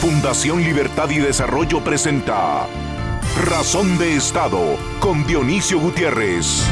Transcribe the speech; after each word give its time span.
Fundación 0.00 0.62
Libertad 0.62 1.10
y 1.10 1.18
Desarrollo 1.18 1.84
presenta 1.84 2.66
Razón 3.44 3.98
de 3.98 4.16
Estado 4.16 4.58
con 4.98 5.26
Dionisio 5.26 5.78
Gutiérrez. 5.78 6.66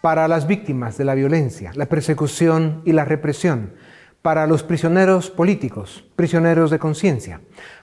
Para 0.00 0.26
las 0.26 0.48
víctimas 0.48 0.98
de 0.98 1.04
la 1.04 1.14
violencia, 1.14 1.70
la 1.76 1.86
persecución 1.86 2.82
y 2.84 2.90
la 2.90 3.04
represión, 3.04 3.74
para 4.22 4.48
los 4.48 4.64
prisioneros 4.64 5.30
políticos, 5.30 6.04
prisioneros 6.16 6.68
de 6.72 6.80
conciencia, 6.80 7.40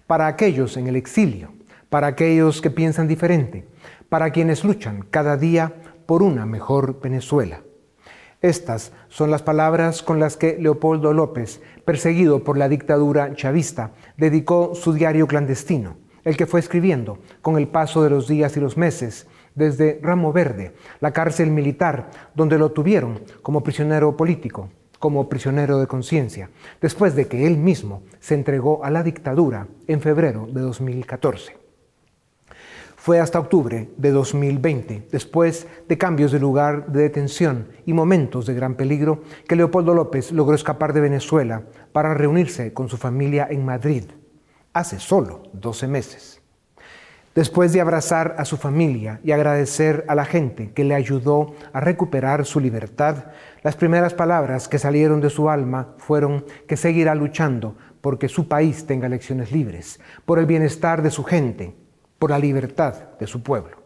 para 0.08 0.28
aquellos 0.28 0.76
en 0.76 0.88
el 0.88 0.98
exilio, 0.98 1.54
para 1.90 2.08
aquellos 2.08 2.60
que 2.60 2.70
piensan 2.70 3.08
diferente, 3.08 3.66
para 4.10 4.32
quienes 4.32 4.66
luchan 4.66 5.06
cada 5.10 5.38
día 5.38 5.74
por 6.06 6.22
una 6.22 6.46
mejor 6.46 7.00
Venezuela. 7.00 7.62
Estas 8.42 8.92
son 9.10 9.32
las 9.32 9.42
palabras 9.42 10.04
con 10.04 10.20
las 10.20 10.38
que 10.38 10.58
Leopoldo 10.60 11.12
López, 11.12 11.60
perseguido 11.86 12.44
por 12.44 12.56
la 12.56 12.70
dictadura 12.70 13.34
chavista, 13.34 13.94
dedicó 14.16 14.76
su 14.76 14.94
diario 14.94 15.26
clandestino, 15.26 15.98
el 16.24 16.38
que 16.38 16.46
fue 16.46 16.60
escribiendo 16.60 17.18
con 17.42 17.58
el 17.58 17.68
paso 17.68 18.04
de 18.04 18.12
los 18.12 18.28
días 18.28 18.56
y 18.56 18.60
los 18.60 18.78
meses 18.78 19.26
desde 19.56 20.00
Ramo 20.04 20.34
Verde, 20.34 20.74
la 21.00 21.14
cárcel 21.14 21.50
militar 21.50 22.12
donde 22.36 22.60
lo 22.60 22.72
tuvieron 22.74 23.22
como 23.42 23.64
prisionero 23.64 24.16
político, 24.16 24.70
como 25.00 25.30
prisionero 25.30 25.80
de 25.80 25.88
conciencia, 25.88 26.52
después 26.80 27.16
de 27.16 27.28
que 27.28 27.48
él 27.48 27.58
mismo 27.58 28.04
se 28.20 28.36
entregó 28.36 28.86
a 28.86 28.92
la 28.92 29.02
dictadura 29.02 29.66
en 29.88 30.00
febrero 30.00 30.48
de 30.52 30.62
2014. 30.62 31.57
Fue 33.08 33.22
hasta 33.22 33.40
octubre 33.40 33.90
de 33.96 34.12
2020, 34.12 35.08
después 35.10 35.66
de 35.88 35.98
cambios 35.98 36.34
de 36.34 36.42
lugar 36.42 36.88
de 36.88 37.04
detención 37.04 37.70
y 37.86 37.94
momentos 37.94 38.46
de 38.46 38.54
gran 38.54 38.76
peligro, 38.76 39.22
que 39.48 39.56
Leopoldo 39.56 39.94
López 39.94 40.34
logró 40.34 40.54
escapar 40.54 40.92
de 40.92 41.00
Venezuela 41.00 41.64
para 41.94 42.14
reunirse 42.14 42.74
con 42.74 42.90
su 42.90 42.98
familia 42.98 43.48
en 43.50 43.64
Madrid, 43.64 44.04
hace 44.74 45.00
solo 45.00 45.44
12 45.54 45.88
meses. 45.88 46.42
Después 47.34 47.72
de 47.72 47.80
abrazar 47.80 48.36
a 48.38 48.44
su 48.44 48.58
familia 48.58 49.22
y 49.24 49.32
agradecer 49.32 50.04
a 50.10 50.14
la 50.14 50.26
gente 50.26 50.74
que 50.74 50.84
le 50.84 50.94
ayudó 50.94 51.56
a 51.72 51.80
recuperar 51.80 52.46
su 52.46 52.60
libertad, 52.60 53.28
las 53.64 53.78
primeras 53.78 54.16
palabras 54.16 54.68
que 54.68 54.80
salieron 54.80 55.22
de 55.22 55.30
su 55.30 55.50
alma 55.50 55.96
fueron 55.98 56.44
que 56.68 56.76
seguirá 56.76 57.16
luchando 57.16 57.78
porque 58.02 58.28
su 58.28 58.50
país 58.50 58.86
tenga 58.86 59.08
elecciones 59.08 59.54
libres, 59.54 60.02
por 60.26 60.40
el 60.40 60.46
bienestar 60.46 61.02
de 61.02 61.12
su 61.12 61.24
gente 61.24 61.87
por 62.20 62.32
la 62.32 62.40
libertad 62.40 62.96
de 63.20 63.28
su 63.28 63.44
pueblo. 63.44 63.78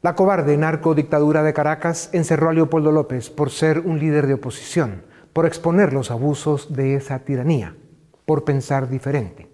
La 0.00 0.14
cobarde 0.16 0.56
narcodictadura 0.56 1.42
de 1.42 1.52
Caracas 1.52 2.10
encerró 2.12 2.50
a 2.50 2.52
Leopoldo 2.52 2.90
López 2.90 3.30
por 3.30 3.50
ser 3.50 3.78
un 3.78 4.00
líder 4.00 4.26
de 4.26 4.34
oposición, 4.34 5.04
por 5.32 5.46
exponer 5.46 5.92
los 5.92 6.10
abusos 6.10 6.74
de 6.74 6.96
esa 6.96 7.20
tiranía, 7.20 7.76
por 8.26 8.44
pensar 8.44 8.88
diferente. 8.88 9.48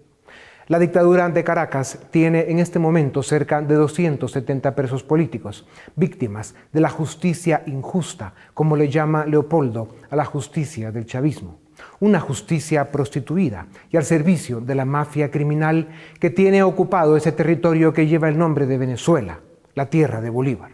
La 0.67 0.79
dictadura 0.79 1.29
de 1.29 1.43
Caracas 1.43 1.99
tiene 2.11 2.49
en 2.49 2.59
este 2.59 2.79
momento 2.79 3.23
cerca 3.23 3.61
de 3.61 3.75
270 3.75 4.75
presos 4.75 5.03
políticos, 5.03 5.67
víctimas 5.95 6.55
de 6.71 6.81
la 6.81 6.89
justicia 6.89 7.63
injusta, 7.65 8.33
como 8.53 8.75
le 8.75 8.89
llama 8.89 9.25
Leopoldo 9.25 9.89
a 10.09 10.15
la 10.15 10.25
justicia 10.25 10.91
del 10.91 11.05
chavismo 11.05 11.59
una 11.99 12.19
justicia 12.19 12.91
prostituida 12.91 13.67
y 13.91 13.97
al 13.97 14.05
servicio 14.05 14.61
de 14.61 14.75
la 14.75 14.85
mafia 14.85 15.31
criminal 15.31 15.89
que 16.19 16.29
tiene 16.29 16.63
ocupado 16.63 17.17
ese 17.17 17.31
territorio 17.31 17.93
que 17.93 18.07
lleva 18.07 18.29
el 18.29 18.37
nombre 18.37 18.65
de 18.65 18.77
Venezuela, 18.77 19.39
la 19.75 19.89
tierra 19.89 20.21
de 20.21 20.29
Bolívar. 20.29 20.71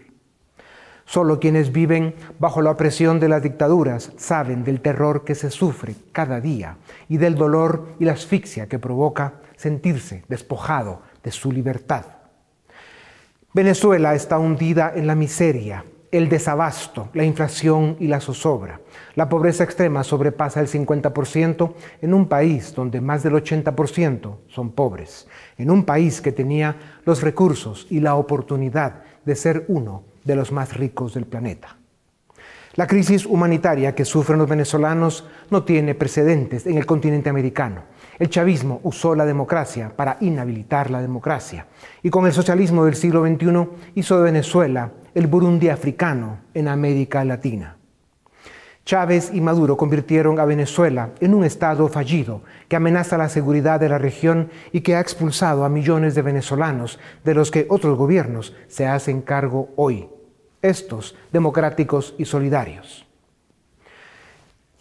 Solo 1.06 1.40
quienes 1.40 1.72
viven 1.72 2.16
bajo 2.40 2.62
la 2.62 2.72
opresión 2.72 3.20
de 3.20 3.30
las 3.30 3.44
dictaduras 3.44 4.12
saben 4.18 4.64
del 4.64 4.82
terror 4.82 5.24
que 5.24 5.36
se 5.36 5.52
sufre 5.52 5.96
cada 6.12 6.42
día 6.42 6.78
y 7.08 7.18
del 7.18 7.36
dolor 7.36 7.90
y 8.00 8.06
la 8.06 8.14
asfixia 8.14 8.68
que 8.68 8.80
provoca 8.80 9.36
sentirse 9.56 10.24
despojado 10.28 11.02
de 11.24 11.32
su 11.32 11.52
libertad. 11.52 12.06
Venezuela 13.54 14.16
está 14.16 14.38
hundida 14.40 14.92
en 14.96 15.08
la 15.08 15.16
miseria, 15.16 15.86
el 16.12 16.30
desabasto, 16.30 17.10
la 17.14 17.24
inflación 17.24 17.98
y 18.00 18.08
la 18.08 18.20
zozobra. 18.20 18.82
La 19.16 19.30
pobreza 19.30 19.64
extrema 19.64 20.04
sobrepasa 20.04 20.60
el 20.60 20.68
50% 20.68 21.74
en 22.02 22.14
un 22.14 22.28
país 22.28 22.74
donde 22.74 23.02
más 23.02 23.24
del 23.24 23.34
80% 23.34 24.38
son 24.48 24.72
pobres, 24.72 25.28
en 25.58 25.72
un 25.72 25.84
país 25.84 26.22
que 26.22 26.32
tenía 26.32 27.00
los 27.06 27.22
recursos 27.22 27.88
y 27.90 28.00
la 28.00 28.16
oportunidad 28.16 29.04
de 29.26 29.36
ser 29.36 29.66
uno 29.68 30.04
de 30.24 30.36
los 30.36 30.52
más 30.52 30.78
ricos 30.78 31.14
del 31.14 31.26
planeta. 31.26 31.78
La 32.76 32.88
crisis 32.88 33.26
humanitaria 33.26 33.96
que 33.96 34.04
sufren 34.04 34.38
los 34.38 34.50
venezolanos 34.50 35.26
no 35.50 35.64
tiene 35.64 35.96
precedentes 35.96 36.68
en 36.68 36.78
el 36.78 36.86
continente 36.86 37.30
americano. 37.30 37.84
El 38.20 38.30
chavismo 38.30 38.82
usó 38.84 39.16
la 39.16 39.26
democracia 39.26 39.94
para 39.96 40.18
inhabilitar 40.20 40.92
la 40.92 41.02
democracia 41.02 41.68
y 42.04 42.10
con 42.10 42.26
el 42.26 42.34
socialismo 42.34 42.84
del 42.84 42.96
siglo 42.96 43.26
XXI 43.26 43.70
hizo 43.96 44.18
de 44.18 44.24
Venezuela 44.24 44.92
el 45.16 45.28
Burundi 45.28 45.70
africano 45.70 46.40
en 46.54 46.68
América 46.68 47.24
Latina. 47.24 47.78
Chávez 48.84 49.32
y 49.34 49.40
Maduro 49.40 49.78
convirtieron 49.78 50.40
a 50.40 50.46
Venezuela 50.46 51.12
en 51.22 51.34
un 51.34 51.46
Estado 51.46 51.88
fallido 51.88 52.42
que 52.68 52.76
amenaza 52.76 53.18
la 53.18 53.30
seguridad 53.30 53.80
de 53.80 53.90
la 53.90 53.98
región 53.98 54.50
y 54.74 54.82
que 54.82 54.96
ha 54.96 55.00
expulsado 55.00 55.64
a 55.64 55.70
millones 55.70 56.16
de 56.16 56.22
venezolanos 56.22 57.00
de 57.24 57.34
los 57.34 57.50
que 57.50 57.66
otros 57.70 57.98
gobiernos 57.98 58.54
se 58.68 58.86
hacen 58.86 59.22
cargo 59.22 59.70
hoy, 59.78 60.10
estos 60.62 61.16
democráticos 61.32 62.14
y 62.18 62.26
solidarios. 62.26 63.08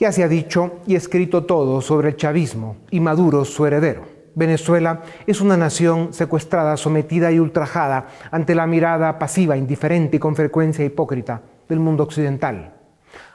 Ya 0.01 0.11
se 0.11 0.25
ha 0.25 0.29
dicho 0.29 0.81
y 0.85 0.97
escrito 0.97 1.45
todo 1.45 1.81
sobre 1.81 2.09
el 2.09 2.17
chavismo 2.17 2.77
y 2.91 2.99
Maduro 2.99 3.45
su 3.45 3.65
heredero. 3.65 4.14
Venezuela 4.35 5.03
es 5.27 5.41
una 5.41 5.57
nación 5.57 6.13
secuestrada, 6.13 6.77
sometida 6.77 7.31
y 7.31 7.39
ultrajada 7.39 8.09
ante 8.31 8.55
la 8.55 8.67
mirada 8.67 9.19
pasiva, 9.19 9.57
indiferente 9.57 10.17
y 10.17 10.21
con 10.21 10.35
frecuencia 10.35 10.85
hipócrita 10.85 11.43
del 11.69 11.81
mundo 11.81 12.03
occidental. 12.03 12.75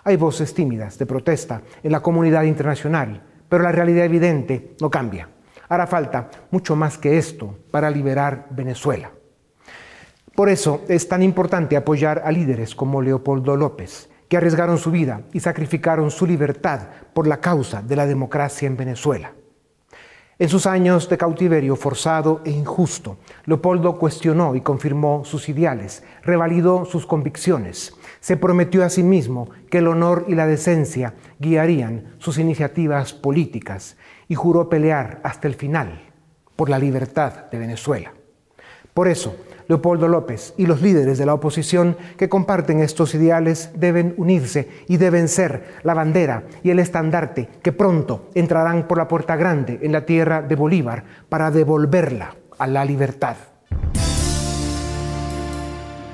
Hay 0.03 0.17
voces 0.17 0.53
tímidas 0.53 0.97
de 0.97 1.05
protesta 1.05 1.61
en 1.83 1.91
la 1.91 2.01
comunidad 2.01 2.43
internacional, 2.43 3.21
pero 3.47 3.63
la 3.63 3.71
realidad 3.71 4.05
evidente 4.05 4.75
no 4.81 4.89
cambia. 4.89 5.29
Hará 5.69 5.87
falta 5.87 6.29
mucho 6.51 6.75
más 6.75 6.97
que 6.97 7.17
esto 7.17 7.55
para 7.71 7.89
liberar 7.89 8.47
Venezuela. 8.49 9.11
Por 10.35 10.49
eso 10.49 10.83
es 10.87 11.07
tan 11.07 11.21
importante 11.21 11.77
apoyar 11.77 12.23
a 12.25 12.31
líderes 12.31 12.75
como 12.75 13.01
Leopoldo 13.01 13.55
López, 13.55 14.09
que 14.27 14.37
arriesgaron 14.37 14.77
su 14.77 14.91
vida 14.91 15.21
y 15.33 15.39
sacrificaron 15.39 16.11
su 16.11 16.25
libertad 16.25 16.81
por 17.13 17.27
la 17.27 17.41
causa 17.41 17.81
de 17.81 17.95
la 17.95 18.05
democracia 18.05 18.67
en 18.67 18.77
Venezuela. 18.77 19.33
En 20.41 20.47
sus 20.47 20.67
años 20.67 21.09
de 21.09 21.17
cautiverio 21.17 21.75
forzado 21.75 22.39
e 22.45 22.51
injusto, 22.51 23.17
Leopoldo 23.43 23.97
cuestionó 23.99 24.55
y 24.55 24.61
confirmó 24.61 25.25
sus 25.25 25.49
ideales, 25.49 26.01
revalidó 26.23 26.85
sus 26.85 27.05
convicciones, 27.05 27.93
se 28.21 28.37
prometió 28.37 28.85
a 28.85 28.89
sí 28.89 29.03
mismo 29.03 29.49
que 29.69 29.79
el 29.79 29.87
honor 29.87 30.23
y 30.29 30.35
la 30.35 30.47
decencia 30.47 31.13
guiarían 31.39 32.15
sus 32.19 32.37
iniciativas 32.37 33.11
políticas 33.11 33.97
y 34.29 34.35
juró 34.35 34.69
pelear 34.69 35.19
hasta 35.25 35.49
el 35.49 35.55
final 35.55 36.03
por 36.55 36.69
la 36.69 36.79
libertad 36.79 37.51
de 37.51 37.59
Venezuela. 37.59 38.13
Por 38.93 39.09
eso, 39.09 39.35
Leopoldo 39.69 40.07
López 40.07 40.53
y 40.57 40.65
los 40.65 40.81
líderes 40.81 41.17
de 41.17 41.25
la 41.25 41.35
oposición 41.35 41.95
que 42.17 42.27
comparten 42.27 42.81
estos 42.81 43.15
ideales 43.15 43.69
deben 43.75 44.15
unirse 44.17 44.67
y 44.87 44.97
deben 44.97 45.29
ser 45.29 45.77
la 45.83 45.93
bandera 45.93 46.43
y 46.63 46.71
el 46.71 46.79
estandarte 46.79 47.47
que 47.61 47.71
pronto 47.71 48.29
entrarán 48.33 48.87
por 48.87 48.97
la 48.97 49.07
puerta 49.07 49.35
grande 49.35 49.79
en 49.83 49.91
la 49.91 50.05
tierra 50.05 50.41
de 50.41 50.55
Bolívar 50.55 51.03
para 51.29 51.51
devolverla 51.51 52.35
a 52.57 52.67
la 52.67 52.83
libertad. 52.83 53.37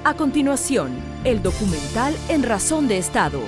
A 0.04 0.14
continuación, 0.14 0.92
el 1.24 1.42
documental 1.42 2.14
En 2.30 2.44
Razón 2.44 2.88
de 2.88 3.00
Estado. 3.00 3.40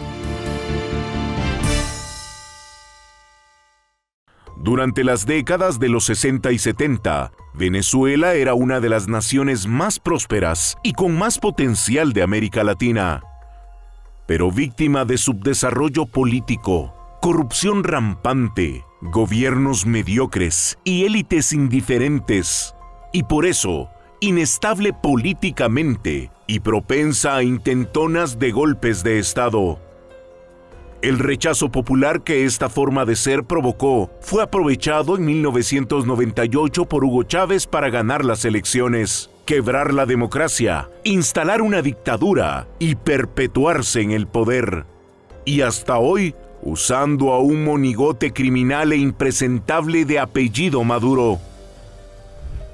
Durante 4.59 5.03
las 5.03 5.25
décadas 5.25 5.79
de 5.79 5.87
los 5.87 6.05
60 6.05 6.51
y 6.51 6.57
70, 6.57 7.31
Venezuela 7.53 8.33
era 8.33 8.55
una 8.55 8.79
de 8.79 8.89
las 8.89 9.07
naciones 9.07 9.67
más 9.67 9.99
prósperas 9.99 10.77
y 10.83 10.93
con 10.93 11.17
más 11.17 11.37
potencial 11.37 12.11
de 12.11 12.23
América 12.23 12.63
Latina. 12.63 13.21
Pero 14.25 14.51
víctima 14.51 15.05
de 15.05 15.17
subdesarrollo 15.17 16.07
político, 16.07 16.93
corrupción 17.21 17.83
rampante, 17.83 18.83
gobiernos 19.01 19.85
mediocres 19.85 20.79
y 20.83 21.05
élites 21.05 21.53
indiferentes. 21.53 22.73
Y 23.13 23.23
por 23.23 23.45
eso, 23.45 23.89
inestable 24.19 24.91
políticamente 24.91 26.31
y 26.47 26.61
propensa 26.61 27.35
a 27.35 27.43
intentonas 27.43 28.39
de 28.39 28.51
golpes 28.51 29.03
de 29.03 29.19
Estado. 29.19 29.79
El 31.01 31.19
rechazo 31.19 31.69
popular 31.69 32.23
que 32.23 32.45
esta 32.45 32.69
forma 32.69 33.05
de 33.05 33.15
ser 33.15 33.43
provocó 33.43 34.09
fue 34.19 34.41
aprovechado 34.41 35.15
en 35.15 35.25
1998 35.25 36.85
por 36.85 37.03
Hugo 37.03 37.21
Chávez 37.21 37.67
para 37.67 37.91
ganar 37.91 38.25
las 38.25 38.45
elecciones, 38.45 39.29
quebrar 39.45 39.93
la 39.93 40.07
democracia, 40.07 40.89
instalar 41.03 41.61
una 41.61 41.83
dictadura 41.83 42.67
y 42.79 42.95
perpetuarse 42.95 44.01
en 44.01 44.11
el 44.11 44.25
poder. 44.25 44.85
Y 45.45 45.61
hasta 45.61 45.99
hoy, 45.99 46.33
usando 46.63 47.31
a 47.31 47.39
un 47.41 47.63
monigote 47.63 48.33
criminal 48.33 48.91
e 48.91 48.97
impresentable 48.97 50.03
de 50.03 50.17
apellido 50.17 50.83
Maduro. 50.83 51.37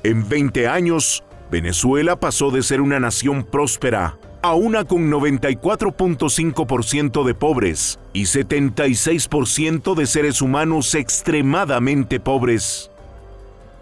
En 0.03 0.29
20 0.29 0.69
años, 0.69 1.25
Venezuela 1.51 2.17
pasó 2.17 2.51
de 2.51 2.63
ser 2.63 2.79
una 2.79 3.01
nación 3.01 3.43
próspera 3.43 4.17
a 4.43 4.53
una 4.55 4.83
con 4.83 5.09
94.5% 5.09 7.23
de 7.23 7.33
pobres 7.33 7.97
y 8.11 8.23
76% 8.23 9.95
de 9.95 10.05
seres 10.05 10.41
humanos 10.41 10.95
extremadamente 10.95 12.19
pobres. 12.19 12.91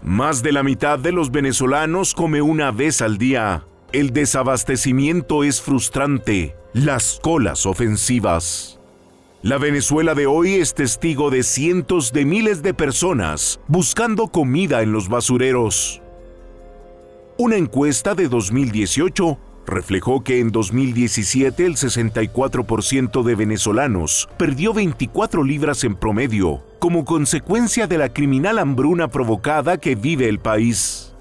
Más 0.02 0.44
de 0.44 0.52
la 0.52 0.62
mitad 0.62 1.00
de 1.00 1.10
los 1.10 1.32
venezolanos 1.32 2.14
come 2.14 2.42
una 2.42 2.70
vez 2.70 3.02
al 3.02 3.18
día. 3.18 3.64
El 3.92 4.12
desabastecimiento 4.12 5.42
es 5.42 5.60
frustrante. 5.60 6.54
Las 6.72 7.18
colas 7.20 7.66
ofensivas. 7.66 8.78
La 9.42 9.58
Venezuela 9.58 10.14
de 10.14 10.26
hoy 10.26 10.54
es 10.54 10.74
testigo 10.74 11.30
de 11.30 11.42
cientos 11.42 12.12
de 12.12 12.24
miles 12.24 12.62
de 12.62 12.72
personas 12.72 13.58
buscando 13.66 14.28
comida 14.28 14.82
en 14.82 14.92
los 14.92 15.08
basureros. 15.08 16.00
Una 17.36 17.56
encuesta 17.56 18.14
de 18.14 18.28
2018 18.28 19.38
reflejó 19.66 20.24
que 20.24 20.40
en 20.40 20.50
2017 20.50 21.66
el 21.66 21.76
64% 21.76 23.22
de 23.22 23.34
venezolanos 23.34 24.28
perdió 24.36 24.72
24 24.72 25.44
libras 25.44 25.84
en 25.84 25.94
promedio 25.94 26.62
como 26.78 27.04
consecuencia 27.04 27.86
de 27.86 27.98
la 27.98 28.12
criminal 28.12 28.58
hambruna 28.58 29.08
provocada 29.08 29.78
que 29.78 29.94
vive 29.94 30.28
el 30.28 30.40
país. 30.40 31.12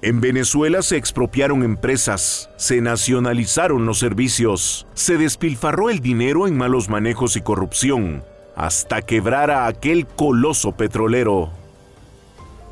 En 0.00 0.20
Venezuela 0.20 0.80
se 0.82 0.96
expropiaron 0.96 1.64
empresas, 1.64 2.48
se 2.56 2.80
nacionalizaron 2.80 3.84
los 3.84 3.98
servicios, 3.98 4.86
se 4.94 5.18
despilfarró 5.18 5.90
el 5.90 5.98
dinero 5.98 6.46
en 6.46 6.56
malos 6.56 6.88
manejos 6.88 7.36
y 7.36 7.40
corrupción, 7.40 8.22
hasta 8.54 9.02
quebrar 9.02 9.50
a 9.50 9.66
aquel 9.66 10.06
coloso 10.06 10.72
petrolero. 10.72 11.50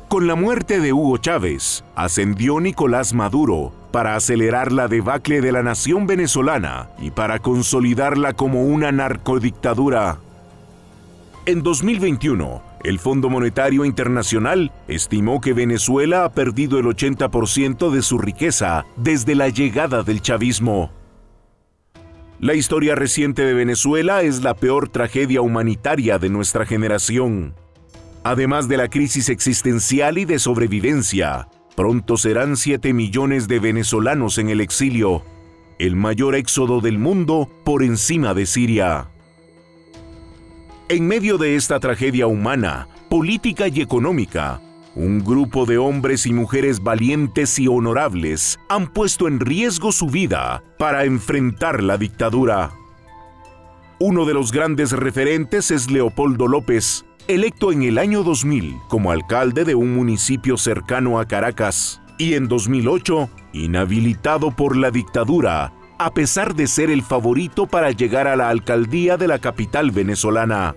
Con 0.07 0.25
la 0.25 0.35
muerte 0.35 0.79
de 0.79 0.93
Hugo 0.93 1.17
Chávez, 1.17 1.83
ascendió 1.95 2.61
Nicolás 2.61 3.13
Maduro 3.13 3.73
para 3.97 4.15
acelerar 4.15 4.71
la 4.71 4.87
debacle 4.87 5.41
de 5.41 5.51
la 5.51 5.63
nación 5.63 6.05
venezolana 6.05 6.89
y 6.99 7.09
para 7.09 7.39
consolidarla 7.39 8.33
como 8.33 8.61
una 8.61 8.91
narcodictadura. 8.91 10.19
En 11.47 11.63
2021, 11.63 12.61
el 12.83 12.99
Fondo 12.99 13.27
Monetario 13.31 13.85
Internacional 13.85 14.71
estimó 14.87 15.41
que 15.41 15.53
Venezuela 15.53 16.25
ha 16.25 16.31
perdido 16.31 16.77
el 16.77 16.85
80% 16.85 17.89
de 17.89 18.03
su 18.03 18.19
riqueza 18.19 18.85
desde 18.97 19.33
la 19.33 19.49
llegada 19.49 20.03
del 20.03 20.21
chavismo. 20.21 20.91
La 22.39 22.53
historia 22.53 22.93
reciente 22.93 23.45
de 23.45 23.55
Venezuela 23.55 24.21
es 24.21 24.43
la 24.43 24.53
peor 24.53 24.89
tragedia 24.89 25.41
humanitaria 25.41 26.19
de 26.19 26.29
nuestra 26.29 26.67
generación. 26.67 27.55
Además 28.23 28.67
de 28.67 28.77
la 28.77 28.89
crisis 28.89 29.29
existencial 29.29 30.19
y 30.19 30.25
de 30.25 30.37
sobrevivencia, 30.37 31.47
pronto 31.77 32.17
serán 32.17 32.57
7 32.57 32.91
millones 32.91 33.47
de 33.47 33.59
venezolanos 33.59 34.39
en 34.39 34.49
el 34.49 34.61
exilio, 34.61 35.21
el 35.77 35.95
mayor 35.95 36.33
éxodo 36.33 36.81
del 36.81 36.97
mundo 36.97 37.47
por 37.63 37.83
encima 37.83 38.33
de 38.33 38.47
Siria. 38.47 39.11
En 40.89 41.07
medio 41.07 41.37
de 41.37 41.55
esta 41.55 41.79
tragedia 41.79 42.25
humana, 42.25 42.87
política 43.11 43.67
y 43.67 43.81
económica, 43.81 44.59
un 44.95 45.23
grupo 45.23 45.67
de 45.67 45.77
hombres 45.77 46.25
y 46.25 46.33
mujeres 46.33 46.81
valientes 46.81 47.59
y 47.59 47.67
honorables 47.67 48.59
han 48.69 48.87
puesto 48.87 49.27
en 49.27 49.39
riesgo 49.39 49.91
su 49.91 50.07
vida 50.07 50.63
para 50.79 51.05
enfrentar 51.05 51.83
la 51.83 51.99
dictadura. 51.99 52.71
Uno 53.99 54.25
de 54.25 54.33
los 54.33 54.51
grandes 54.51 54.93
referentes 54.93 55.69
es 55.69 55.91
Leopoldo 55.91 56.47
López, 56.47 57.05
electo 57.27 57.73
en 57.73 57.83
el 57.83 57.97
año 57.97 58.23
2000 58.23 58.77
como 58.87 59.11
alcalde 59.11 59.65
de 59.65 59.75
un 59.75 59.93
municipio 59.93 60.57
cercano 60.57 61.19
a 61.19 61.25
Caracas 61.25 62.01
y 62.17 62.35
en 62.35 62.47
2008 62.47 63.29
inhabilitado 63.53 64.51
por 64.51 64.77
la 64.77 64.91
dictadura 64.91 65.73
a 65.99 66.13
pesar 66.13 66.55
de 66.55 66.67
ser 66.67 66.89
el 66.89 67.01
favorito 67.01 67.67
para 67.67 67.91
llegar 67.91 68.27
a 68.27 68.35
la 68.35 68.49
alcaldía 68.49 69.17
de 69.17 69.27
la 69.27 69.39
capital 69.39 69.91
venezolana. 69.91 70.75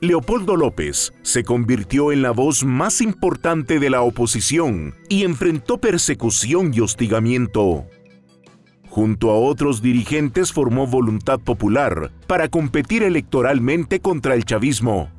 Leopoldo 0.00 0.56
López 0.56 1.12
se 1.22 1.44
convirtió 1.44 2.10
en 2.10 2.22
la 2.22 2.30
voz 2.30 2.64
más 2.64 3.02
importante 3.02 3.78
de 3.78 3.90
la 3.90 4.00
oposición 4.00 4.94
y 5.10 5.24
enfrentó 5.24 5.78
persecución 5.78 6.72
y 6.74 6.80
hostigamiento. 6.80 7.84
Junto 8.88 9.30
a 9.30 9.34
otros 9.34 9.82
dirigentes 9.82 10.52
formó 10.52 10.86
Voluntad 10.86 11.38
Popular 11.38 12.10
para 12.26 12.48
competir 12.48 13.02
electoralmente 13.02 14.00
contra 14.00 14.34
el 14.34 14.44
chavismo 14.46 15.10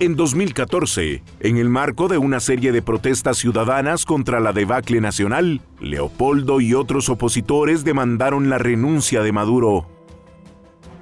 en 0.00 0.14
2014, 0.14 1.22
en 1.40 1.56
el 1.56 1.68
marco 1.68 2.08
de 2.08 2.18
una 2.18 2.40
serie 2.40 2.70
de 2.72 2.82
protestas 2.82 3.38
ciudadanas 3.38 4.04
contra 4.04 4.38
la 4.38 4.52
debacle 4.52 5.00
nacional, 5.00 5.60
Leopoldo 5.80 6.60
y 6.60 6.74
otros 6.74 7.08
opositores 7.08 7.84
demandaron 7.84 8.48
la 8.48 8.58
renuncia 8.58 9.22
de 9.22 9.32
Maduro. 9.32 9.88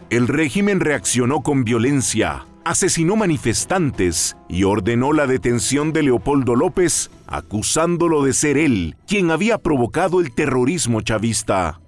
El 0.09 0.29
régimen 0.29 0.81
reaccionó 0.81 1.43
con 1.43 1.65
violencia, 1.65 2.47
asesinó 2.65 3.17
manifestantes 3.17 4.37
y 4.49 4.65
ordenó 4.65 5.13
la 5.13 5.27
detención 5.27 5.93
de 5.93 6.03
Leopoldo 6.03 6.57
López, 6.57 7.11
acusándolo 7.27 8.23
de 8.23 8.33
ser 8.33 8.57
él 8.57 8.97
quien 9.07 9.31
había 9.31 9.59
provocado 9.59 10.21
el 10.21 10.33
terrorismo 10.33 11.03
chavista. 11.03 11.81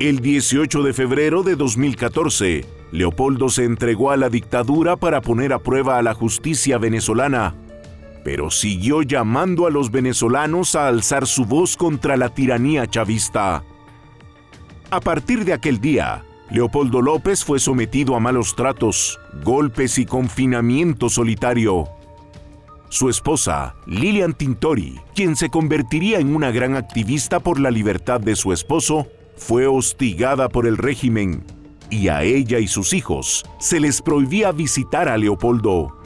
El 0.00 0.18
18 0.18 0.82
de 0.82 0.92
febrero 0.92 1.44
de 1.44 1.54
2014, 1.54 2.64
Leopoldo 2.94 3.48
se 3.48 3.64
entregó 3.64 4.12
a 4.12 4.16
la 4.16 4.30
dictadura 4.30 4.94
para 4.94 5.20
poner 5.20 5.52
a 5.52 5.58
prueba 5.58 5.98
a 5.98 6.02
la 6.02 6.14
justicia 6.14 6.78
venezolana, 6.78 7.56
pero 8.22 8.52
siguió 8.52 9.02
llamando 9.02 9.66
a 9.66 9.70
los 9.70 9.90
venezolanos 9.90 10.76
a 10.76 10.86
alzar 10.86 11.26
su 11.26 11.44
voz 11.44 11.76
contra 11.76 12.16
la 12.16 12.28
tiranía 12.28 12.86
chavista. 12.86 13.64
A 14.92 15.00
partir 15.00 15.44
de 15.44 15.54
aquel 15.54 15.80
día, 15.80 16.24
Leopoldo 16.52 17.02
López 17.02 17.44
fue 17.44 17.58
sometido 17.58 18.14
a 18.14 18.20
malos 18.20 18.54
tratos, 18.54 19.18
golpes 19.42 19.98
y 19.98 20.06
confinamiento 20.06 21.08
solitario. 21.08 21.88
Su 22.90 23.08
esposa, 23.08 23.74
Lilian 23.86 24.34
Tintori, 24.34 25.00
quien 25.16 25.34
se 25.34 25.48
convertiría 25.48 26.20
en 26.20 26.32
una 26.32 26.52
gran 26.52 26.76
activista 26.76 27.40
por 27.40 27.58
la 27.58 27.72
libertad 27.72 28.20
de 28.20 28.36
su 28.36 28.52
esposo, 28.52 29.08
fue 29.36 29.66
hostigada 29.66 30.48
por 30.48 30.68
el 30.68 30.76
régimen 30.76 31.42
y 31.90 32.08
a 32.08 32.22
ella 32.22 32.58
y 32.58 32.68
sus 32.68 32.92
hijos 32.92 33.44
se 33.58 33.80
les 33.80 34.02
prohibía 34.02 34.52
visitar 34.52 35.08
a 35.08 35.16
Leopoldo. 35.16 35.98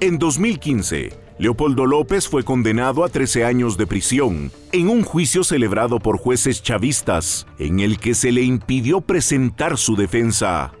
En 0.00 0.18
2015, 0.18 1.22
Leopoldo 1.38 1.86
López 1.86 2.28
fue 2.28 2.44
condenado 2.44 3.04
a 3.04 3.08
13 3.08 3.44
años 3.44 3.76
de 3.76 3.86
prisión 3.86 4.52
en 4.72 4.88
un 4.88 5.02
juicio 5.02 5.44
celebrado 5.44 5.98
por 5.98 6.18
jueces 6.18 6.62
chavistas 6.62 7.46
en 7.58 7.80
el 7.80 7.98
que 7.98 8.14
se 8.14 8.32
le 8.32 8.42
impidió 8.42 9.00
presentar 9.00 9.78
su 9.78 9.96
defensa. 9.96 10.72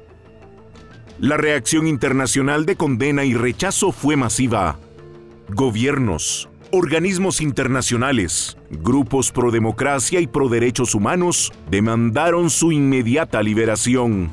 La 1.18 1.36
reacción 1.36 1.86
internacional 1.86 2.66
de 2.66 2.76
condena 2.76 3.24
y 3.24 3.34
rechazo 3.34 3.92
fue 3.92 4.16
masiva. 4.16 4.78
Gobiernos, 5.48 6.48
organismos 6.72 7.42
internacionales, 7.42 8.56
grupos 8.70 9.30
pro 9.30 9.50
democracia 9.50 10.20
y 10.20 10.26
pro 10.26 10.48
derechos 10.48 10.94
humanos 10.94 11.52
demandaron 11.70 12.48
su 12.48 12.72
inmediata 12.72 13.42
liberación. 13.42 14.30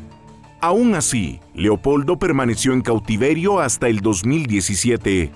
Aún 0.62 0.96
así, 0.96 1.42
Leopoldo 1.54 2.18
permaneció 2.18 2.72
en 2.72 2.82
cautiverio 2.82 3.60
hasta 3.60 3.90
el 3.90 4.00
2017. 4.00 5.32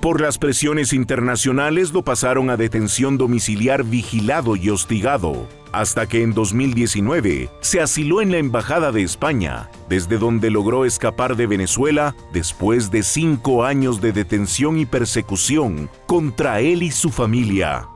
Por 0.00 0.22
las 0.22 0.38
presiones 0.38 0.94
internacionales 0.94 1.92
lo 1.92 2.02
pasaron 2.02 2.48
a 2.48 2.56
detención 2.56 3.18
domiciliar 3.18 3.84
vigilado 3.84 4.56
y 4.56 4.70
hostigado, 4.70 5.46
hasta 5.72 6.06
que 6.06 6.22
en 6.22 6.32
2019 6.32 7.50
se 7.60 7.80
asiló 7.82 8.22
en 8.22 8.30
la 8.30 8.38
Embajada 8.38 8.92
de 8.92 9.02
España, 9.02 9.68
desde 9.90 10.16
donde 10.16 10.50
logró 10.50 10.86
escapar 10.86 11.36
de 11.36 11.46
Venezuela 11.46 12.16
después 12.32 12.90
de 12.90 13.02
cinco 13.02 13.62
años 13.62 14.00
de 14.00 14.12
detención 14.12 14.78
y 14.78 14.86
persecución 14.86 15.90
contra 16.06 16.60
él 16.60 16.82
y 16.82 16.92
su 16.92 17.10
familia. 17.10 17.86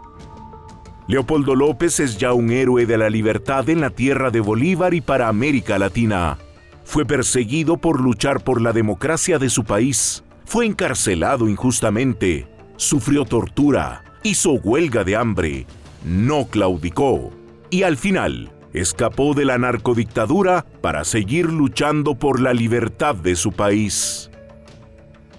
Leopoldo 1.08 1.54
López 1.56 2.00
es 2.00 2.18
ya 2.18 2.34
un 2.34 2.50
héroe 2.50 2.84
de 2.84 2.99
la 2.99 3.08
libertad 3.08 3.66
en 3.70 3.80
la 3.80 3.88
tierra 3.88 4.30
de 4.30 4.40
Bolívar 4.40 4.92
y 4.92 5.00
para 5.00 5.28
América 5.28 5.78
Latina. 5.78 6.37
Fue 6.84 7.06
perseguido 7.06 7.78
por 7.78 7.99
luchar 7.99 8.44
por 8.44 8.61
la 8.61 8.75
democracia 8.75 9.38
de 9.38 9.49
su 9.49 9.64
país 9.64 10.23
fue 10.54 10.66
encarcelado 10.66 11.49
injustamente, 11.49 12.46
sufrió 12.76 13.25
tortura, 13.25 14.04
hizo 14.23 14.52
huelga 14.52 15.02
de 15.02 15.16
hambre, 15.16 15.66
no 16.04 16.46
claudicó 16.46 17.32
y 17.70 17.82
al 17.82 17.96
final 17.96 18.52
escapó 18.73 19.34
de 19.34 19.46
la 19.46 19.58
narcodictadura 19.58 20.64
para 20.80 21.02
seguir 21.02 21.46
luchando 21.46 22.14
por 22.14 22.40
la 22.40 22.54
libertad 22.54 23.16
de 23.16 23.34
su 23.34 23.50
país. 23.50 24.30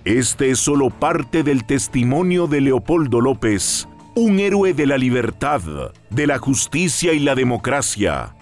Este 0.04 0.50
es 0.52 0.60
solo 0.60 0.90
parte 0.90 1.44
del 1.44 1.66
testimonio 1.66 2.48
de 2.48 2.60
Leopoldo 2.60 3.22
López, 3.22 3.88
un 4.16 4.42
héroe 4.42 4.74
de 4.74 4.86
la 4.86 4.98
libertad, 4.98 5.62
de 6.10 6.28
la 6.28 6.40
justicia 6.40 7.14
y 7.14 7.20
la 7.20 7.36
democracia. 7.36 8.36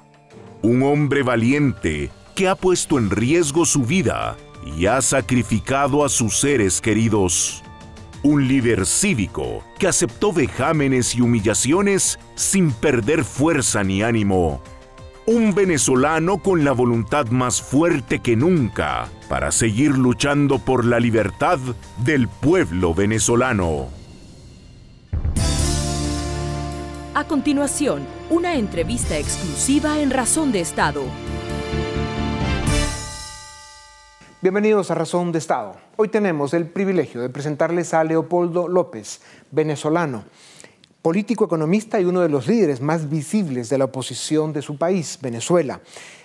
Un 0.64 0.82
hombre 0.82 1.22
valiente 1.22 2.10
que 2.34 2.48
ha 2.48 2.56
puesto 2.56 2.98
en 2.98 3.12
riesgo 3.12 3.64
su 3.64 3.84
vida 3.84 4.36
y 4.66 4.86
ha 4.86 5.02
sacrificado 5.02 6.04
a 6.04 6.10
sus 6.10 6.40
seres 6.40 6.82
queridos. 6.82 7.64
Un 8.24 8.48
líder 8.48 8.86
cívico 8.86 9.64
que 9.78 9.88
aceptó 9.88 10.32
vejámenes 10.32 11.16
y 11.16 11.22
humillaciones 11.22 12.20
sin 12.36 12.72
perder 12.72 13.24
fuerza 13.24 13.84
ni 13.84 14.02
ánimo. 14.02 14.62
Un 15.26 15.54
venezolano 15.54 16.38
con 16.38 16.64
la 16.66 16.72
voluntad 16.74 17.28
más 17.28 17.62
fuerte 17.62 18.20
que 18.20 18.36
nunca 18.36 19.10
para 19.30 19.52
seguir 19.52 19.92
luchando 19.92 20.60
por 20.60 20.86
la 20.86 21.00
libertad 21.00 21.60
del 22.04 22.28
pueblo 22.28 22.94
venezolano. 22.94 23.88
A 27.16 27.26
continuación, 27.26 28.02
una 28.32 28.56
entrevista 28.56 29.18
exclusiva 29.18 30.00
en 30.00 30.10
Razón 30.10 30.52
de 30.52 30.62
Estado. 30.62 31.04
Bienvenidos 34.44 34.92
a 34.92 34.96
Razón 34.96 35.32
de 35.32 35.40
Estado. 35.40 35.78
Hoy 35.96 36.10
tenemos 36.10 36.54
el 36.54 36.68
privilegio 36.68 37.22
de 37.22 37.30
presentarles 37.30 37.94
a 37.94 38.04
Leopoldo 38.04 38.68
López, 38.68 39.22
venezolano, 39.52 40.26
político 41.02 41.46
economista 41.46 42.02
y 42.02 42.04
uno 42.04 42.20
de 42.20 42.28
los 42.28 42.46
líderes 42.46 42.82
más 42.82 43.10
visibles 43.10 43.70
de 43.70 43.78
la 43.78 43.86
oposición 43.86 44.52
de 44.52 44.62
su 44.62 44.78
país, 44.78 45.18
Venezuela. 45.22 45.80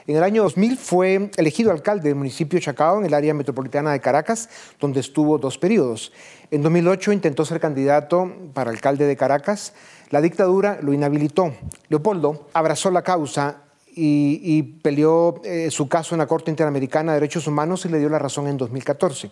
En 0.08 0.16
el 0.16 0.24
año 0.24 0.42
2000 0.42 0.76
fue 0.76 1.30
elegido 1.36 1.70
alcalde 1.70 2.08
del 2.08 2.16
municipio 2.16 2.58
Chacao, 2.58 2.98
en 2.98 3.06
el 3.06 3.14
área 3.14 3.34
metropolitana 3.34 3.92
de 3.92 4.00
Caracas, 4.00 4.48
donde 4.80 4.98
estuvo 4.98 5.38
dos 5.38 5.56
periodos. 5.56 6.12
En 6.50 6.62
2008 6.62 7.12
intentó 7.12 7.44
ser 7.44 7.60
candidato 7.60 8.32
para 8.52 8.72
alcalde 8.72 9.06
de 9.06 9.16
Caracas. 9.16 9.74
La 10.10 10.20
dictadura 10.20 10.80
lo 10.82 10.92
inhabilitó. 10.92 11.54
Leopoldo 11.88 12.48
abrazó 12.52 12.90
la 12.90 13.02
causa 13.02 13.67
y, 14.00 14.62
peleó 14.82 15.40
eh, 15.44 15.70
su 15.70 15.88
caso 15.88 16.14
en 16.14 16.20
la 16.20 16.26
Corte 16.26 16.50
Interamericana 16.50 17.12
de 17.12 17.20
Derechos 17.20 17.46
Humanos 17.46 17.84
y 17.84 17.88
le 17.88 17.98
dio 17.98 18.08
la 18.08 18.18
razón 18.18 18.46
en 18.46 18.56
2014. 18.56 19.30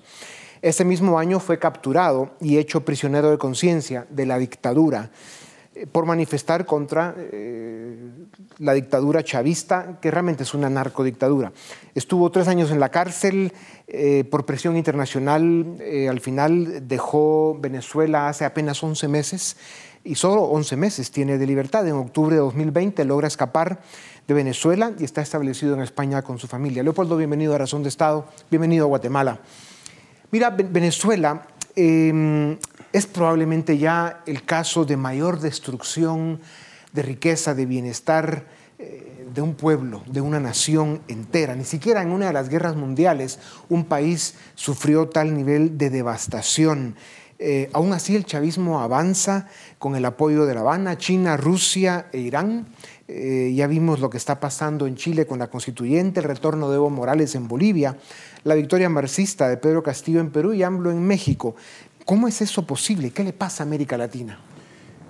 Ese 0.63 0.85
mismo 0.85 1.19
año 1.19 1.39
fue 1.39 1.59
capturado 1.59 2.31
y 2.41 2.59
hecho 2.59 2.81
prisionero 2.85 3.31
de 3.31 3.39
conciencia 3.39 4.07
de 4.11 4.27
la 4.27 4.39
dictadura 4.39 5.11
por 5.93 6.07
manifestar 6.07 6.65
contra 6.67 7.15
eh, 7.17 7.97
la 8.59 8.73
dictadura 8.73 9.23
chavista, 9.23 9.99
que 10.01 10.11
realmente 10.11 10.45
es 10.45 10.55
una 10.55 10.71
narcodictadura. 10.71 11.53
Estuvo 11.95 12.31
tres 12.31 12.49
años 12.49 12.71
en 12.71 12.81
la 12.81 12.91
cárcel 12.91 13.53
por 14.31 14.45
presión 14.45 14.77
internacional, 14.77 15.77
al 16.11 16.21
final 16.21 16.89
dejó 16.89 17.57
Venezuela 17.61 18.29
hace 18.29 18.45
apenas 18.45 18.83
11 18.83 19.07
meses 19.07 19.57
y 20.07 20.15
solo 20.15 20.43
11 20.43 20.77
meses 20.77 21.11
tiene 21.11 21.37
de 21.37 21.47
libertad. 21.47 21.87
En 21.87 21.95
octubre 21.95 22.35
de 22.35 22.41
2020 22.41 23.05
logra 23.05 23.29
escapar 23.29 23.81
de 24.27 24.35
Venezuela 24.35 24.93
y 24.99 25.05
está 25.05 25.21
establecido 25.21 25.75
en 25.75 25.83
España 25.83 26.23
con 26.23 26.39
su 26.39 26.47
familia. 26.47 26.83
Leopoldo, 26.83 27.17
bienvenido 27.17 27.55
a 27.55 27.59
Razón 27.59 27.83
de 27.83 27.89
Estado, 27.89 28.27
bienvenido 28.51 28.85
a 28.85 28.89
Guatemala. 28.89 29.41
Mira, 30.31 30.51
Venezuela 30.51 31.47
em, 31.75 32.57
es 32.93 33.07
probablemente 33.07 33.79
ya 33.79 34.23
el 34.27 34.45
caso 34.45 34.85
de 34.85 34.97
mayor 34.97 35.41
destrucción 35.41 36.41
de 36.93 37.03
riqueza, 37.03 37.55
de 37.55 37.67
bienestar 37.67 38.47
eh, 38.79 39.27
de 39.35 39.43
un 39.43 39.55
pueblo, 39.55 40.03
de 40.07 40.21
una 40.21 40.41
nación 40.41 41.03
entera. 41.09 41.55
Ni 41.55 41.65
siquiera 41.65 42.03
en 42.03 42.11
una 42.11 42.27
de 42.27 42.33
las 42.33 42.49
guerras 42.49 42.77
mundiales 42.77 43.39
un 43.69 43.85
país 43.85 44.35
sufrió 44.55 45.09
tal 45.09 45.35
nivel 45.35 45.79
de 45.79 45.91
devastación. 45.91 46.97
Eh, 47.39 47.69
aún 47.75 47.93
así, 47.93 48.17
el 48.17 48.25
chavismo 48.25 48.81
avanza 48.81 49.47
con 49.79 49.95
el 49.95 50.05
apoyo 50.07 50.47
de 50.47 50.55
La 50.55 50.61
Habana, 50.61 50.97
China, 50.97 51.37
Rusia 51.37 52.07
e 52.13 52.19
Irán. 52.19 52.67
Eh, 53.09 53.53
ya 53.55 53.67
vimos 53.67 54.01
lo 54.01 54.11
que 54.11 54.17
está 54.17 54.41
pasando 54.41 54.87
en 54.87 54.97
Chile 54.97 55.27
con 55.27 55.39
la 55.39 55.49
constituyente, 55.49 56.21
el 56.21 56.25
retorno 56.25 56.71
de 56.71 56.77
Evo 56.77 56.91
Morales 56.91 57.35
en 57.35 57.47
Bolivia, 57.47 57.97
la 58.43 58.55
victoria 58.55 58.89
marxista 58.89 59.49
de 59.49 59.59
Pedro 59.59 59.83
Castillo 59.83 60.21
en 60.21 60.31
Perú 60.31 60.55
y 60.55 60.63
AMLO 60.63 60.91
en 60.91 61.07
México. 61.07 61.57
¿Cómo 62.07 62.29
es 62.29 62.41
eso 62.41 62.65
posible? 62.65 63.11
¿Qué 63.11 63.25
le 63.25 63.33
pasa 63.33 63.65
a 63.65 63.67
América 63.67 63.99
Latina? 63.99 64.39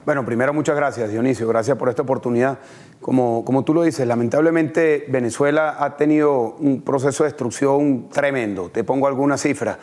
Bueno, 0.06 0.24
primero 0.24 0.54
muchas 0.54 0.74
gracias 0.74 1.10
Dionisio, 1.10 1.46
gracias 1.46 1.76
por 1.76 1.90
esta 1.90 2.00
oportunidad. 2.00 2.58
Como, 3.02 3.44
como 3.44 3.64
tú 3.64 3.74
lo 3.74 3.82
dices, 3.82 4.06
lamentablemente 4.06 5.04
Venezuela 5.10 5.76
ha 5.78 5.98
tenido 5.98 6.56
un 6.58 6.80
proceso 6.80 7.24
de 7.24 7.28
destrucción 7.28 8.08
tremendo. 8.08 8.70
Te 8.70 8.82
pongo 8.82 9.08
algunas 9.08 9.42
cifras. 9.42 9.76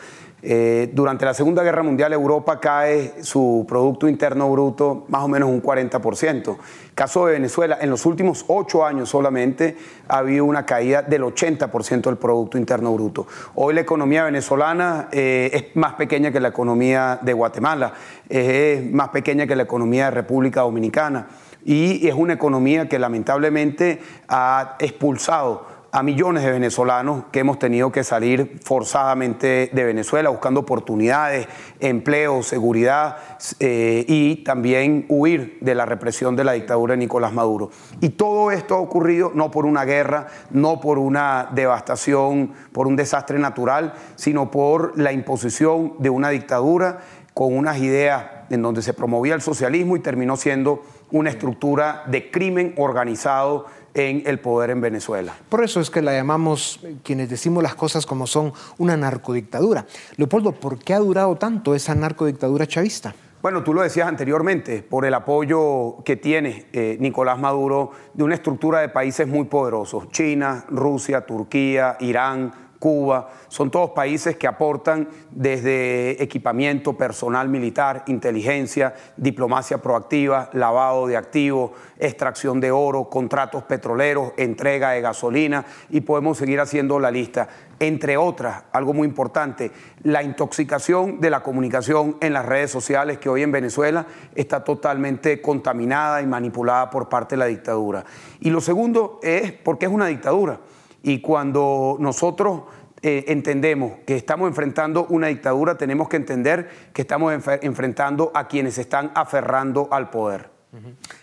Eh, 0.46 0.90
durante 0.92 1.24
la 1.24 1.32
Segunda 1.32 1.62
Guerra 1.62 1.82
Mundial 1.82 2.12
Europa 2.12 2.60
cae 2.60 3.22
su 3.22 3.64
Producto 3.66 4.06
Interno 4.06 4.50
Bruto 4.50 5.06
más 5.08 5.22
o 5.22 5.28
menos 5.28 5.48
un 5.48 5.62
40%. 5.62 6.58
Caso 6.94 7.24
de 7.24 7.32
Venezuela, 7.32 7.78
en 7.80 7.88
los 7.88 8.04
últimos 8.04 8.44
ocho 8.48 8.84
años 8.84 9.08
solamente 9.08 9.74
ha 10.06 10.18
habido 10.18 10.44
una 10.44 10.66
caída 10.66 11.00
del 11.00 11.22
80% 11.22 12.02
del 12.02 12.18
Producto 12.18 12.58
Interno 12.58 12.92
Bruto. 12.92 13.26
Hoy 13.54 13.72
la 13.72 13.80
economía 13.80 14.24
venezolana 14.24 15.08
eh, 15.12 15.48
es 15.50 15.76
más 15.76 15.94
pequeña 15.94 16.30
que 16.30 16.40
la 16.40 16.48
economía 16.48 17.18
de 17.22 17.32
Guatemala, 17.32 17.94
es 18.28 18.84
más 18.92 19.08
pequeña 19.08 19.46
que 19.46 19.56
la 19.56 19.62
economía 19.62 20.06
de 20.06 20.10
República 20.10 20.60
Dominicana 20.60 21.26
y 21.64 22.06
es 22.06 22.14
una 22.14 22.34
economía 22.34 22.88
que 22.88 22.98
lamentablemente 22.98 24.00
ha 24.28 24.76
expulsado 24.78 25.73
a 25.94 26.02
millones 26.02 26.42
de 26.42 26.50
venezolanos 26.50 27.26
que 27.30 27.38
hemos 27.38 27.60
tenido 27.60 27.92
que 27.92 28.02
salir 28.02 28.58
forzadamente 28.64 29.70
de 29.72 29.84
Venezuela 29.84 30.28
buscando 30.28 30.58
oportunidades, 30.58 31.46
empleo, 31.78 32.42
seguridad 32.42 33.18
eh, 33.60 34.04
y 34.08 34.42
también 34.42 35.06
huir 35.08 35.56
de 35.60 35.76
la 35.76 35.86
represión 35.86 36.34
de 36.34 36.42
la 36.42 36.54
dictadura 36.54 36.94
de 36.94 36.96
Nicolás 36.96 37.32
Maduro. 37.32 37.70
Y 38.00 38.08
todo 38.08 38.50
esto 38.50 38.74
ha 38.74 38.80
ocurrido 38.80 39.30
no 39.36 39.52
por 39.52 39.66
una 39.66 39.84
guerra, 39.84 40.26
no 40.50 40.80
por 40.80 40.98
una 40.98 41.50
devastación, 41.52 42.54
por 42.72 42.88
un 42.88 42.96
desastre 42.96 43.38
natural, 43.38 43.94
sino 44.16 44.50
por 44.50 44.98
la 44.98 45.12
imposición 45.12 45.92
de 46.00 46.10
una 46.10 46.30
dictadura 46.30 47.02
con 47.34 47.56
unas 47.56 47.78
ideas 47.78 48.24
en 48.50 48.62
donde 48.62 48.82
se 48.82 48.94
promovía 48.94 49.34
el 49.34 49.42
socialismo 49.42 49.96
y 49.96 50.00
terminó 50.00 50.36
siendo 50.36 50.82
una 51.14 51.30
estructura 51.30 52.02
de 52.08 52.28
crimen 52.28 52.74
organizado 52.76 53.66
en 53.94 54.24
el 54.26 54.40
poder 54.40 54.70
en 54.70 54.80
Venezuela. 54.80 55.32
Por 55.48 55.62
eso 55.62 55.80
es 55.80 55.88
que 55.88 56.02
la 56.02 56.12
llamamos, 56.12 56.80
quienes 57.04 57.30
decimos 57.30 57.62
las 57.62 57.76
cosas 57.76 58.04
como 58.04 58.26
son, 58.26 58.52
una 58.78 58.96
narcodictadura. 58.96 59.86
Leopoldo, 60.16 60.50
¿por 60.50 60.76
qué 60.78 60.92
ha 60.92 60.98
durado 60.98 61.36
tanto 61.36 61.76
esa 61.76 61.94
narcodictadura 61.94 62.66
chavista? 62.66 63.14
Bueno, 63.40 63.62
tú 63.62 63.72
lo 63.72 63.82
decías 63.82 64.08
anteriormente, 64.08 64.82
por 64.82 65.04
el 65.04 65.14
apoyo 65.14 66.02
que 66.04 66.16
tiene 66.16 66.66
eh, 66.72 66.96
Nicolás 66.98 67.38
Maduro 67.38 67.92
de 68.12 68.24
una 68.24 68.34
estructura 68.34 68.80
de 68.80 68.88
países 68.88 69.28
muy 69.28 69.44
poderosos, 69.44 70.08
China, 70.08 70.64
Rusia, 70.68 71.26
Turquía, 71.26 71.96
Irán, 72.00 72.63
Cuba, 72.84 73.30
son 73.48 73.70
todos 73.70 73.92
países 73.92 74.36
que 74.36 74.46
aportan 74.46 75.08
desde 75.30 76.22
equipamiento 76.22 76.98
personal 76.98 77.48
militar, 77.48 78.04
inteligencia, 78.08 78.92
diplomacia 79.16 79.78
proactiva, 79.78 80.50
lavado 80.52 81.06
de 81.06 81.16
activos, 81.16 81.70
extracción 81.98 82.60
de 82.60 82.70
oro, 82.72 83.08
contratos 83.08 83.62
petroleros, 83.62 84.34
entrega 84.36 84.90
de 84.90 85.00
gasolina 85.00 85.64
y 85.88 86.02
podemos 86.02 86.36
seguir 86.36 86.60
haciendo 86.60 87.00
la 87.00 87.10
lista. 87.10 87.48
Entre 87.78 88.18
otras, 88.18 88.64
algo 88.70 88.92
muy 88.92 89.08
importante, 89.08 89.70
la 90.02 90.22
intoxicación 90.22 91.22
de 91.22 91.30
la 91.30 91.42
comunicación 91.42 92.18
en 92.20 92.34
las 92.34 92.44
redes 92.44 92.70
sociales 92.70 93.16
que 93.16 93.30
hoy 93.30 93.42
en 93.42 93.52
Venezuela 93.52 94.04
está 94.34 94.62
totalmente 94.62 95.40
contaminada 95.40 96.20
y 96.20 96.26
manipulada 96.26 96.90
por 96.90 97.08
parte 97.08 97.34
de 97.34 97.38
la 97.38 97.46
dictadura. 97.46 98.04
Y 98.40 98.50
lo 98.50 98.60
segundo 98.60 99.20
es 99.22 99.52
porque 99.52 99.86
es 99.86 99.90
una 99.90 100.04
dictadura. 100.06 100.60
Y 101.04 101.20
cuando 101.20 101.98
nosotros 102.00 102.62
eh, 103.02 103.26
entendemos 103.28 103.98
que 104.06 104.16
estamos 104.16 104.48
enfrentando 104.48 105.06
una 105.10 105.26
dictadura, 105.26 105.76
tenemos 105.76 106.08
que 106.08 106.16
entender 106.16 106.70
que 106.94 107.02
estamos 107.02 107.32
enfrentando 107.60 108.32
a 108.34 108.48
quienes 108.48 108.78
están 108.78 109.12
aferrando 109.14 109.88
al 109.92 110.08
poder. 110.08 110.48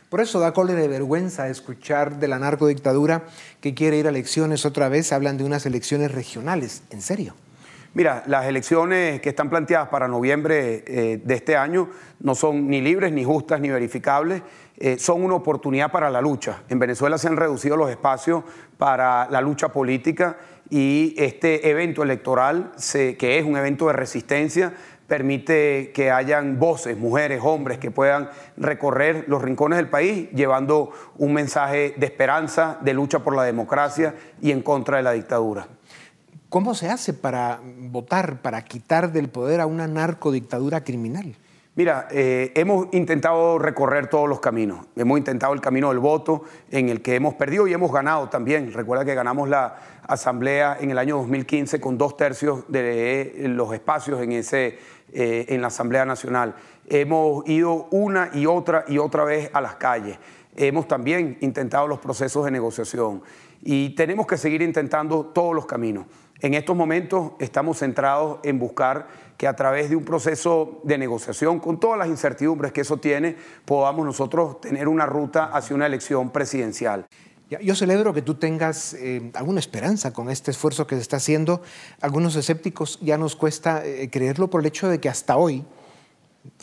Por 0.08 0.22
eso 0.22 0.40
da 0.40 0.54
cólera 0.54 0.80
de 0.80 0.88
vergüenza 0.88 1.50
escuchar 1.50 2.20
de 2.20 2.28
la 2.28 2.40
narcodictadura 2.40 3.24
que 3.60 3.74
quiere 3.74 3.98
ir 3.98 4.06
a 4.06 4.10
elecciones 4.10 4.66
otra 4.66 4.88
vez. 4.88 5.12
Hablan 5.12 5.38
de 5.38 5.44
unas 5.44 5.66
elecciones 5.66 6.12
regionales. 6.12 6.84
¿En 6.92 7.02
serio? 7.02 7.34
Mira, 7.93 8.24
las 8.27 8.45
elecciones 8.45 9.19
que 9.19 9.27
están 9.27 9.50
planteadas 9.50 9.89
para 9.89 10.07
noviembre 10.07 10.83
eh, 10.88 11.21
de 11.21 11.33
este 11.33 11.57
año 11.57 11.89
no 12.21 12.36
son 12.36 12.69
ni 12.69 12.79
libres, 12.79 13.12
ni 13.12 13.25
justas, 13.25 13.60
ni 13.60 13.69
verificables. 13.69 14.41
Eh, 14.77 14.98
son 14.98 15.21
una 15.25 15.36
oportunidad 15.36 15.91
para 15.91 16.10
la 16.10 16.21
lucha. 16.21 16.63
En 16.69 16.79
Venezuela 16.79 17.17
se 17.17 17.27
han 17.27 17.36
reducido 17.36 17.75
los 17.75 17.89
espacios 17.89 18.45
para 18.77 19.29
la 19.29 19.41
lucha 19.41 19.74
política 19.74 20.38
y 20.69 21.13
este 21.17 21.69
evento 21.69 22.01
electoral, 22.01 22.71
que 23.19 23.38
es 23.38 23.43
un 23.43 23.57
evento 23.57 23.88
de 23.88 23.93
resistencia, 23.93 24.74
permite 25.05 25.91
que 25.93 26.10
hayan 26.10 26.57
voces, 26.57 26.98
mujeres, 26.98 27.41
hombres, 27.43 27.77
que 27.77 27.91
puedan 27.91 28.29
recorrer 28.55 29.25
los 29.27 29.41
rincones 29.41 29.75
del 29.75 29.89
país 29.89 30.29
llevando 30.31 30.91
un 31.17 31.33
mensaje 31.33 31.93
de 31.98 32.05
esperanza, 32.05 32.77
de 32.79 32.93
lucha 32.93 33.19
por 33.19 33.36
la 33.36 33.43
democracia 33.43 34.15
y 34.41 34.51
en 34.51 34.62
contra 34.62 34.95
de 34.95 35.03
la 35.03 35.12
dictadura. 35.12 35.67
¿Cómo 36.51 36.75
se 36.75 36.89
hace 36.89 37.13
para 37.13 37.62
votar, 37.63 38.41
para 38.41 38.62
quitar 38.65 39.13
del 39.13 39.29
poder 39.29 39.62
a 39.62 39.65
una 39.65 39.88
narcodictadura 39.88 40.84
criminal? 40.84 41.34
Mira, 41.75 42.10
eh, 42.12 42.51
hemos 42.55 42.88
intentado 42.91 43.58
recorrer 43.58 44.08
todos 44.08 44.27
los 44.27 44.41
caminos. 44.41 44.86
Hemos 44.98 45.17
intentado 45.17 45.53
el 45.53 45.62
camino 45.62 45.88
del 45.88 46.00
voto, 46.00 46.43
en 46.70 46.89
el 46.89 47.01
que 47.01 47.15
hemos 47.15 47.36
perdido 47.36 47.70
y 47.70 47.74
hemos 47.74 47.93
ganado 47.93 48.27
también. 48.27 48.74
Recuerda 48.74 49.05
que 49.05 49.15
ganamos 49.15 49.48
la 49.48 49.77
asamblea 50.05 50.75
en 50.77 50.91
el 50.91 50.98
año 50.98 51.20
2015 51.20 51.79
con 51.79 51.98
dos 51.98 52.17
tercios 52.17 52.65
de 52.67 53.34
los 53.48 53.74
espacios 53.74 54.22
en, 54.22 54.34
ese, 54.34 54.77
eh, 55.13 55.46
en 55.48 55.62
la 55.62 55.67
Asamblea 55.67 56.03
Nacional. 56.03 56.53
Hemos 56.89 57.48
ido 57.48 57.88
una 57.91 58.29
y 58.34 58.46
otra 58.46 58.84
y 58.89 58.98
otra 58.98 59.24
vez 59.24 59.50
a 59.53 59.62
las 59.62 59.75
calles. 59.75 60.20
Hemos 60.53 60.86
también 60.86 61.38
intentado 61.39 61.88
los 61.88 62.00
procesos 62.00 62.43
de 62.43 62.51
negociación 62.51 63.22
y 63.63 63.91
tenemos 63.91 64.27
que 64.27 64.38
seguir 64.38 64.62
intentando 64.62 65.27
todos 65.27 65.55
los 65.55 65.65
caminos. 65.65 66.05
En 66.41 66.55
estos 66.55 66.75
momentos 66.75 67.33
estamos 67.39 67.77
centrados 67.77 68.39
en 68.41 68.57
buscar 68.57 69.07
que 69.38 69.48
a 69.48 69.55
través 69.55 69.91
de 69.91 69.95
un 69.95 70.03
proceso 70.03 70.81
de 70.83 70.98
negociación, 70.98 71.60
con 71.60 71.79
todas 71.79 72.00
las 72.00 72.07
incertidumbres 72.07 72.71
que 72.71 72.81
eso 72.81 72.98
tiene, 72.98 73.36
podamos 73.63 74.03
nosotros 74.05 74.60
tener 74.60 74.88
una 74.88 75.05
ruta 75.05 75.45
hacia 75.45 75.75
una 75.75 75.86
elección 75.86 76.31
presidencial. 76.31 77.05
Yo 77.62 77.75
celebro 77.75 78.13
que 78.13 78.24
tú 78.24 78.36
tengas 78.36 78.95
eh, 78.95 79.29
alguna 79.36 79.60
esperanza 79.60 80.13
con 80.13 80.31
este 80.31 80.50
esfuerzo 80.50 80.88
que 80.88 80.95
se 80.95 81.01
está 81.01 81.17
haciendo. 81.17 81.62
Algunos 82.00 82.36
escépticos 82.36 82.98
ya 83.01 83.19
nos 83.19 83.36
cuesta 83.36 83.86
eh, 83.86 84.10
creerlo 84.10 84.50
por 84.50 84.62
el 84.62 84.67
hecho 84.67 84.88
de 84.88 85.00
que 85.00 85.10
hasta 85.10 85.36
hoy, 85.38 85.63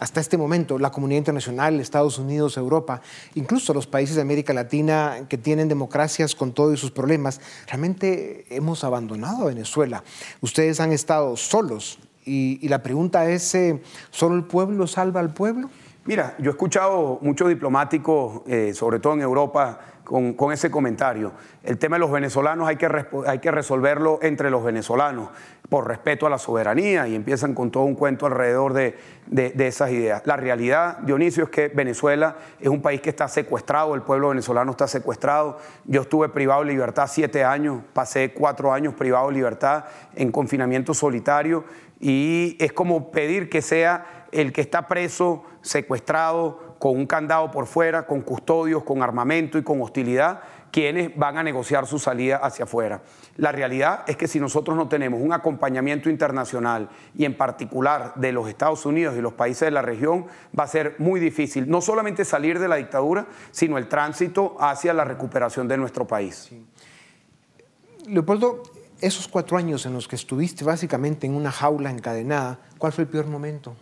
hasta 0.00 0.20
este 0.20 0.36
momento, 0.36 0.78
la 0.78 0.90
comunidad 0.90 1.18
internacional, 1.18 1.80
Estados 1.80 2.18
Unidos, 2.18 2.56
Europa, 2.56 3.00
incluso 3.34 3.74
los 3.74 3.86
países 3.86 4.16
de 4.16 4.22
América 4.22 4.52
Latina 4.52 5.26
que 5.28 5.38
tienen 5.38 5.68
democracias 5.68 6.34
con 6.34 6.52
todos 6.52 6.78
sus 6.80 6.90
problemas, 6.90 7.40
realmente 7.66 8.46
hemos 8.50 8.84
abandonado 8.84 9.42
a 9.42 9.46
Venezuela. 9.46 10.02
Ustedes 10.40 10.80
han 10.80 10.92
estado 10.92 11.36
solos 11.36 11.98
y, 12.24 12.68
la 12.68 12.82
pregunta 12.82 13.28
es, 13.30 13.54
eh, 13.54 13.82
¿solo 14.10 14.34
el 14.36 14.44
pueblo 14.44 14.86
salva 14.86 15.20
al 15.20 15.32
pueblo? 15.32 15.70
Mira, 16.04 16.34
yo 16.38 16.50
he 16.50 16.52
escuchado 16.52 17.18
muchos 17.22 17.48
diplomáticos, 17.48 18.42
eh, 18.46 18.72
sobre 18.74 18.98
todo 18.98 19.14
en 19.14 19.20
Europa, 19.20 19.80
con, 20.08 20.52
ese 20.52 20.70
comentario. 20.70 21.32
El 21.62 21.76
tema 21.76 21.96
de 21.96 22.00
los 22.00 22.10
venezolanos 22.10 22.66
hay 22.66 22.76
que, 22.76 22.88
hay 23.26 23.40
que 23.40 23.50
resolverlo 23.50 24.18
entre 24.22 24.48
los 24.48 24.64
venezolanos, 24.64 25.28
por 25.68 25.86
respeto 25.86 26.26
a 26.26 26.30
la 26.30 26.38
soberanía, 26.38 27.06
y 27.06 27.14
empiezan 27.14 27.52
con 27.52 27.70
todo 27.70 27.82
un 27.82 27.94
cuento 27.94 28.24
alrededor 28.24 28.72
de, 28.72 28.96
esas 29.58 29.90
ideas. 29.90 30.22
La 30.24 30.36
realidad, 30.36 30.98
Dionisio, 31.00 31.44
es 31.44 31.50
que 31.50 31.68
Venezuela 31.68 32.36
es 32.58 32.68
un 32.68 32.80
país 32.80 33.02
que 33.02 33.10
está 33.10 33.28
secuestrado, 33.28 33.94
el 33.94 34.00
pueblo 34.00 34.30
venezolano 34.30 34.70
está 34.70 34.88
secuestrado. 34.88 35.58
Yo 35.84 36.00
estuve 36.00 36.30
privado 36.30 36.64
de 36.64 36.72
libertad 36.72 37.06
siete 37.06 37.44
años, 37.44 37.82
pasé 37.92 38.32
cuatro 38.32 38.72
años 38.72 38.94
privado 38.94 39.28
de 39.28 39.34
libertad 39.34 39.84
en 40.16 40.32
confinamiento 40.32 40.94
solitario, 40.94 41.64
y 42.00 42.56
es 42.60 42.72
como 42.72 43.10
pedir 43.10 43.50
que 43.50 43.60
sea 43.60 44.26
el 44.32 44.54
que 44.54 44.62
está 44.62 44.88
preso, 44.88 45.44
secuestrado, 45.60 46.67
con 46.78 46.96
un 46.96 47.06
candado 47.06 47.50
por 47.50 47.66
fuera, 47.66 48.06
con 48.06 48.22
custodios, 48.22 48.84
con 48.84 49.02
armamento 49.02 49.58
y 49.58 49.62
con 49.62 49.80
hostilidad, 49.82 50.40
quienes 50.70 51.16
van 51.16 51.38
a 51.38 51.42
negociar 51.42 51.86
su 51.86 51.98
salida 51.98 52.36
hacia 52.36 52.64
afuera. 52.64 53.00
La 53.36 53.52
realidad 53.52 54.04
es 54.06 54.16
que 54.16 54.28
si 54.28 54.38
nosotros 54.38 54.76
no 54.76 54.88
tenemos 54.88 55.20
un 55.20 55.32
acompañamiento 55.32 56.10
internacional 56.10 56.88
y 57.16 57.24
en 57.24 57.36
particular 57.36 58.12
de 58.16 58.32
los 58.32 58.48
Estados 58.48 58.84
Unidos 58.86 59.16
y 59.16 59.20
los 59.20 59.32
países 59.32 59.62
de 59.62 59.70
la 59.70 59.82
región, 59.82 60.26
va 60.58 60.64
a 60.64 60.68
ser 60.68 60.96
muy 60.98 61.20
difícil 61.20 61.68
no 61.68 61.80
solamente 61.80 62.24
salir 62.24 62.58
de 62.58 62.68
la 62.68 62.76
dictadura, 62.76 63.26
sino 63.50 63.78
el 63.78 63.88
tránsito 63.88 64.56
hacia 64.60 64.92
la 64.92 65.04
recuperación 65.04 65.68
de 65.68 65.76
nuestro 65.76 66.06
país. 66.06 66.50
Leopoldo, 68.06 68.62
esos 69.00 69.28
cuatro 69.28 69.56
años 69.56 69.86
en 69.86 69.92
los 69.92 70.08
que 70.08 70.16
estuviste 70.16 70.64
básicamente 70.64 71.26
en 71.26 71.34
una 71.34 71.52
jaula 71.52 71.90
encadenada, 71.90 72.58
¿cuál 72.78 72.92
fue 72.92 73.04
el 73.04 73.10
peor 73.10 73.26
momento? 73.26 73.76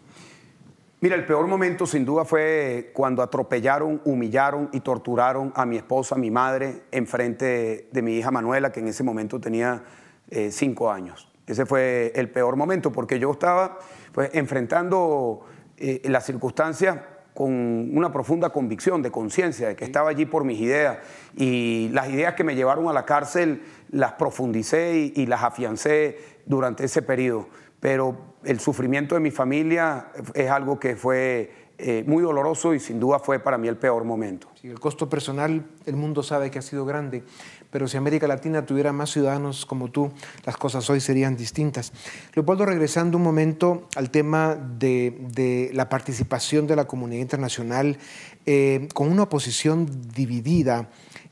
Mira, 0.98 1.14
el 1.14 1.26
peor 1.26 1.46
momento 1.46 1.84
sin 1.86 2.06
duda 2.06 2.24
fue 2.24 2.90
cuando 2.94 3.22
atropellaron, 3.22 4.00
humillaron 4.06 4.70
y 4.72 4.80
torturaron 4.80 5.52
a 5.54 5.66
mi 5.66 5.76
esposa, 5.76 6.14
a 6.14 6.18
mi 6.18 6.30
madre, 6.30 6.84
enfrente 6.90 7.88
de 7.92 8.02
mi 8.02 8.16
hija 8.16 8.30
Manuela, 8.30 8.72
que 8.72 8.80
en 8.80 8.88
ese 8.88 9.02
momento 9.02 9.38
tenía 9.38 9.84
eh, 10.30 10.50
cinco 10.50 10.90
años. 10.90 11.30
Ese 11.46 11.66
fue 11.66 12.12
el 12.14 12.30
peor 12.30 12.56
momento 12.56 12.92
porque 12.92 13.18
yo 13.18 13.30
estaba 13.30 13.78
pues, 14.12 14.30
enfrentando 14.32 15.44
eh, 15.76 16.00
las 16.06 16.24
circunstancias 16.24 16.96
con 17.35 17.94
una 17.94 18.11
profunda 18.11 18.48
convicción 18.48 19.02
de 19.02 19.11
conciencia 19.11 19.68
de 19.68 19.76
que 19.76 19.85
estaba 19.85 20.09
allí 20.09 20.24
por 20.24 20.44
mis 20.44 20.59
ideas. 20.59 20.98
Y 21.37 21.90
las 21.92 22.09
ideas 22.09 22.32
que 22.35 22.42
me 22.42 22.54
llevaron 22.54 22.88
a 22.88 22.94
la 22.94 23.04
cárcel 23.04 23.62
las 23.90 24.12
profundicé 24.12 25.12
y 25.14 25.26
las 25.26 25.42
afiancé 25.42 26.16
durante 26.46 26.87
ese 26.87 27.02
periodo. 27.02 27.48
Pero 27.80 28.36
el 28.46 28.61
sufrimiento 28.61 29.14
de 29.14 29.20
mi 29.20 29.30
familia 29.30 30.09
es 30.35 30.50
algo 30.50 30.78
que 30.78 30.96
fue 30.96 31.66
eh, 31.78 32.04
muy 32.06 32.22
doloroso 32.22 32.72
y 32.72 32.80
sin 32.80 32.98
duda 32.98 33.18
fue 33.18 33.38
para 33.38 33.59
mí 33.59 33.68
el 33.68 33.76
peor 33.76 34.04
momento. 34.04 34.48
Sí, 34.61 34.68
el 34.68 34.80
costo 34.80 35.11
personal, 35.11 35.66
el 35.85 35.96
mundo 35.96 36.22
sabe 36.22 36.50
que 36.50 36.59
ha 36.59 36.62
sido 36.62 36.87
grande, 36.87 37.22
pero 37.70 37.87
si 37.87 37.98
América 37.98 38.26
Latina 38.26 38.64
tuviera 38.64 38.92
más 38.94 39.11
ciudadanos 39.11 39.66
como 39.66 39.90
tú, 39.90 40.11
las 40.46 40.56
cosas 40.56 40.88
hoy 40.88 41.00
serían 41.00 41.37
distintas. 41.37 41.92
Leopoldo, 42.35 42.64
regresando 42.64 43.18
un 43.18 43.24
momento 43.24 43.88
al 43.94 44.11
tema 44.11 44.54
de, 44.54 45.70
la 45.74 45.90
participación 45.90 46.66
de 46.66 46.76
la 46.76 46.87
comunidad 46.87 47.20
internacional 47.20 47.98
eh, 48.46 48.88
con 48.94 49.12
una 49.12 49.24
oposición 49.24 49.87
dividida, 50.14 50.88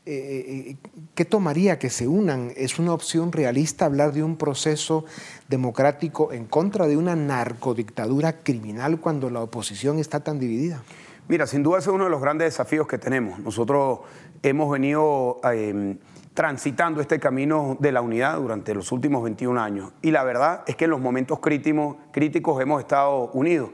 eh, 0.06 0.76
¿qué 1.14 1.24
tomaría 1.24 1.78
que 1.78 1.88
se 1.88 2.06
unan? 2.06 2.52
¿Es 2.56 2.78
una 2.78 2.92
opción 2.92 3.32
realista 3.32 3.86
hablar 3.86 4.12
de 4.12 4.22
un 4.22 4.36
proceso 4.36 5.04
democrático 5.48 6.32
en 6.32 6.44
contra 6.44 6.86
de 6.86 6.96
una 6.96 7.16
narcodictadura 7.16 8.40
criminal 8.42 9.00
cuando 9.00 9.30
la 9.30 9.40
oposición 9.40 9.98
está 9.98 10.20
tan 10.20 10.38
dividida? 10.38 10.82
Mira, 11.26 11.46
sin 11.46 11.62
duda 11.62 11.78
ese 11.78 11.88
es 11.88 11.94
uno 11.94 12.04
de 12.04 12.10
los 12.10 12.20
grandes 12.20 12.48
desafíos 12.48 12.86
que 12.86 12.98
tenemos. 12.98 13.38
Nosotros 13.38 14.00
hemos 14.42 14.70
venido 14.70 15.40
em, 15.44 15.96
transitando 16.34 17.00
este 17.00 17.18
camino 17.18 17.78
de 17.80 17.92
la 17.92 18.02
unidad 18.02 18.36
durante 18.38 18.74
los 18.74 18.92
últimos 18.92 19.22
21 19.22 19.58
años 19.58 19.92
y 20.02 20.10
la 20.10 20.22
verdad 20.22 20.64
es 20.66 20.76
que 20.76 20.84
en 20.84 20.90
los 20.90 21.00
momentos 21.00 21.38
críticos, 21.38 21.96
críticos 22.12 22.60
hemos 22.60 22.80
estado 22.80 23.30
unidos. 23.32 23.70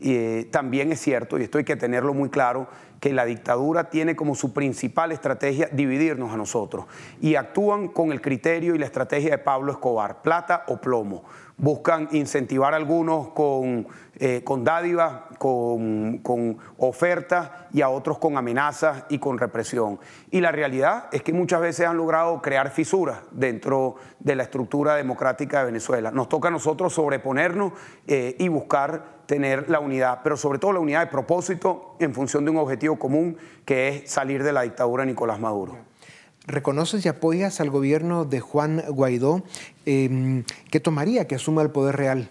Y 0.00 0.14
eh, 0.14 0.48
también 0.50 0.92
es 0.92 1.00
cierto, 1.00 1.38
y 1.38 1.42
esto 1.42 1.58
hay 1.58 1.64
que 1.64 1.76
tenerlo 1.76 2.14
muy 2.14 2.28
claro, 2.28 2.68
que 3.04 3.12
la 3.12 3.26
dictadura 3.26 3.90
tiene 3.90 4.16
como 4.16 4.34
su 4.34 4.54
principal 4.54 5.12
estrategia 5.12 5.68
dividirnos 5.70 6.32
a 6.32 6.38
nosotros. 6.38 6.86
Y 7.20 7.34
actúan 7.34 7.88
con 7.88 8.12
el 8.12 8.22
criterio 8.22 8.74
y 8.74 8.78
la 8.78 8.86
estrategia 8.86 9.32
de 9.32 9.36
Pablo 9.36 9.72
Escobar, 9.72 10.22
plata 10.22 10.64
o 10.68 10.78
plomo. 10.78 11.22
Buscan 11.58 12.08
incentivar 12.12 12.72
a 12.72 12.78
algunos 12.78 13.28
con, 13.28 13.86
eh, 14.16 14.40
con 14.42 14.64
dádivas, 14.64 15.20
con, 15.36 16.20
con 16.22 16.56
ofertas 16.78 17.50
y 17.74 17.82
a 17.82 17.90
otros 17.90 18.16
con 18.16 18.38
amenazas 18.38 19.04
y 19.10 19.18
con 19.18 19.36
represión. 19.36 20.00
Y 20.30 20.40
la 20.40 20.50
realidad 20.50 21.08
es 21.12 21.22
que 21.22 21.34
muchas 21.34 21.60
veces 21.60 21.86
han 21.86 21.98
logrado 21.98 22.40
crear 22.40 22.70
fisuras 22.70 23.18
dentro 23.32 23.96
de 24.18 24.34
la 24.34 24.44
estructura 24.44 24.94
democrática 24.94 25.58
de 25.58 25.66
Venezuela. 25.66 26.10
Nos 26.10 26.30
toca 26.30 26.48
a 26.48 26.50
nosotros 26.50 26.94
sobreponernos 26.94 27.74
eh, 28.06 28.34
y 28.38 28.48
buscar 28.48 29.13
tener 29.26 29.68
la 29.70 29.80
unidad, 29.80 30.20
pero 30.22 30.36
sobre 30.36 30.58
todo 30.58 30.72
la 30.72 30.80
unidad 30.80 31.00
de 31.00 31.06
propósito 31.06 31.96
en 31.98 32.14
función 32.14 32.44
de 32.44 32.50
un 32.50 32.58
objetivo 32.58 32.98
común 32.98 33.36
que 33.64 33.88
es 33.88 34.10
salir 34.10 34.42
de 34.42 34.52
la 34.52 34.62
dictadura 34.62 35.04
de 35.04 35.12
Nicolás 35.12 35.40
Maduro. 35.40 35.76
¿Reconoces 36.46 37.04
y 37.04 37.08
apoyas 37.08 37.60
al 37.60 37.70
gobierno 37.70 38.24
de 38.24 38.40
Juan 38.40 38.82
Guaidó? 38.88 39.42
Em, 39.86 40.44
¿Qué 40.70 40.78
tomaría 40.78 41.26
que 41.26 41.36
asuma 41.36 41.62
el 41.62 41.70
poder 41.70 41.96
real? 41.96 42.28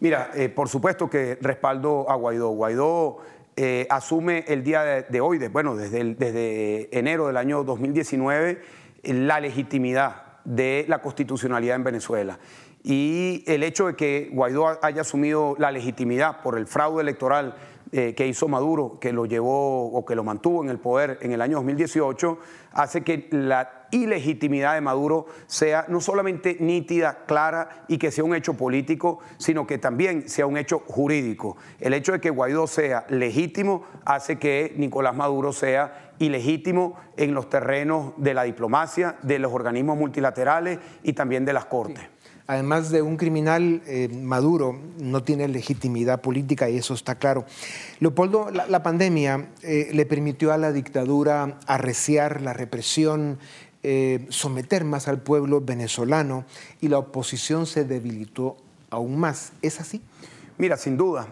Mira, 0.00 0.30
eh, 0.34 0.48
por 0.48 0.68
supuesto 0.68 1.10
que 1.10 1.38
respaldo 1.40 2.08
a 2.08 2.14
Guaidó. 2.14 2.48
Guaidó 2.50 3.18
eh, 3.56 3.86
asume 3.90 4.44
el 4.48 4.64
día 4.64 4.82
de, 4.82 5.20
hoy, 5.20 5.38
bueno, 5.48 5.76
desde, 5.76 6.14
desde 6.14 6.98
enero 6.98 7.26
del 7.26 7.36
año 7.36 7.62
2019, 7.64 8.62
la 9.02 9.40
legitimidad 9.40 10.22
de 10.44 10.86
la 10.88 11.02
constitucionalidad 11.02 11.76
en 11.76 11.84
Venezuela 11.84 12.38
y 12.88 13.42
el 13.48 13.64
hecho 13.64 13.88
de 13.88 13.96
que 13.96 14.30
Guaidó 14.32 14.78
haya 14.80 15.00
asumido 15.00 15.56
la 15.58 15.72
legitimidad 15.72 16.40
por 16.40 16.56
el 16.56 16.68
fraude 16.68 17.02
electoral 17.02 17.56
eh, 17.90 18.14
que 18.14 18.28
hizo 18.28 18.46
Maduro, 18.46 19.00
que 19.00 19.12
lo 19.12 19.26
llevó 19.26 19.86
o 19.86 20.04
que 20.04 20.14
lo 20.14 20.22
mantuvo 20.22 20.62
en 20.62 20.70
el 20.70 20.78
poder 20.78 21.18
en 21.20 21.32
el 21.32 21.40
año 21.40 21.56
2018, 21.56 22.38
hace 22.70 23.02
que 23.02 23.26
la 23.32 23.88
ilegitimidad 23.90 24.74
de 24.74 24.82
Maduro 24.82 25.26
sea 25.48 25.86
no 25.88 26.00
solamente 26.00 26.58
nítida, 26.60 27.24
clara 27.26 27.86
y 27.88 27.98
que 27.98 28.12
sea 28.12 28.22
un 28.22 28.36
hecho 28.36 28.54
político, 28.54 29.18
sino 29.36 29.66
que 29.66 29.78
también 29.78 30.28
sea 30.28 30.46
un 30.46 30.56
hecho 30.56 30.78
jurídico. 30.86 31.56
El 31.80 31.92
hecho 31.92 32.12
de 32.12 32.20
que 32.20 32.30
Guaidó 32.30 32.68
sea 32.68 33.04
legítimo 33.08 33.82
hace 34.04 34.38
que 34.38 34.74
Nicolás 34.76 35.16
Maduro 35.16 35.52
sea 35.52 36.12
ilegítimo 36.20 36.94
en 37.16 37.34
los 37.34 37.50
terrenos 37.50 38.12
de 38.16 38.32
la 38.32 38.44
diplomacia, 38.44 39.16
de 39.22 39.40
los 39.40 39.52
organismos 39.52 39.98
multilaterales 39.98 40.78
y 41.02 41.14
también 41.14 41.44
de 41.44 41.52
las 41.52 41.64
cortes 41.64 42.15
además 42.46 42.90
de 42.90 43.02
un 43.02 43.16
criminal, 43.16 43.82
eh, 43.86 44.08
Maduro 44.08 44.78
no 44.98 45.22
tiene 45.22 45.48
legitimidad 45.48 46.20
política 46.20 46.68
y 46.70 46.76
eso 46.76 46.94
está 46.94 47.16
claro. 47.16 47.44
Leopoldo, 48.00 48.50
la, 48.50 48.82
pandemia 48.82 49.48
eh, 49.62 49.90
le 49.92 50.06
permitió 50.06 50.52
a 50.52 50.58
la 50.58 50.72
dictadura 50.72 51.58
arreciar 51.66 52.42
la 52.42 52.52
represión, 52.52 53.38
eh, 53.82 54.26
someter 54.28 54.84
más 54.84 55.08
al 55.08 55.20
pueblo 55.20 55.60
venezolano 55.60 56.44
y 56.80 56.88
la 56.88 56.98
oposición 56.98 57.66
se 57.66 57.84
debilitó 57.84 58.56
aún 58.90 59.18
más. 59.18 59.52
¿Es 59.62 59.80
así? 59.80 60.02
Mira, 60.58 60.76
sin 60.76 60.96
duda. 60.96 61.28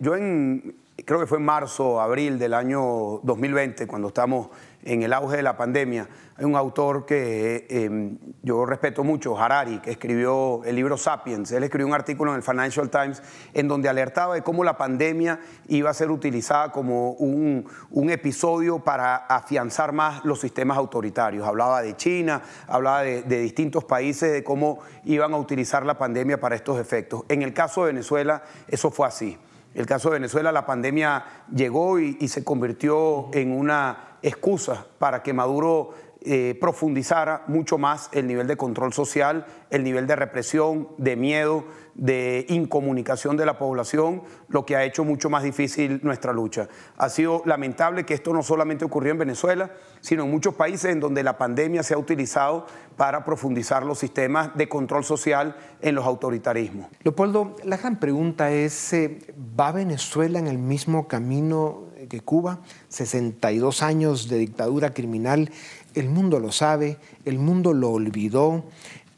yo 0.00 0.16
en, 0.16 0.74
creo 1.04 1.20
que 1.20 1.26
fue 1.26 1.38
en 1.38 1.44
marzo, 1.44 2.00
abril 2.00 2.38
del 2.38 2.54
año 2.54 3.20
2020, 3.22 3.86
cuando 3.86 4.08
estamos 4.08 4.48
en 4.84 5.02
el 5.02 5.12
auge 5.12 5.36
de 5.36 5.42
la 5.42 5.56
pandemia. 5.56 6.08
Hay 6.36 6.44
un 6.44 6.56
autor 6.56 7.06
que 7.06 7.66
em, 7.70 8.18
yo 8.42 8.66
respeto 8.66 9.04
mucho, 9.04 9.38
Harari, 9.38 9.78
que 9.78 9.92
escribió 9.92 10.62
el 10.64 10.74
libro 10.74 10.96
Sapiens. 10.96 11.52
Él 11.52 11.62
escribió 11.62 11.86
un 11.86 11.94
artículo 11.94 12.32
en 12.32 12.38
el 12.38 12.42
Financial 12.42 12.90
Times 12.90 13.22
en 13.52 13.68
donde 13.68 13.88
alertaba 13.88 14.34
de 14.34 14.42
cómo 14.42 14.64
la 14.64 14.76
pandemia 14.76 15.38
iba 15.68 15.90
a 15.90 15.94
ser 15.94 16.10
utilizada 16.10 16.72
como 16.72 17.12
un, 17.12 17.64
episodio 18.10 18.80
para 18.80 19.16
afianzar 19.16 19.92
más 19.92 20.24
los 20.24 20.40
sistemas 20.40 20.76
autoritarios. 20.76 21.46
Hablaba 21.46 21.82
de 21.82 21.96
China, 21.96 22.42
hablaba 22.68 23.02
de, 23.02 23.22
distintos 23.22 23.84
países, 23.84 24.32
de 24.32 24.44
cómo 24.44 24.80
iban 25.04 25.32
a 25.32 25.36
utilizar 25.36 25.86
la 25.86 25.98
pandemia 25.98 26.38
para 26.38 26.54
estos 26.54 26.78
efectos. 26.78 27.22
En 27.28 27.42
el 27.42 27.54
caso 27.54 27.82
de 27.82 27.92
Venezuela, 27.92 28.42
eso 28.68 28.90
fue 28.90 29.06
así. 29.06 29.38
El 29.74 29.86
caso 29.86 30.08
de 30.08 30.14
Venezuela, 30.14 30.52
la 30.52 30.66
pandemia 30.66 31.24
llegó 31.52 31.98
y 31.98 32.28
se 32.28 32.44
convirtió 32.44 33.28
en 33.32 33.52
una 33.52 34.18
excusa 34.22 34.86
para 34.98 35.22
que 35.22 35.32
Maduro 35.32 35.92
eh, 36.26 36.56
profundizara 36.58 37.42
mucho 37.48 37.76
más 37.76 38.08
el 38.12 38.26
nivel 38.26 38.46
de 38.46 38.56
control 38.56 38.94
social, 38.94 39.44
el 39.68 39.84
nivel 39.84 40.06
de 40.06 40.16
represión, 40.16 40.88
de 40.96 41.16
miedo, 41.16 41.64
de 41.94 42.46
incomunicación 42.48 43.36
de 43.36 43.46
la 43.46 43.58
población, 43.58 44.22
lo 44.48 44.66
que 44.66 44.76
ha 44.76 44.84
hecho 44.84 45.04
mucho 45.04 45.30
más 45.30 45.42
difícil 45.42 46.00
nuestra 46.02 46.32
lucha. 46.32 46.68
Ha 46.96 47.08
sido 47.08 47.42
lamentable 47.46 48.04
que 48.04 48.14
esto 48.14 48.32
no 48.32 48.42
solamente 48.42 48.84
ocurrió 48.84 49.12
en 49.12 49.18
Venezuela, 49.18 49.70
sino 50.00 50.24
en 50.24 50.30
muchos 50.30 50.54
países 50.54 50.90
en 50.90 51.00
donde 51.00 51.22
la 51.22 51.38
pandemia 51.38 51.82
se 51.82 51.94
ha 51.94 51.98
utilizado 51.98 52.66
para 52.96 53.24
profundizar 53.24 53.84
los 53.84 53.98
sistemas 53.98 54.56
de 54.56 54.68
control 54.68 55.04
social 55.04 55.56
en 55.80 55.94
los 55.94 56.04
autoritarismos. 56.04 56.88
Leopoldo, 57.02 57.56
la 57.64 57.76
gran 57.76 57.98
pregunta 58.00 58.50
es, 58.50 58.92
eh, 58.92 59.18
¿va 59.58 59.72
Venezuela 59.72 60.38
en 60.38 60.46
el 60.46 60.58
mismo 60.58 61.08
camino 61.08 61.84
que 62.08 62.20
Cuba? 62.20 62.60
62 62.88 63.82
años 63.82 64.28
de 64.28 64.38
dictadura 64.38 64.92
criminal 64.92 65.50
el 65.94 66.08
mundo 66.08 66.40
lo 66.40 66.50
sabe, 66.50 66.98
el 67.24 67.38
mundo 67.38 67.72
lo 67.72 67.90
olvidó 67.90 68.64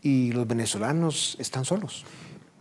y 0.03 0.33
los 0.33 0.47
venezolanos 0.47 1.37
están 1.41 1.65
solos. 1.65 2.05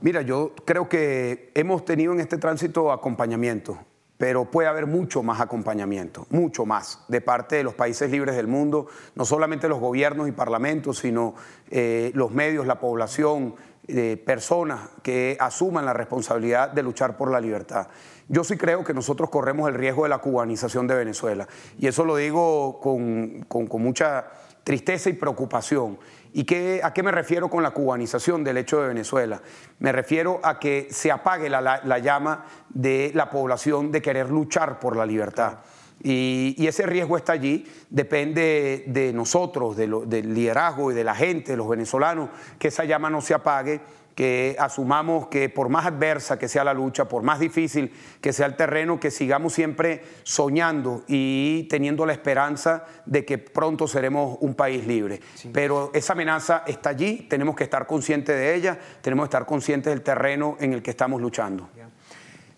Mira, 0.01 0.21
yo 0.21 0.53
creo 0.65 0.89
que 0.89 1.51
hemos 1.55 1.85
tenido 1.85 2.13
en 2.13 2.19
este 2.19 2.37
tránsito 2.37 2.91
acompañamiento, 2.91 3.77
pero 4.17 4.45
puede 4.45 4.67
haber 4.67 4.87
mucho 4.87 5.23
más 5.23 5.41
acompañamiento, 5.41 6.27
mucho 6.29 6.65
más, 6.65 7.03
de 7.07 7.21
parte 7.21 7.57
de 7.57 7.63
los 7.63 7.73
países 7.73 8.09
libres 8.11 8.35
del 8.35 8.47
mundo, 8.47 8.87
no 9.15 9.25
solamente 9.25 9.67
los 9.67 9.79
gobiernos 9.79 10.27
y 10.27 10.31
parlamentos, 10.31 10.99
sino 10.99 11.35
eh, 11.69 12.11
los 12.13 12.31
medios, 12.31 12.67
la 12.67 12.79
población, 12.79 13.55
eh, 13.87 14.17
personas 14.25 14.89
que 15.03 15.37
asuman 15.39 15.85
la 15.85 15.93
responsabilidad 15.93 16.71
de 16.71 16.81
luchar 16.81 17.17
por 17.17 17.29
la 17.29 17.39
libertad. 17.39 17.87
Yo 18.27 18.43
sí 18.43 18.57
creo 18.57 18.83
que 18.83 18.95
nosotros 18.95 19.29
corremos 19.29 19.69
el 19.69 19.75
riesgo 19.75 20.03
de 20.03 20.09
la 20.09 20.17
cubanización 20.17 20.87
de 20.87 20.95
Venezuela. 20.95 21.47
Y 21.77 21.85
eso 21.85 22.03
lo 22.03 22.15
digo 22.15 22.79
con, 22.79 23.45
mucha 23.79 24.25
tristeza 24.63 25.11
y 25.11 25.13
preocupación. 25.13 25.99
¿Y 26.37 26.43
qué, 26.43 26.81
a 26.83 26.91
qué 26.91 27.01
me 27.01 27.13
refiero 27.13 27.49
con 27.49 27.63
la 27.63 27.71
cubanización 27.71 28.43
del 28.43 28.57
hecho 28.57 28.81
de 28.81 28.89
Venezuela? 28.89 29.41
Me 29.79 29.93
refiero 29.93 30.41
a 30.43 30.59
que 30.59 30.89
se 30.91 31.09
apague 31.09 31.49
la, 31.49 31.99
llama 31.99 32.43
de 32.67 33.11
la 33.15 33.29
población 33.29 33.89
de 33.89 34.01
querer 34.01 34.29
luchar 34.29 34.77
por 34.77 34.97
la 34.97 35.05
libertad. 35.05 35.59
Y, 36.03 36.67
ese 36.67 36.85
riesgo 36.85 37.15
está 37.15 37.31
allí, 37.31 37.65
depende 37.89 38.83
de 38.85 39.13
nosotros, 39.13 39.77
del 39.77 40.33
liderazgo 40.33 40.91
y 40.91 40.93
de 40.93 41.05
la 41.05 41.15
gente, 41.15 41.51
de 41.51 41.57
los 41.57 41.69
venezolanos, 41.69 42.29
que 42.59 42.67
esa 42.67 42.83
llama 42.83 43.09
no 43.09 43.21
se 43.21 43.33
apague 43.33 43.79
que 44.15 44.55
asumamos 44.57 45.27
que 45.27 45.49
por 45.49 45.69
más 45.69 45.85
adversa 45.85 46.39
que 46.39 46.47
sea 46.47 46.63
la 46.63 46.73
lucha, 46.73 47.07
por 47.07 47.21
más 47.21 47.39
difícil 47.39 47.91
que 48.21 48.33
sea 48.33 48.45
el 48.45 48.55
terreno, 48.55 48.99
que 48.99 49.11
sigamos 49.11 49.53
siempre 49.53 50.03
soñando 50.23 51.03
y 51.07 51.63
teniendo 51.69 52.05
la 52.05 52.13
esperanza 52.13 52.85
de 53.05 53.25
que 53.25 53.37
pronto 53.37 53.87
seremos 53.87 54.37
un 54.39 54.55
país 54.55 54.87
libre. 54.87 55.19
Pero 55.51 55.91
esa 55.93 56.13
amenaza 56.13 56.63
está 56.65 56.91
allí, 56.91 57.27
tenemos 57.29 57.55
que 57.55 57.65
estar 57.65 57.85
conscientes 57.85 58.35
de 58.35 58.55
ella, 58.55 58.79
tenemos 59.01 59.25
que 59.25 59.27
estar 59.27 59.45
conscientes 59.45 59.91
del 59.93 60.01
terreno 60.01 60.55
en 60.59 60.73
el 60.73 60.81
que 60.81 60.91
estamos 60.91 61.21
luchando. 61.21 61.69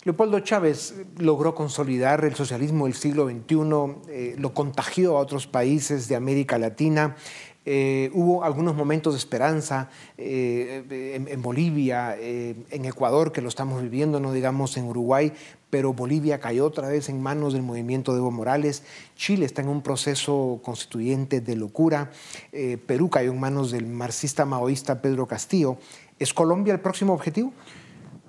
Leopoldo 0.08 0.40
Chávez 0.40 0.96
logró 1.18 1.54
consolidar 1.54 2.24
el 2.24 2.34
socialismo 2.34 2.86
del 2.86 2.94
siglo 2.94 3.28
XXI, 3.28 3.58
eh, 4.08 4.36
lo 4.38 4.54
contagió 4.54 5.18
a 5.18 5.20
otros 5.20 5.48
países 5.48 6.08
de 6.08 6.16
América 6.16 6.58
Latina. 6.58 7.18
Eh, 7.70 8.12
hubo 8.14 8.46
algunos 8.46 8.76
momentos 8.76 9.14
de 9.14 9.18
esperanza 9.18 9.90
eh, 10.18 11.26
en, 11.30 11.42
Bolivia, 11.42 12.16
eh, 12.18 12.56
en 12.72 12.86
Ecuador, 12.86 13.34
que 13.34 13.42
lo 13.42 13.50
estamos 13.50 13.82
viviendo, 13.82 14.22
no 14.22 14.32
digamos 14.32 14.78
en 14.78 14.86
Uruguay, 14.86 15.34
pero 15.70 15.92
Bolivia 15.92 16.40
cayó 16.40 16.66
otra 16.66 16.88
vez 16.88 17.10
en 17.10 17.22
manos 17.22 17.52
del 17.52 17.64
movimiento 17.64 18.14
de 18.14 18.20
Evo 18.20 18.32
Morales, 18.32 18.84
Chile 19.18 19.46
está 19.46 19.64
en 19.64 19.68
un 19.68 19.82
proceso 19.82 20.62
constituyente 20.64 21.42
de 21.42 21.58
locura, 21.58 22.10
Perú 22.86 23.10
cayó 23.10 23.34
en 23.34 23.40
manos 23.42 23.72
del 23.72 23.86
marxista 23.86 24.46
maoísta 24.46 25.02
Pedro 25.02 25.28
Castillo. 25.28 25.78
¿Es 26.20 26.34
Colombia 26.34 26.74
el 26.74 26.80
próximo 26.80 27.12
objetivo? 27.12 27.52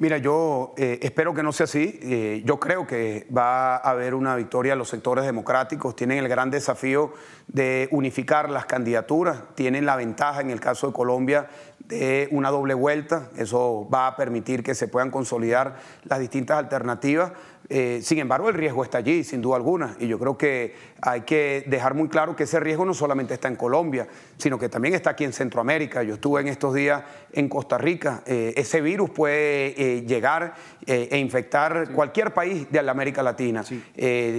Mira, 0.01 0.19
yo 0.19 0.75
eh, 0.77 1.01
espero 1.03 1.35
que 1.35 1.43
no 1.43 1.53
sea 1.53 1.65
así. 1.65 1.99
Eh, 2.03 2.43
yo 2.45 2.61
creo 2.61 2.87
que 2.87 3.27
va 3.37 3.77
a 3.77 3.91
haber 3.91 4.15
una 4.15 4.37
victoria 4.37 4.77
los 4.77 4.89
sectores 4.89 5.25
democráticos. 5.25 5.97
Tienen 5.97 6.19
el 6.19 6.29
gran 6.29 6.53
desafío 6.53 7.13
de 7.49 7.89
unificar 7.91 8.49
las 8.49 8.67
candidaturas. 8.67 9.43
Tienen 9.57 9.87
la 9.87 9.97
ventaja, 9.97 10.41
en 10.41 10.51
el 10.51 10.61
caso 10.61 10.87
de 10.87 10.93
Colombia, 10.93 11.49
de 11.89 12.29
una 12.31 12.51
doble 12.51 12.75
vuelta. 12.75 13.31
Eso 13.37 13.89
va 13.93 14.07
a 14.07 14.17
permitir 14.17 14.63
que 14.63 14.75
se 14.75 14.89
puedan 14.89 15.11
consolidar 15.11 15.77
las 16.05 16.21
distintas 16.21 16.59
alternativas. 16.59 17.33
Eh, 17.71 18.01
sin 18.03 18.19
embargo, 18.19 18.49
el 18.49 18.55
riesgo 18.55 18.83
está 18.83 18.99
allí, 18.99 19.25
sin 19.25 19.43
duda 19.43 19.57
alguna, 19.57 19.95
y 19.99 20.07
yo 20.09 20.19
creo 20.19 20.39
que 20.39 20.75
hay 21.03 21.23
que 21.23 21.65
dejar 21.67 21.93
muy 21.93 22.09
claro 22.09 22.35
que 22.35 22.45
ese 22.45 22.61
riesgo 22.61 22.87
no 22.87 22.95
solamente 22.95 23.35
está 23.35 23.49
en 23.49 23.57
Colombia, 23.57 24.09
sino 24.39 24.59
que 24.59 24.71
también 24.71 24.95
está 24.95 25.11
aquí 25.11 25.25
en 25.25 25.35
Centroamérica. 25.35 26.03
Yo 26.03 26.15
estuve 26.15 26.41
en 26.41 26.49
estos 26.49 26.73
días 26.73 27.03
en 27.33 27.49
Costa 27.49 27.77
Rica. 27.77 28.23
Eh, 28.25 28.55
ese 28.57 28.81
virus 28.81 29.11
puede 29.11 29.75
eh, 29.77 30.03
llegar 30.07 30.55
e 30.87 31.19
infectar 31.19 31.93
cualquier 31.93 32.33
país 32.33 32.71
de 32.71 32.83
la 32.83 32.93
América 32.93 33.23
Latina, 33.23 33.63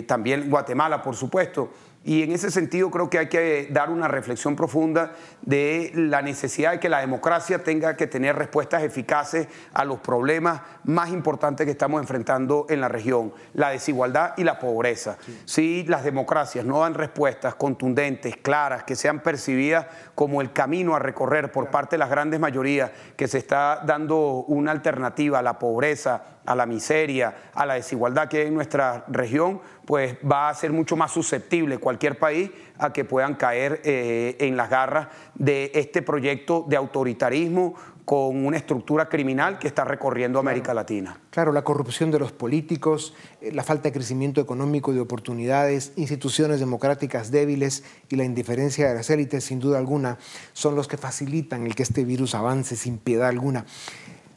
también 0.07 0.49
Guatemala, 0.49 1.03
por 1.03 1.15
supuesto. 1.15 1.69
Y 2.05 2.23
en 2.23 2.31
ese 2.31 2.49
sentido 2.49 2.89
creo 2.89 3.09
que 3.09 3.19
hay 3.19 3.27
que 3.27 3.67
dar 3.71 3.89
una 3.89 4.07
reflexión 4.07 4.55
profunda 4.55 5.12
de 5.41 5.91
la 5.93 6.21
necesidad 6.21 6.71
de 6.71 6.79
que 6.79 6.88
la 6.88 7.01
democracia 7.01 7.62
tenga 7.62 7.97
que 7.97 8.07
tener 8.07 8.38
respuestas 8.38 8.83
eficaces 8.83 9.47
a 9.73 9.83
los 9.83 9.99
problemas 9.99 10.62
más 10.85 11.09
importantes 11.09 11.65
que 11.65 11.71
estamos 11.71 11.99
enfrentando 11.99 12.65
en 12.69 12.79
la 12.79 12.88
región, 12.88 13.33
la 13.53 13.71
desigualdad 13.71 14.33
y 14.38 14.45
la 14.45 14.59
pobreza. 14.59 15.17
Si 15.43 15.83
las 15.83 16.05
democracias 16.05 16.63
no 16.63 16.79
dan 16.79 16.93
respuestas 16.93 17.55
contundentes, 17.55 18.38
claras, 18.38 18.85
que 18.85 18.95
sean 18.95 19.19
percibidas 19.19 19.88
como 20.15 20.41
el 20.41 20.53
camino 20.53 20.95
a 20.95 20.99
recorrer 20.99 21.51
por 21.51 21.69
parte 21.69 21.95
de 21.95 21.99
las 21.99 22.09
grandes 22.09 22.39
mayorías, 22.39 22.91
que 23.17 23.27
se 23.27 23.39
está 23.39 23.83
dando 23.85 24.45
una 24.47 24.71
alternativa 24.71 25.39
a 25.39 25.41
la 25.41 25.59
pobreza, 25.59 26.23
a 26.49 26.55
la 26.55 26.65
miseria, 26.65 27.51
a 27.53 27.63
la 27.67 27.75
desigualdad 27.75 28.27
que 28.27 28.41
hay 28.41 28.47
en 28.47 28.55
nuestra 28.55 29.05
región, 29.07 29.62
pues 29.85 30.15
va 30.29 30.49
a 30.49 30.53
ser 30.55 30.71
mucho 30.71 30.97
más 30.97 31.12
susceptible 31.12 31.77
cualquier 31.77 32.17
país 32.17 32.49
a 32.79 32.91
que 32.91 33.05
puedan 33.05 33.35
caer 33.35 33.81
eh, 33.83 34.35
en 34.39 34.57
las 34.57 34.67
garras 34.67 35.09
de 35.35 35.71
este 35.75 36.01
proyecto 36.01 36.65
de 36.67 36.75
autoritarismo 36.75 37.75
con 38.03 38.43
una 38.47 38.57
estructura 38.57 39.07
criminal 39.07 39.59
que 39.59 39.67
está 39.67 39.83
recorriendo 39.83 40.39
América 40.39 40.73
Latina. 40.73 41.19
Claro, 41.29 41.51
la 41.51 41.63
corrupción 41.63 42.09
de 42.09 42.17
los 42.17 42.31
políticos, 42.31 43.13
eh, 43.41 43.51
la 43.53 43.62
falta 43.62 43.89
de 43.89 43.91
crecimiento 43.93 44.41
económico 44.41 44.91
y 44.91 44.95
de 44.95 45.01
oportunidades, 45.01 45.93
instituciones 45.97 46.59
democráticas 46.59 47.29
débiles 47.29 47.83
y 48.09 48.15
la 48.15 48.23
indiferencia 48.23 48.89
de 48.89 48.95
las 48.95 49.12
élites, 49.12 49.43
sin 49.43 49.59
duda 49.59 49.77
alguna, 49.77 50.17
son 50.53 50.73
los 50.73 50.88
que 50.88 50.97
facilitan 50.97 51.67
el 51.67 51.75
que 51.75 51.83
este 51.83 52.03
virus 52.03 52.33
avance 52.33 52.75
sin 52.75 52.97
piedad 52.97 53.27
alguna. 53.27 53.65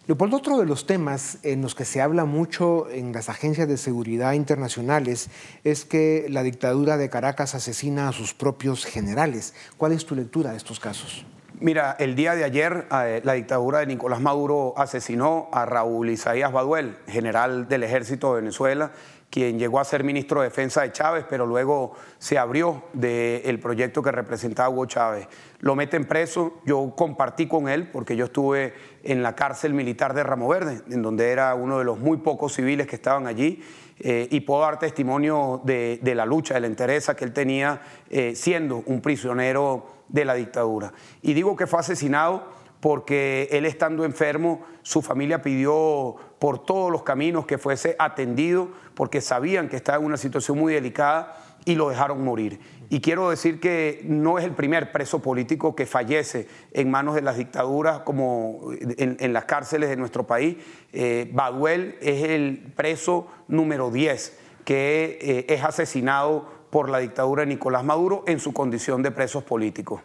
Leopoldo, 0.09 0.39
otro 0.39 0.59
de 0.59 0.67
los 0.67 0.85
temas 0.85 1.39
en 1.45 1.63
los 1.63 1.77
que 1.77 1.85
se 1.85 2.03
habla 2.03 2.25
mucho 2.25 2.91
en 2.91 3.13
las 3.13 3.29
agencias 3.29 3.69
de 3.69 3.77
seguridad 3.77 4.33
internacionales 4.33 5.31
es 5.63 5.85
que 5.85 6.27
la 6.29 6.43
dictadura 6.43 6.97
de 6.97 7.09
Caracas 7.09 7.55
asesina 7.55 8.09
a 8.09 8.13
sus 8.13 8.35
propios 8.35 8.85
generales. 8.85 9.55
¿Cuál 9.77 9.93
es 9.93 10.05
tu 10.05 10.17
lectura 10.17 10.51
de 10.51 10.57
estos 10.57 10.81
casos? 10.81 11.25
Mira, 11.61 11.95
el 12.01 12.17
día 12.17 12.35
de 12.35 12.43
ayer 12.43 12.89
eh, 12.91 13.21
la 13.23 13.35
dictadura 13.35 13.79
de 13.79 13.87
Nicolás 13.87 14.21
Maduro 14.21 14.75
asesinó 14.77 15.49
a 15.53 15.67
Raúl 15.67 16.11
Isaías 16.11 16.51
Baduel, 16.51 16.99
general 17.07 17.69
del 17.69 17.85
ejército 17.85 18.35
de 18.35 18.41
Venezuela, 18.41 18.91
quien 19.33 19.59
llegó 19.59 19.81
a 19.81 19.85
ser 19.85 20.05
ministro 20.05 20.43
de 20.43 20.49
Defensa 20.49 20.83
de 20.83 20.93
Chávez, 20.93 21.25
pero 21.27 21.47
luego 21.47 21.95
se 22.19 22.37
abrió 22.37 22.83
del 22.93 23.59
proyecto 23.61 24.03
que 24.03 24.13
representaba 24.13 24.69
Hugo 24.69 24.85
Chávez. 24.85 25.27
Lo 25.61 25.75
meten 25.75 26.05
preso, 26.05 26.61
yo 26.67 26.93
compartí 26.95 27.49
con 27.49 27.67
él, 27.67 27.89
porque 27.91 28.15
yo 28.15 28.27
estuve 28.27 28.75
en 29.03 29.23
la 29.23 29.35
cárcel 29.35 29.73
militar 29.73 30.13
de 30.13 30.23
Ramo 30.23 30.49
Verde, 30.49 30.83
en 30.91 31.01
donde 31.01 31.31
era 31.31 31.55
uno 31.55 31.79
de 31.79 31.85
los 31.85 31.99
muy 31.99 32.19
pocos 32.19 32.53
civiles 32.53 32.87
que 32.87 32.97
estaban 32.97 33.27
allí, 33.27 33.65
eh, 34.01 34.29
y 34.31 34.41
puedo 34.41 34.61
dar 34.61 34.79
testimonio 34.79 35.63
de, 35.65 35.99
la 36.15 36.27
lucha, 36.27 36.53
de 36.53 36.61
la 36.61 36.67
entereza 36.67 37.17
que 37.17 37.25
él 37.25 37.33
tenía 37.33 37.81
eh, 38.11 38.35
siendo 38.37 38.83
un 38.85 39.01
prisionero 39.01 39.87
de 40.09 40.27
la 40.27 40.35
dictadura. 40.35 40.93
Y 41.23 41.33
digo 41.33 41.57
que 41.57 41.67
fue 41.67 41.81
asesinado 41.81 42.61
porque 42.83 43.49
él 43.53 43.65
estando 43.65 44.05
enfermo, 44.05 44.61
su 44.83 45.03
familia 45.03 45.41
pidió 45.41 46.17
por 46.43 46.59
todos 46.59 46.91
los 46.91 47.05
caminos 47.05 47.47
que 47.47 47.57
fuese 47.57 47.95
atendido, 48.01 48.69
porque 48.97 49.21
sabían 49.21 49.69
que 49.69 49.77
estaba 49.77 49.99
en 49.99 50.05
una 50.05 50.17
situación 50.17 50.59
muy 50.59 50.75
delicada 50.75 51.41
y 51.65 51.77
lo 51.77 51.89
dejaron 51.89 52.25
morir. 52.25 52.59
Y 52.91 53.01
quiero 53.01 53.31
decir 53.31 53.61
que 53.61 54.01
no 54.09 54.41
es 54.41 54.45
el 54.45 54.51
primer 54.51 54.91
preso 54.91 55.23
político 55.23 55.77
que 55.77 55.87
fallece 55.87 56.49
en 56.73 56.91
manos 56.91 57.15
de 57.15 57.23
las 57.23 57.37
dictaduras 57.37 58.01
como 58.01 58.73
en, 58.73 59.33
las 59.33 59.45
cárceles 59.45 59.89
de 59.89 59.95
nuestro 59.95 60.27
país. 60.27 60.57
Eh, 60.93 61.31
Baduel 61.33 61.97
es 62.01 62.25
el 62.25 62.73
preso 62.75 63.29
número 63.47 63.93
10 63.93 64.37
que 64.65 65.19
eh, 65.23 65.47
es 65.49 65.63
asesinado 65.63 66.49
por 66.71 66.91
la 66.91 66.99
dictadura 66.99 67.43
de 67.43 67.47
Nicolás 67.47 67.85
Maduro 67.85 68.25
en 68.27 68.41
su 68.41 68.53
condición 68.53 69.01
de 69.05 69.13
presos 69.13 69.45
políticos. 69.45 70.01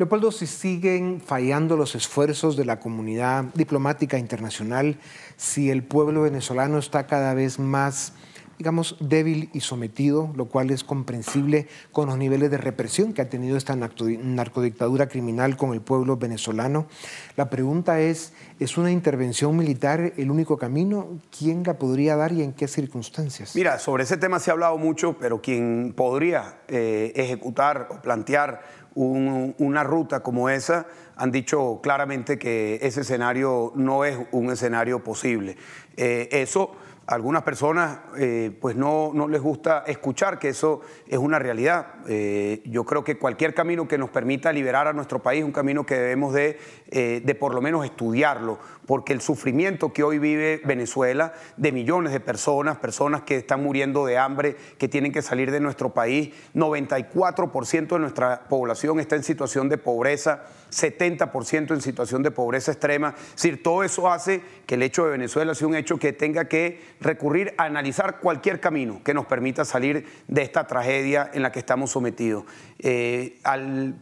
Leopoldo, 0.00 0.32
si 0.32 0.46
siguen 0.46 1.20
fallando 1.20 1.76
los 1.76 1.94
esfuerzos 1.94 2.56
de 2.56 2.64
la 2.64 2.80
comunidad 2.80 3.44
diplomática 3.52 4.16
internacional, 4.16 4.98
si 5.36 5.68
el 5.68 5.82
pueblo 5.82 6.22
venezolano 6.22 6.78
está 6.78 7.06
cada 7.06 7.34
vez 7.34 7.58
más 7.58 8.14
digamos, 8.60 8.96
débil 9.00 9.48
y 9.54 9.60
sometido, 9.60 10.34
lo 10.36 10.44
cual 10.44 10.70
es 10.70 10.84
comprensible 10.84 11.66
con 11.92 12.08
los 12.08 12.18
niveles 12.18 12.50
de 12.50 12.58
represión 12.58 13.14
que 13.14 13.22
ha 13.22 13.30
tenido 13.30 13.56
esta 13.56 13.74
narcodictadura 13.74 15.08
criminal 15.08 15.56
con 15.56 15.72
el 15.72 15.80
pueblo 15.80 16.18
venezolano. 16.18 16.86
La 17.38 17.48
pregunta 17.48 18.00
es, 18.00 18.34
¿es 18.58 18.76
una 18.76 18.90
intervención 18.90 19.56
militar 19.56 20.12
el 20.14 20.30
único 20.30 20.58
camino? 20.58 21.08
¿Quién 21.38 21.62
la 21.64 21.78
podría 21.78 22.16
dar 22.16 22.32
y 22.32 22.42
en 22.42 22.52
qué 22.52 22.68
circunstancias? 22.68 23.56
Mira, 23.56 23.78
sobre 23.78 24.02
ese 24.02 24.18
tema 24.18 24.38
se 24.38 24.50
ha 24.50 24.52
hablado 24.52 24.76
mucho, 24.76 25.16
pero 25.18 25.40
quien 25.40 25.94
podría 25.96 26.60
eh, 26.68 27.14
ejecutar 27.16 27.88
o 27.90 28.02
plantear 28.02 28.60
una 28.94 29.84
ruta 29.84 30.20
como 30.20 30.48
esa 30.48 30.86
han 31.16 31.30
dicho 31.30 31.80
claramente 31.82 32.38
que 32.38 32.78
ese 32.82 33.02
escenario 33.02 33.72
no 33.74 34.04
es 34.04 34.18
un 34.32 34.50
escenario 34.50 35.04
posible. 35.04 35.56
Eh, 35.96 36.28
eso 36.32 36.72
algunas 37.10 37.42
personas 37.42 37.98
eh, 38.16 38.56
pues 38.60 38.76
no, 38.76 39.10
no, 39.12 39.26
les 39.26 39.42
gusta 39.42 39.82
escuchar 39.88 40.38
que 40.38 40.50
eso 40.50 40.80
es 41.08 41.18
una 41.18 41.40
realidad. 41.40 41.94
Eh, 42.06 42.62
yo 42.66 42.84
creo 42.84 43.02
que 43.02 43.18
cualquier 43.18 43.52
camino 43.52 43.88
que 43.88 43.98
nos 43.98 44.10
permita 44.10 44.52
liberar 44.52 44.86
a 44.86 44.92
nuestro 44.92 45.18
país, 45.18 45.42
un 45.42 45.50
camino 45.50 45.84
que 45.84 45.96
debemos 45.96 46.32
de, 46.32 46.58
eh, 46.88 47.20
de 47.24 47.34
por 47.34 47.52
lo 47.52 47.60
menos 47.60 47.84
estudiarlo, 47.84 48.60
porque 48.86 49.12
el 49.12 49.20
sufrimiento 49.20 49.92
que 49.92 50.04
hoy 50.04 50.20
vive 50.20 50.60
Venezuela 50.64 51.32
de 51.56 51.72
millones 51.72 52.12
de 52.12 52.20
personas, 52.20 52.78
personas 52.78 53.22
que 53.22 53.38
están 53.38 53.60
muriendo 53.60 54.06
de 54.06 54.16
hambre, 54.16 54.56
que 54.78 54.86
tienen 54.86 55.10
que 55.10 55.22
salir 55.22 55.50
de 55.50 55.58
nuestro 55.58 55.92
país, 55.92 56.30
94% 56.54 57.88
de 57.88 57.98
nuestra 57.98 58.44
población 58.48 59.00
está 59.00 59.16
en 59.16 59.24
situación 59.24 59.68
de 59.68 59.78
pobreza, 59.78 60.44
70% 60.70 61.74
en 61.74 61.80
situación 61.80 62.22
de 62.22 62.30
pobreza 62.30 62.70
extrema. 62.70 63.14
Es 63.16 63.42
decir, 63.42 63.62
todo 63.64 63.82
eso 63.82 64.08
hace 64.08 64.42
que 64.66 64.76
el 64.76 64.82
hecho 64.82 65.04
de 65.04 65.10
Venezuela 65.10 65.56
sea 65.56 65.66
un 65.66 65.74
hecho 65.74 65.98
que 65.98 66.12
tenga 66.12 66.44
que 66.44 66.80
recurrir 67.00 67.54
a 67.56 67.64
analizar 67.64 68.20
cualquier 68.20 68.60
camino 68.60 69.00
que 69.02 69.14
nos 69.14 69.26
permita 69.26 69.64
salir 69.64 70.06
de 70.28 70.42
esta 70.42 70.66
tragedia 70.66 71.30
en 71.32 71.42
la 71.42 71.52
que 71.52 71.58
estamos 71.58 71.90
sometidos. 71.90 72.44
Eh, 72.78 73.38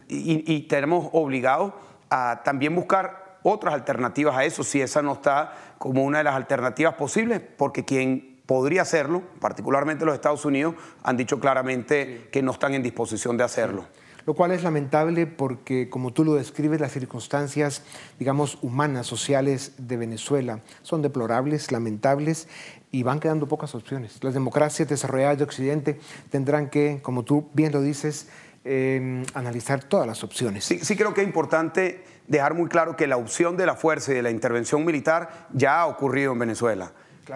y, 0.07 0.59
tenemos 0.67 1.09
obligados 1.13 1.73
a 2.09 2.41
también 2.43 2.75
buscar 2.75 3.39
otras 3.43 3.73
alternativas 3.73 4.35
a 4.35 4.43
eso, 4.43 4.63
si 4.63 4.81
esa 4.81 5.01
no 5.01 5.13
está 5.13 5.53
como 5.77 6.03
una 6.03 6.19
de 6.19 6.25
las 6.25 6.35
alternativas 6.35 6.95
posibles, 6.95 7.41
porque 7.57 7.85
quien 7.85 8.41
podría 8.45 8.81
hacerlo, 8.81 9.23
particularmente 9.39 10.05
los 10.05 10.15
Estados 10.15 10.43
Unidos, 10.43 10.75
han 11.03 11.15
dicho 11.15 11.39
claramente 11.39 12.27
que 12.31 12.41
no 12.41 12.51
están 12.51 12.73
en 12.73 12.83
disposición 12.83 13.37
de 13.37 13.43
hacerlo 13.43 13.85
lo 14.29 14.35
cual 14.35 14.51
es 14.51 14.61
lamentable 14.61 15.25
porque, 15.25 15.89
como 15.89 16.13
tú 16.13 16.23
lo 16.23 16.35
describes, 16.35 16.79
las 16.79 16.91
circunstancias, 16.91 17.81
digamos, 18.19 18.59
humanas, 18.61 19.07
sociales 19.07 19.73
de 19.79 19.97
Venezuela 19.97 20.59
son 20.83 21.01
deplorables, 21.01 21.71
lamentables 21.71 22.47
y 22.91 23.03
van 23.03 23.19
quedando 23.19 23.47
pocas 23.47 23.75
opciones. 23.75 24.23
Las 24.23 24.33
democracias 24.33 24.87
desarrolladas 24.87 25.37
de 25.37 25.43
Occidente 25.43 25.99
tendrán 26.29 26.69
que, 26.69 26.99
como 27.01 27.23
tú 27.23 27.49
bien 27.53 27.71
lo 27.71 27.81
dices, 27.81 28.29
em, 28.63 29.23
analizar 29.33 29.83
todas 29.83 30.07
las 30.07 30.23
opciones. 30.23 30.65
Sí, 30.65 30.79
sí 30.79 30.95
creo 30.95 31.13
que 31.13 31.21
es 31.21 31.27
importante 31.27 32.03
dejar 32.27 32.53
muy 32.53 32.67
claro 32.67 32.95
que 32.95 33.07
la 33.07 33.17
opción 33.17 33.57
de 33.57 33.65
la 33.65 33.75
fuerza 33.75 34.11
y 34.11 34.15
de 34.15 34.21
la 34.21 34.31
intervención 34.31 34.85
militar 34.85 35.47
ya 35.53 35.81
ha 35.81 35.87
ocurrido 35.87 36.33
en 36.33 36.39
Venezuela 36.39 36.91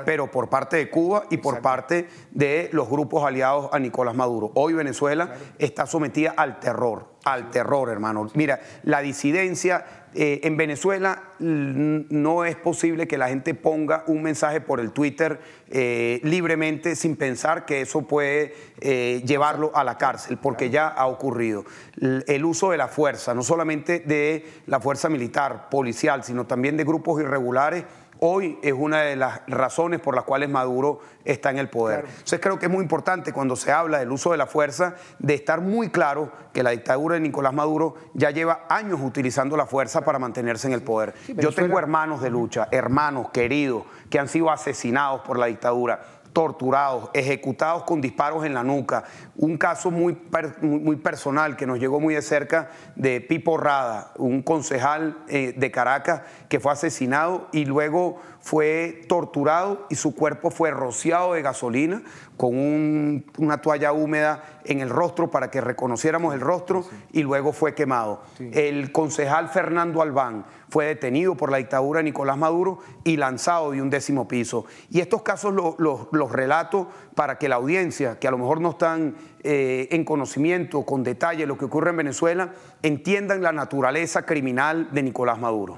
pero 0.06 0.32
por 0.32 0.50
parte 0.50 0.78
de 0.78 0.90
Cuba 0.90 1.26
y 1.30 1.38
por 1.38 1.62
parte 1.62 2.08
de 2.32 2.70
los 2.72 2.90
grupos 2.90 3.24
aliados 3.24 3.70
a 3.72 3.80
Nicolás 3.80 4.16
Maduro. 4.16 4.52
Hoy 4.56 4.74
Venezuela 4.74 5.36
está 5.60 5.86
sometida 5.86 6.34
al 6.36 6.60
terror, 6.60 7.14
al 7.24 7.52
terror, 7.52 7.90
hermano. 7.90 8.28
Mira, 8.34 8.60
la 8.84 9.02
disidencia 9.02 9.86
eh, 10.16 10.42
en 10.44 10.58
Venezuela 10.58 11.24
no 11.40 12.46
es 12.46 12.56
posible 12.56 13.08
que 13.08 13.18
la 13.18 13.30
gente 13.30 13.54
ponga 13.54 14.04
un 14.08 14.22
mensaje 14.22 14.62
por 14.62 14.80
el 14.80 14.92
Twitter 14.92 15.40
eh, 15.70 16.20
libremente 16.24 16.96
sin 16.96 17.16
pensar 17.16 17.66
que 17.66 17.82
eso 17.82 18.04
puede 18.04 18.54
eh, 18.80 19.24
llevarlo 19.26 19.72
a 19.76 19.84
la 19.84 19.98
cárcel, 19.98 20.38
porque 20.38 20.70
ya 20.70 20.88
ha 20.88 21.08
ocurrido. 21.08 21.66
El 22.00 22.46
uso 22.46 22.72
de 22.72 22.78
la 22.78 22.88
fuerza, 22.88 23.34
no 23.34 23.42
solamente 23.42 24.00
de 24.00 24.46
la 24.68 24.80
fuerza 24.80 25.10
militar, 25.10 25.70
policial, 25.70 26.24
sino 26.24 26.46
también 26.46 26.78
de 26.78 26.84
grupos 26.84 27.22
irregulares 27.22 27.86
hoy 28.26 28.58
es 28.64 28.72
una 28.72 29.02
de 29.02 29.18
las 29.18 29.42
razones 29.48 30.00
por 30.00 30.16
las 30.16 30.24
cuales 30.24 30.50
Maduro 30.50 31.02
está 31.26 31.50
en 31.50 31.58
el 31.58 31.70
poder. 31.70 32.06
Entonces 32.08 32.40
creo 32.40 32.58
que 32.58 32.68
es 32.68 32.72
muy 32.72 32.82
importante 32.82 33.34
cuando 33.34 33.58
se 33.58 33.70
habla 33.70 34.00
del 34.00 34.14
uso 34.14 34.32
de 34.32 34.38
la 34.38 34.48
fuerza, 34.48 34.96
de 35.20 35.34
estar 35.34 35.60
muy 35.60 35.90
claro 35.90 36.32
que 36.54 36.64
la 36.64 36.70
dictadura 36.70 37.16
de 37.16 37.20
Nicolás 37.20 37.54
Maduro 37.54 37.96
ya 38.14 38.32
lleva 38.32 38.66
años 38.70 39.02
utilizando 39.04 39.58
la 39.58 39.66
fuerza 39.66 40.06
para 40.06 40.20
mantenerse 40.20 40.68
en 40.68 40.74
el 40.74 40.82
poder. 40.82 41.14
Yo 41.36 41.52
tengo 41.52 41.78
hermanos 41.78 42.22
de 42.22 42.30
lucha, 42.30 42.70
hermanos 42.72 43.30
queridos, 43.32 43.84
que 44.10 44.20
han 44.20 44.30
sido 44.30 44.50
asesinados 44.50 45.20
por 45.22 45.38
la 45.38 45.48
dictadura 45.48 46.02
torturados, 46.34 47.10
ejecutados 47.14 47.84
con 47.84 48.02
disparos 48.02 48.46
en 48.46 48.54
la 48.54 48.64
nuca. 48.64 49.04
Un 49.38 49.58
caso 49.58 49.92
muy, 49.92 50.18
muy, 50.62 50.96
personal 50.98 51.56
que 51.56 51.66
nos 51.66 51.80
llegó 51.80 52.00
muy 52.00 52.16
de 52.16 52.22
cerca 52.22 52.70
de 52.96 53.22
Pipo 53.22 53.58
Rada, 53.58 54.12
un 54.18 54.42
concejal 54.42 55.24
eh, 55.28 55.54
de 55.56 55.72
Caracas 55.72 56.22
que 56.50 56.60
fue 56.60 56.72
asesinado 56.72 57.48
y 57.52 57.66
luego 57.66 58.20
fue 58.44 59.06
torturado 59.08 59.88
y 59.90 59.96
su 59.96 60.14
cuerpo 60.14 60.52
fue 60.52 60.70
rociado 60.70 61.34
de 61.34 61.42
gasolina 61.42 62.04
con 62.36 63.24
una 63.38 63.62
toalla 63.62 63.94
húmeda 63.94 64.60
en 64.66 64.82
el 64.82 64.90
rostro 64.90 65.32
para 65.32 65.50
que 65.50 65.62
reconociéramos 65.62 66.34
el 66.34 66.42
rostro 66.42 66.84
y 67.14 67.24
luego 67.24 67.54
fue 67.54 67.74
quemado. 67.74 68.22
El 68.40 68.92
concejal 68.92 69.48
Fernando 69.48 70.02
Albán 70.02 70.46
fue 70.68 70.88
detenido 70.88 71.36
por 71.36 71.52
la 71.52 71.58
dictadura 71.58 72.00
de 72.00 72.04
Nicolás 72.04 72.38
Maduro 72.38 72.80
y 73.06 73.16
lanzado 73.16 73.72
de 73.72 73.82
un 73.82 73.90
décimo 73.90 74.28
piso. 74.28 74.66
Y 74.90 75.00
estos 75.00 75.22
casos 75.22 75.54
los 75.78 76.32
relato 76.32 76.90
para 77.16 77.38
que 77.38 77.48
la 77.48 77.56
audiencia, 77.56 78.20
que 78.20 78.28
a 78.28 78.32
lo 78.32 78.38
mejor 78.38 78.60
no 78.60 78.72
están 78.72 79.16
eh, 79.44 79.88
en 79.92 80.04
conocimiento 80.04 80.84
con 80.84 81.04
detalle 81.04 81.42
de 81.42 81.48
lo 81.48 81.58
que 81.58 81.66
ocurre 81.66 81.92
en 81.92 81.98
Venezuela, 81.98 82.54
entiendan 82.82 83.42
la 83.42 83.54
naturaleza 83.54 84.26
criminal 84.26 84.90
de 84.92 85.04
Nicolás 85.04 85.40
Maduro. 85.40 85.78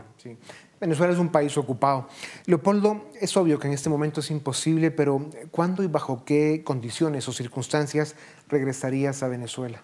Venezuela 0.80 1.14
es 1.14 1.20
un 1.20 1.30
país 1.30 1.58
ocupado. 1.58 2.08
Leopoldo, 2.46 3.06
es 3.20 3.36
obvio 3.38 3.60
que 3.60 3.68
en 3.68 3.74
este 3.74 3.90
momento 3.90 4.20
es 4.20 4.30
imposible, 4.32 4.92
pero 4.92 5.30
¿cuándo 5.52 5.84
y 5.84 5.88
bajo 5.88 6.24
qué 6.26 6.64
condiciones 6.64 7.28
o 7.28 7.32
circunstancias 7.32 8.16
regresarías 8.50 9.24
a 9.24 9.28
Venezuela? 9.28 9.82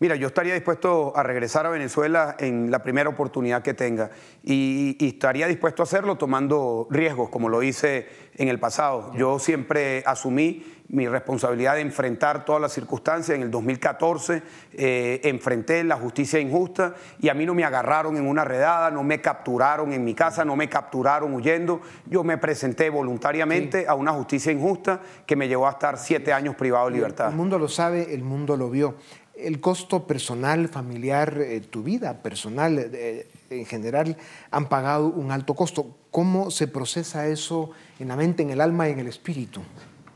Mira, 0.00 0.14
yo 0.14 0.28
estaría 0.28 0.54
dispuesto 0.54 1.12
a 1.16 1.24
regresar 1.24 1.66
a 1.66 1.70
Venezuela 1.70 2.36
en 2.38 2.70
la 2.70 2.84
primera 2.84 3.08
oportunidad 3.08 3.62
que 3.62 3.74
tenga 3.74 4.10
y, 4.44 4.96
estaría 5.04 5.48
dispuesto 5.48 5.82
a 5.82 5.84
hacerlo 5.84 6.16
tomando 6.16 6.86
riesgos, 6.88 7.30
como 7.30 7.48
lo 7.48 7.64
hice 7.64 8.06
en 8.36 8.46
el 8.46 8.60
pasado. 8.60 9.12
Yo 9.16 9.40
siempre 9.40 10.04
asumí 10.06 10.64
mi 10.90 11.06
responsabilidad 11.08 11.74
de 11.74 11.80
enfrentar 11.80 12.44
todas 12.44 12.62
las 12.62 12.72
circunstancias. 12.72 13.36
En 13.36 13.42
el 13.42 13.50
2014 13.50 14.42
eh, 14.72 15.20
enfrenté 15.24 15.82
la 15.82 15.96
justicia 15.96 16.38
injusta 16.38 16.94
y 17.18 17.28
a 17.28 17.34
mí 17.34 17.44
no 17.44 17.54
me 17.54 17.64
agarraron 17.64 18.16
en 18.16 18.26
una 18.26 18.44
redada, 18.44 18.92
no 18.92 19.02
me 19.02 19.20
capturaron 19.20 19.92
en 19.92 20.04
mi 20.04 20.14
casa, 20.14 20.44
no 20.44 20.54
me 20.54 20.68
capturaron 20.68 21.34
huyendo. 21.34 21.80
Yo 22.06 22.22
me 22.22 22.38
presenté 22.38 22.88
voluntariamente 22.88 23.86
a 23.88 23.94
una 23.94 24.12
justicia 24.12 24.52
injusta 24.52 25.00
que 25.26 25.34
me 25.34 25.48
llevó 25.48 25.66
a 25.66 25.72
estar 25.72 25.98
siete 25.98 26.32
años 26.32 26.54
privado 26.54 26.86
de 26.86 26.92
libertad. 26.92 27.30
El 27.30 27.36
mundo 27.36 27.58
lo 27.58 27.68
sabe, 27.68 28.14
el 28.14 28.22
mundo 28.22 28.56
lo 28.56 28.70
vio 28.70 28.94
el 29.40 29.60
costo 29.60 30.06
personal, 30.06 30.68
familiar, 30.68 31.38
eh, 31.38 31.60
tu 31.60 31.82
vida 31.82 32.22
personal 32.22 32.78
eh, 32.78 33.28
en 33.50 33.66
general 33.66 34.16
han 34.50 34.68
pagado 34.68 35.06
un 35.06 35.30
alto 35.30 35.54
costo. 35.54 35.96
¿Cómo 36.10 36.50
se 36.50 36.68
procesa 36.68 37.26
eso 37.26 37.70
en 37.98 38.08
la 38.08 38.16
mente, 38.16 38.42
en 38.42 38.50
el 38.50 38.60
alma 38.60 38.88
y 38.88 38.92
en 38.92 39.00
el 39.00 39.08
espíritu? 39.08 39.60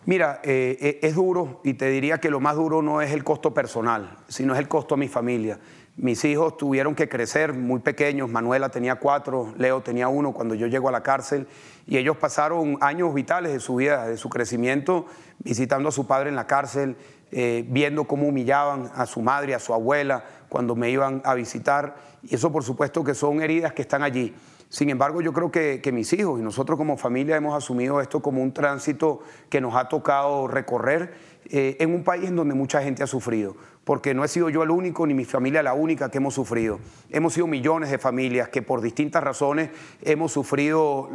Mira, 0.05 0.41
eh, 0.43 0.99
es 1.01 1.15
duro 1.15 1.61
y 1.63 1.75
te 1.75 1.89
diría 1.89 2.19
que 2.19 2.31
lo 2.31 2.41
más 2.41 2.57
duro 2.57 2.83
no 2.83 3.01
es 3.01 3.13
el 3.13 3.23
costo 3.23 3.55
personal, 3.55 4.19
sino 4.29 4.53
es 4.55 4.59
el 4.59 4.69
costo 4.69 4.95
a 4.95 4.99
mi 4.99 5.09
familia. 5.09 5.61
Mis 5.97 6.25
hijos 6.25 6.57
tuvieron 6.57 6.95
que 6.95 7.09
crecer 7.09 7.53
muy 7.53 7.81
pequeños, 7.81 8.31
Manuela 8.31 8.71
tenía 8.71 8.97
cuatro, 8.97 9.53
Leo 9.59 9.83
tenía 9.83 10.09
uno 10.09 10.33
cuando 10.33 10.55
yo 10.55 10.67
llego 10.67 10.89
a 10.89 10.93
la 10.93 11.03
cárcel 11.03 11.47
y 11.87 11.99
ellos 11.99 12.17
pasaron 12.17 12.79
años 12.81 13.13
vitales 13.13 13.53
de 13.53 13.61
su 13.61 13.77
vida, 13.77 14.07
de 14.07 14.17
su 14.17 14.31
crecimiento, 14.31 15.05
visitando 15.41 15.91
a 15.91 15.93
su 15.93 16.07
padre 16.07 16.31
en 16.31 16.37
la 16.37 16.47
cárcel, 16.47 16.97
eh, 17.33 17.64
viendo 17.66 18.05
cómo 18.05 18.29
humillaban 18.29 18.90
a 18.95 19.07
su 19.07 19.23
madre, 19.23 19.55
a 19.55 19.59
su 19.59 19.73
abuela 19.73 20.23
cuando 20.49 20.77
me 20.77 20.90
iban 20.90 21.23
a 21.25 21.35
visitar. 21.35 21.97
Y 22.23 22.35
eso 22.35 22.53
por 22.53 22.62
supuesto 22.62 23.03
que 23.03 23.14
son 23.14 23.40
heridas 23.40 23.73
que 23.73 23.83
están 23.83 24.03
allí. 24.03 24.35
Sin 24.68 24.88
embargo, 24.88 25.21
yo 25.21 25.35
creo 25.35 25.51
que, 25.51 25.92
mis 25.92 26.12
hijos 26.14 26.40
y 26.40 26.42
nosotros 26.42 26.79
como 26.79 26.97
familia 26.97 27.37
hemos 27.37 27.55
asumido 27.55 28.01
esto 28.01 28.21
como 28.21 28.42
un 28.42 28.55
tránsito 28.55 29.21
que 29.51 29.61
nos 29.61 29.75
ha 29.75 29.88
tocado 29.88 30.47
recorrer 30.47 31.12
eh, 31.47 31.77
en 31.79 31.95
un 31.95 32.05
país 32.05 32.29
en 32.29 32.37
donde 32.37 32.55
mucha 32.55 32.83
gente 32.83 33.03
ha 33.03 33.07
sufrido, 33.07 33.55
porque 33.85 34.14
no 34.14 34.25
he 34.25 34.29
sido 34.29 34.49
yo 34.49 34.62
el 34.62 34.71
único 34.71 35.07
ni 35.07 35.14
mi 35.14 35.25
familia 35.25 35.62
la 35.62 35.75
única 35.75 36.11
que 36.11 36.18
hemos 36.18 36.35
sufrido. 36.35 36.79
Hemos 37.11 37.35
sido 37.35 37.47
millones 37.47 37.90
de 37.90 37.99
familias 37.99 38.49
que 38.49 38.62
por 38.62 38.81
distintas 38.81 39.23
razones 39.23 39.71
hemos 40.03 40.33
sufrido 40.33 41.11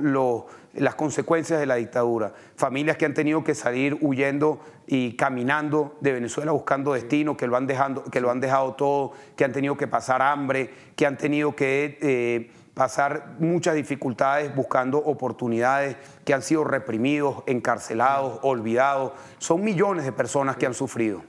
las 0.73 0.95
consecuencias 0.95 1.60
de 1.60 1.65
la 1.65 1.75
dictadura. 1.75 2.34
Familias 2.56 2.97
que 2.97 3.06
han 3.06 3.13
tenido 3.13 3.43
que 3.43 3.56
salir 3.56 3.97
huyendo 4.01 4.60
y 4.86 5.15
caminando 5.15 5.97
de 6.01 6.13
Venezuela 6.13 6.51
buscando 6.51 6.93
destino, 6.93 7.38
que 7.38 7.47
lo 7.47 7.56
han, 7.56 7.67
dejando, 7.67 8.03
que 8.03 8.19
lo 8.19 8.30
han 8.32 8.41
dejado 8.41 8.73
todo, 8.73 9.13
que 9.36 9.45
han 9.45 9.53
tenido 9.53 9.77
que 9.77 9.88
pasar 9.88 10.21
hambre, 10.21 10.69
que 10.95 11.06
han 11.06 11.17
tenido 11.17 11.56
que... 11.56 11.97
Eh, 12.01 12.51
pasar 12.77 13.38
muchas 13.39 13.73
dificultades 13.73 14.56
buscando 14.56 14.99
oportunidades 14.99 15.97
que 16.23 16.36
han 16.36 16.43
sido 16.43 16.63
reprimidos, 16.63 17.41
encarcelados, 17.47 18.39
olvidados. 18.43 19.13
Son 19.39 19.63
millones 19.63 20.06
de 20.06 20.12
personas 20.12 20.58
que 20.58 20.67
han 20.67 20.75
sufrido. 20.75 21.23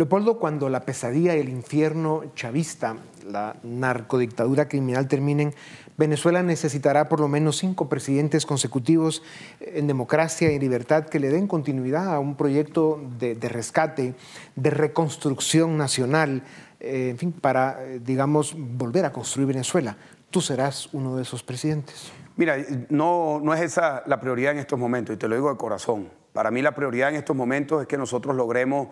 Leopoldo, 0.00 0.38
cuando 0.38 0.70
la 0.70 0.80
pesadilla 0.86 1.36
y 1.36 1.40
el 1.40 1.50
infierno 1.50 2.22
chavista, 2.34 2.96
la 3.30 3.56
narcodictadura 3.62 4.66
criminal 4.66 5.08
terminen, 5.08 5.54
Venezuela 5.98 6.42
necesitará 6.42 7.10
por 7.10 7.20
lo 7.20 7.28
menos 7.28 7.58
cinco 7.58 7.90
presidentes 7.90 8.46
consecutivos 8.46 9.22
en 9.60 9.86
democracia 9.86 10.50
y 10.50 10.58
libertad 10.58 11.04
que 11.04 11.20
le 11.20 11.28
den 11.28 11.46
continuidad 11.46 12.14
a 12.14 12.18
un 12.18 12.34
proyecto 12.34 12.98
de, 13.18 13.34
rescate, 13.48 14.14
de 14.56 14.70
reconstrucción 14.70 15.76
nacional, 15.76 16.44
eh, 16.80 17.10
en 17.10 17.18
fin, 17.18 17.32
para, 17.32 17.84
eh, 17.84 18.00
digamos, 18.02 18.56
volver 18.56 19.04
a 19.04 19.12
construir 19.12 19.48
Venezuela 19.48 19.98
tú 20.30 20.40
serás 20.40 20.88
uno 20.92 21.16
de 21.16 21.22
esos 21.22 21.42
presidentes. 21.42 22.12
Mira, 22.36 22.56
no, 22.88 23.40
no 23.42 23.52
es 23.52 23.60
esa 23.60 24.02
la 24.06 24.20
prioridad 24.20 24.52
en 24.52 24.58
estos 24.58 24.78
momentos, 24.78 25.14
y 25.14 25.18
te 25.18 25.28
lo 25.28 25.34
digo 25.34 25.50
de 25.50 25.58
corazón. 25.58 26.19
Para 26.40 26.50
mí 26.50 26.62
la 26.62 26.74
prioridad 26.74 27.10
en 27.10 27.16
estos 27.16 27.36
momentos 27.36 27.82
es 27.82 27.86
que 27.86 27.98
nosotros 27.98 28.34
logremos 28.34 28.88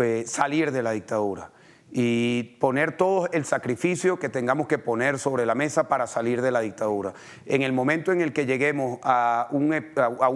eh, 0.00 0.22
salir 0.24 0.70
de 0.70 0.84
la 0.84 0.92
dictadura 0.92 1.50
y 1.90 2.44
poner 2.60 2.96
todo 2.96 3.28
el 3.32 3.44
sacrificio 3.44 4.20
que 4.20 4.28
tengamos 4.28 4.68
que 4.68 4.78
poner 4.78 5.18
sobre 5.18 5.44
la 5.44 5.56
mesa 5.56 5.88
para 5.88 6.06
salir 6.06 6.40
de 6.40 6.52
la 6.52 6.60
dictadura. 6.60 7.12
En 7.44 7.62
el 7.62 7.72
momento 7.72 8.12
en 8.12 8.20
el 8.20 8.32
que 8.32 8.46
lleguemos 8.46 9.00
a 9.02 9.48
un, 9.50 9.74
a 9.96 10.28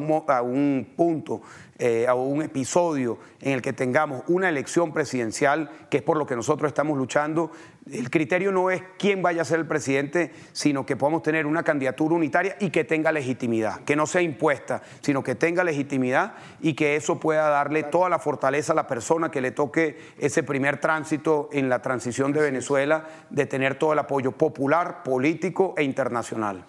un, 0.43 0.93
punto, 0.97 1.41
eh, 1.79 2.09
a 2.09 2.15
un 2.15 2.43
episodio 2.43 3.21
en 3.41 3.53
el 3.53 3.63
que 3.63 3.73
tengamos 3.73 4.25
una 4.27 4.49
elección 4.49 4.93
presidencial, 4.93 5.71
que 5.89 5.99
es 5.99 6.03
por 6.03 6.17
lo 6.17 6.27
que 6.27 6.35
nosotros 6.35 6.69
estamos 6.69 6.99
luchando, 6.99 7.53
el 7.91 8.11
criterio 8.11 8.51
no 8.51 8.71
es 8.71 8.83
quién 8.99 9.23
vaya 9.23 9.43
a 9.43 9.45
ser 9.45 9.61
el 9.61 9.67
presidente, 9.67 10.33
sino 10.53 10.85
que 10.85 10.97
podamos 10.97 11.23
tener 11.23 11.47
una 11.47 11.63
candidatura 11.63 12.17
unitaria 12.17 12.57
y 12.59 12.71
que 12.71 12.83
tenga 12.83 13.13
legitimidad, 13.13 13.85
que 13.85 13.95
no 13.95 14.07
sea 14.07 14.23
impuesta, 14.23 14.83
sino 15.01 15.23
que 15.23 15.37
tenga 15.37 15.63
legitimidad 15.63 16.35
y 16.61 16.75
que 16.75 16.97
eso 16.97 17.21
pueda 17.21 17.49
darle 17.49 17.85
toda 17.85 18.09
la 18.09 18.19
fortaleza 18.19 18.73
a 18.73 18.77
la 18.77 18.89
persona 18.89 19.31
que 19.31 19.41
le 19.41 19.53
toque 19.53 19.99
ese 20.19 20.43
primer 20.43 20.81
tránsito 20.81 21.49
en 21.53 21.69
la 21.69 21.81
transición 21.81 22.33
de 22.33 22.41
Venezuela, 22.43 23.05
de 23.31 23.47
tener 23.47 23.77
todo 23.77 23.93
el 23.93 24.01
apoyo 24.01 24.33
popular, 24.33 25.05
político 25.05 25.75
e 25.77 25.85
internacional. 25.85 26.65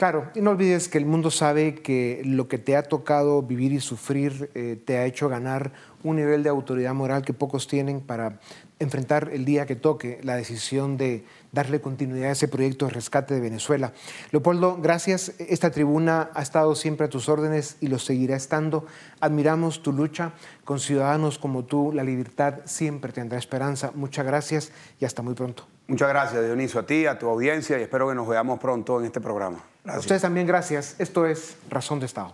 Claro, 0.00 0.30
y 0.34 0.40
no 0.40 0.52
olvides 0.52 0.88
que 0.88 0.96
el 0.96 1.04
mundo 1.04 1.30
sabe 1.30 1.74
que 1.74 2.22
lo 2.24 2.48
que 2.48 2.56
te 2.56 2.74
ha 2.74 2.84
tocado 2.84 3.42
vivir 3.42 3.70
y 3.74 3.80
sufrir 3.80 4.50
eh, 4.54 4.82
te 4.82 4.96
ha 4.96 5.04
hecho 5.04 5.28
ganar 5.28 5.72
un 6.02 6.16
nivel 6.16 6.42
de 6.42 6.48
autoridad 6.48 6.94
moral 6.94 7.22
que 7.22 7.34
pocos 7.34 7.68
tienen 7.68 8.00
para 8.00 8.40
enfrentar 8.78 9.28
el 9.30 9.44
día 9.44 9.66
que 9.66 9.76
toque 9.76 10.18
la 10.22 10.36
decisión 10.36 10.96
de 10.96 11.26
darle 11.52 11.82
continuidad 11.82 12.30
a 12.30 12.32
ese 12.32 12.48
proyecto 12.48 12.86
de 12.86 12.92
rescate 12.92 13.34
de 13.34 13.40
Venezuela. 13.40 13.92
Leopoldo, 14.32 14.78
gracias. 14.80 15.34
Esta 15.38 15.70
tribuna 15.70 16.30
ha 16.32 16.40
estado 16.40 16.74
siempre 16.76 17.04
a 17.04 17.10
tus 17.10 17.28
órdenes 17.28 17.76
y 17.82 17.88
lo 17.88 17.98
seguirá 17.98 18.36
estando. 18.36 18.86
Admiramos 19.20 19.82
tu 19.82 19.92
lucha. 19.92 20.32
Con 20.64 20.80
ciudadanos 20.80 21.38
como 21.38 21.66
tú, 21.66 21.92
la 21.92 22.04
libertad 22.04 22.60
siempre 22.64 23.12
tendrá 23.12 23.38
esperanza. 23.38 23.92
Muchas 23.94 24.24
gracias 24.24 24.72
y 24.98 25.04
hasta 25.04 25.20
muy 25.20 25.34
pronto. 25.34 25.66
Muchas 25.90 26.08
gracias, 26.08 26.44
Dionisio, 26.44 26.78
a 26.78 26.86
ti, 26.86 27.06
a 27.06 27.18
tu 27.18 27.28
audiencia 27.28 27.76
y 27.76 27.82
espero 27.82 28.08
que 28.08 28.14
nos 28.14 28.28
veamos 28.28 28.60
pronto 28.60 29.00
en 29.00 29.06
este 29.06 29.20
programa. 29.20 29.58
A 29.84 29.98
ustedes 29.98 30.22
también 30.22 30.46
gracias. 30.46 30.94
Esto 31.00 31.26
es 31.26 31.56
Razón 31.68 31.98
de 31.98 32.06
Estado. 32.06 32.32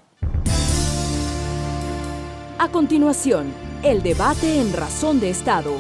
A 2.59 2.69
continuación, 2.71 3.51
el 3.83 4.03
debate 4.03 4.61
en 4.61 4.75
Razón 4.75 5.21
de 5.21 5.31
Estado. 5.31 5.73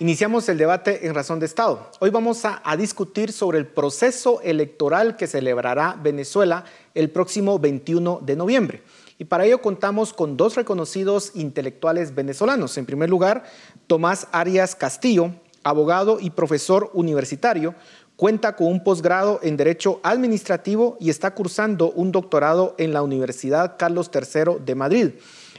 Iniciamos 0.00 0.50
el 0.50 0.58
debate 0.58 1.06
en 1.06 1.14
Razón 1.14 1.40
de 1.40 1.46
Estado. 1.46 1.90
Hoy 2.00 2.10
vamos 2.10 2.44
a, 2.44 2.60
a, 2.62 2.76
discutir 2.76 3.32
sobre 3.32 3.56
el 3.56 3.66
proceso 3.66 4.42
electoral 4.42 5.16
que 5.16 5.26
celebrará 5.26 5.96
Venezuela 5.98 6.66
el 6.94 7.08
próximo 7.08 7.58
21 7.58 8.20
de 8.20 8.36
noviembre. 8.36 8.82
Y 9.18 9.24
para 9.24 9.44
ello 9.44 9.60
contamos 9.60 10.12
con 10.12 10.36
dos 10.36 10.56
reconocidos 10.56 11.32
intelectuales 11.34 12.14
venezolanos. 12.14 12.76
En 12.78 12.86
primer 12.86 13.10
lugar, 13.10 13.44
Tomás 13.86 14.26
Arias 14.32 14.74
Castillo, 14.74 15.30
abogado 15.62 16.18
y 16.20 16.30
profesor 16.30 16.90
universitario, 16.94 17.74
cuenta 18.16 18.56
con 18.56 18.68
un 18.68 18.82
posgrado 18.82 19.40
en 19.42 19.56
Derecho 19.56 20.00
Administrativo 20.02 20.96
y 21.00 21.10
está 21.10 21.34
cursando 21.34 21.90
un 21.92 22.12
doctorado 22.12 22.74
en 22.78 22.92
la 22.92 23.02
Universidad 23.02 23.76
Carlos 23.78 24.10
III 24.12 24.64
de 24.64 24.74
Madrid. 24.74 25.10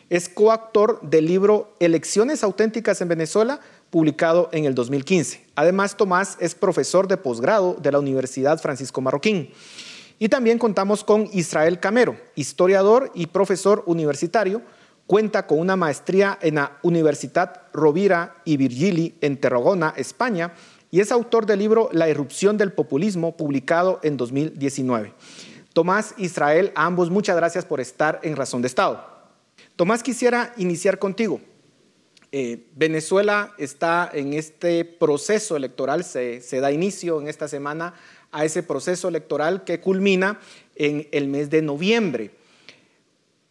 Es 0.10 0.30
coautor 0.30 1.02
del 1.02 1.26
libro 1.26 1.74
Elecciones 1.80 2.44
auténticas 2.44 3.02
en 3.02 3.08
Venezuela, 3.08 3.60
publicado 3.90 4.50
en 4.52 4.66
el 4.66 4.76
2015. 4.76 5.44
Además, 5.56 5.98
Tomás 5.98 6.38
es 6.40 6.54
profesor 6.54 7.08
de 7.08 7.18
posgrado 7.18 7.76
de 7.82 7.92
la 7.92 8.00
Universidad 8.00 8.62
Francisco 8.62 9.02
Marroquín. 9.02 9.50
Y 10.20 10.30
también 10.30 10.58
contamos 10.58 11.04
con 11.04 11.30
Israel 11.34 11.80
Camero, 11.80 12.18
historiador 12.36 13.12
y 13.14 13.28
profesor 13.28 13.84
universitario, 13.86 14.62
Cuenta 15.08 15.46
con 15.46 15.60
una 15.60 15.76
maestría 15.76 16.40
en 16.42 16.56
la 16.56 16.80
Universidad 16.82 17.62
Rovira 17.74 18.38
y 18.44 18.58
Virgili 18.58 19.16
en 19.22 19.40
Tarragona, 19.40 19.94
España, 19.98 20.56
y 20.90 21.00
es 21.00 21.12
autor 21.12 21.46
del 21.46 21.60
libro 21.60 21.90
La 21.92 22.10
irrupción 22.10 22.58
del 22.58 22.74
populismo, 22.74 23.38
publicado 23.38 24.00
en 24.02 24.18
2019. 24.18 25.14
Tomás, 25.74 26.16
Israel, 26.18 26.72
a 26.74 26.86
ambos 26.86 27.12
muchas 27.12 27.36
gracias 27.36 27.66
por 27.66 27.80
estar 27.80 28.20
en 28.24 28.36
Razón 28.36 28.64
de 28.64 28.68
Estado. 28.68 29.06
Tomás, 29.76 30.02
quisiera 30.02 30.54
iniciar 30.58 30.98
contigo. 30.98 31.40
Eh, 32.32 32.66
Venezuela 32.76 33.54
está 33.60 34.10
en 34.12 34.34
este 34.34 34.86
proceso 34.86 35.56
electoral, 35.56 36.04
se, 36.04 36.42
se 36.42 36.62
da 36.62 36.72
inicio 36.72 37.22
en 37.22 37.28
esta 37.28 37.48
semana 37.48 37.94
a 38.36 38.46
ese 38.46 38.64
proceso 38.64 39.08
electoral 39.08 39.64
que 39.64 39.80
culmina 39.80 40.40
en 40.76 41.08
el 41.12 41.28
mes 41.28 41.50
de 41.50 41.62
noviembre. 41.62 42.32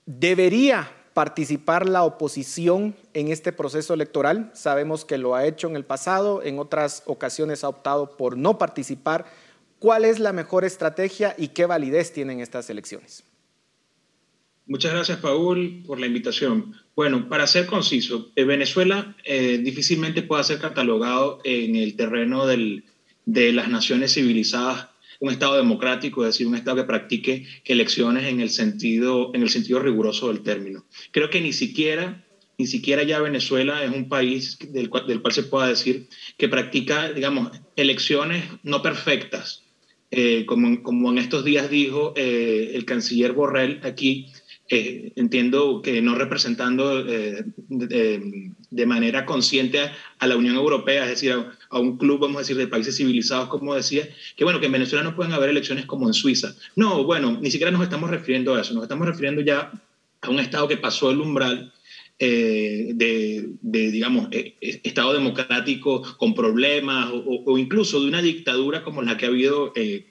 ¿Debería 0.07 0.91
participar 1.15 1.89
la 1.89 2.03
oposición 2.03 2.95
en 3.15 3.29
este 3.29 3.53
proceso 3.53 3.95
electoral. 3.95 4.51
Sabemos 4.53 5.05
que 5.05 5.17
lo 5.17 5.37
ha 5.37 5.47
hecho 5.47 5.69
en 5.69 5.77
el 5.77 5.85
pasado, 5.85 6.43
en 6.43 6.59
otras 6.59 7.05
ocasiones 7.07 7.65
ha 7.65 7.69
optado 7.69 8.17
por 8.17 8.37
no 8.37 8.59
participar. 8.59 9.25
¿Cuál 9.79 10.05
es 10.05 10.19
la 10.19 10.33
mejor 10.33 10.65
estrategia 10.65 11.35
y 11.39 11.49
qué 11.49 11.67
validez 11.67 12.13
tienen 12.13 12.41
estas 12.41 12.69
elecciones? 12.69 13.23
Muchas 14.67 14.93
gracias, 14.93 15.19
Paul, 15.19 15.83
por 15.87 16.01
la 16.01 16.07
invitación. 16.07 16.75
Bueno, 16.97 17.29
para 17.29 17.47
ser 17.47 17.67
conciso, 17.67 18.31
eh, 18.35 18.45
Venezuela 18.45 19.15
eh, 19.25 19.59
difícilmente 19.59 20.23
puede 20.23 20.43
ser 20.43 20.59
catalogado 20.59 21.39
en 21.45 21.77
el 21.77 21.97
terreno 21.97 22.47
de 23.27 23.53
las 23.53 23.69
naciones 23.69 24.15
civilizadas 24.15 24.89
un 25.21 25.31
Estado 25.31 25.57
democrático, 25.57 26.23
es 26.25 26.35
decir, 26.35 26.47
un 26.47 26.55
Estado 26.55 26.77
que 26.79 26.85
practique 26.85 27.47
elecciones 27.65 28.25
en 28.25 28.41
el 28.41 28.51
sentido, 28.51 29.31
en 29.35 29.43
el 29.43 29.51
sentido 29.51 29.81
riguroso 29.81 30.29
del 30.29 30.43
término. 30.43 30.85
Creo 31.13 31.31
que 31.31 31.41
ni 31.41 31.53
siquiera, 31.53 32.25
ni 32.59 32.67
siquiera 32.67 33.03
ya 33.03 33.21
Venezuela 33.21 33.83
es 33.85 33.91
un 33.91 34.09
país 34.09 34.59
del 34.71 34.91
cual, 34.91 35.07
del 35.07 35.23
cual 35.23 35.33
se 35.33 35.45
pueda 35.45 35.69
decir 35.69 36.09
que 36.37 36.49
practica, 36.49 37.13
digamos, 37.13 37.53
elecciones 37.77 38.45
no 38.63 38.83
perfectas. 38.83 39.63
Eh, 40.11 40.45
como, 40.47 40.83
como, 40.83 41.11
en 41.11 41.19
estos 41.19 41.45
días 41.45 41.71
dijo 41.71 42.13
eh, 42.17 42.73
el 42.75 42.85
canciller 42.85 43.33
Borrell 43.33 43.81
aquí, 43.83 44.29
eh, 44.71 45.13
entiendo 45.17 45.83
que 45.83 46.01
no 46.01 46.15
representando 46.15 47.07
eh, 47.07 47.45
de, 47.69 48.87
manera 48.87 49.27
consciente 49.27 49.91
a, 50.19 50.27
la 50.27 50.37
Unión 50.37 50.57
Europea, 50.57 51.05
es 51.05 51.11
decir, 51.11 51.33
a, 51.33 51.79
un 51.79 51.99
club, 51.99 52.21
vamos 52.21 52.37
a 52.37 52.41
decir, 52.41 52.57
de 52.57 52.67
países 52.67 52.97
civilizados, 52.97 53.49
como 53.49 53.75
decía, 53.75 54.09
que 54.37 54.45
bueno, 54.45 54.61
que 54.61 54.67
en 54.67 54.73
Venezuela 54.73 55.05
no 55.05 55.15
pueden 55.15 55.35
haber 55.35 55.51
elecciones 55.51 55.85
como 55.85 56.07
en 56.07 56.15
Suiza. 56.15 56.55
No, 56.77 57.05
bueno, 57.05 57.39
ni 57.41 57.51
siquiera 57.51 57.71
nos 57.71 57.83
estamos 57.83 58.09
refiriendo 58.09 58.55
a 58.55 58.63
eso, 58.63 58.73
nos 58.73 58.85
estamos 58.85 59.07
refiriendo 59.07 59.43
ya 59.43 59.71
a 60.23 60.31
un 60.31 60.41
Estado 60.41 60.67
que 60.67 60.79
pasó 60.79 61.11
el 61.11 61.21
umbral 61.21 61.73
eh, 62.19 62.93
de, 62.95 63.91
digamos, 63.91 64.29
eh, 64.31 64.57
Estado 64.61 65.15
democrático 65.15 66.03
con 66.17 66.35
problemas 66.35 67.11
o, 67.13 67.59
incluso 67.59 68.01
de 68.01 68.09
una 68.09 68.23
dictadura 68.23 68.83
como 68.83 69.03
la 69.03 69.17
que 69.17 69.27
ha 69.27 69.29
habido, 69.29 69.73
de 69.75 70.05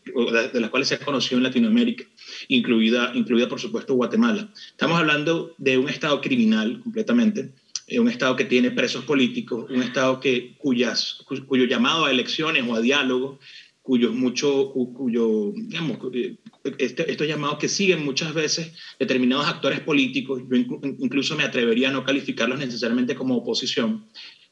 las 0.60 0.70
cuales 0.70 0.89
se 0.89 0.95
ha 0.95 0.99
conocido 0.99 1.38
en 1.38 1.43
Latinoamérica, 1.43 2.04
incluida, 2.47 3.12
incluida 3.16 3.47
por 3.47 3.60
supuesto 3.60 3.93
Guatemala. 3.93 4.51
Estamos 4.68 4.99
hablando 4.99 5.54
de 5.58 5.78
un 5.78 5.89
Estado 5.89 6.20
criminal 6.22 6.82
completamente, 6.82 7.51
un 7.99 8.10
Estado 8.10 8.36
que 8.36 8.45
tiene 8.45 8.72
presos 8.72 9.06
políticos, 9.06 9.70
un 9.70 9.84
Estado 9.84 10.20
que, 10.20 10.56
cuyas, 10.58 11.24
cuyo 11.47 11.66
llamado 11.66 12.06
a 12.06 12.12
elecciones 12.12 12.64
o 12.68 12.76
a 12.76 12.82
diálogo 12.82 13.39
cuyo 13.84 14.13
mucho, 14.13 14.71
cuyo, 14.71 15.51
digamos, 15.53 15.99
eh, 16.13 16.38
este, 16.79 17.11
estos 17.11 17.27
llamados 17.27 17.57
que 17.59 17.67
siguen 17.67 18.03
muchas 18.03 18.34
veces 18.34 18.71
determinados 18.97 19.45
actores 19.45 19.81
políticos, 19.81 20.41
yo 20.49 20.55
incluso 20.99 21.36
me 21.36 21.43
atrevería 21.43 21.89
a 21.89 21.91
no 21.91 22.05
calificarlos 22.05 22.57
necesariamente 22.57 23.13
como 23.13 23.36
oposición, 23.36 24.07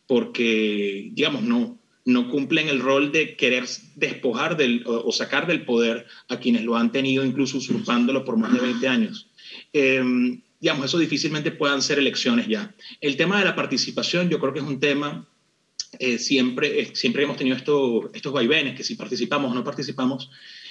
porque, 0.05 1.09
digamos, 1.13 1.43
no, 1.43 1.79
no 2.03 2.29
cumplen 2.29 2.67
el 2.67 2.81
rol 2.81 3.13
de 3.13 3.37
querer 3.37 3.63
despojar 3.95 4.57
del, 4.57 4.83
o, 4.85 5.09
sacar 5.13 5.47
del 5.47 5.63
poder 5.63 6.05
a 6.27 6.37
quienes 6.37 6.65
lo 6.65 6.75
han 6.75 6.91
tenido, 6.91 7.23
incluso 7.23 7.59
usurpándolo 7.59 8.25
por 8.25 8.35
más 8.35 8.53
de 8.53 8.59
20 8.59 8.87
años. 8.89 9.29
Em, 9.71 10.41
digamos, 10.59 10.87
eso 10.87 10.99
difícilmente 10.99 11.51
puedan 11.51 11.81
ser 11.81 11.99
elecciones 11.99 12.49
ya. 12.49 12.75
El 12.99 13.15
tema 13.15 13.39
de 13.39 13.45
la 13.45 13.55
participación 13.55 14.29
yo 14.29 14.39
creo 14.39 14.51
que 14.51 14.59
es 14.59 14.65
un 14.65 14.81
tema 14.81 15.25
eh, 15.99 16.17
siempre, 16.17 16.81
eh, 16.81 16.91
siempre 16.93 17.23
hemos 17.23 17.37
tenido 17.37 17.57
estos 17.57 18.33
vaivenes, 18.33 18.75
que 18.75 18.83
si 18.83 18.95
participamos 18.95 19.51
o 19.51 19.55
no 19.55 19.63
participamos, 19.63 20.29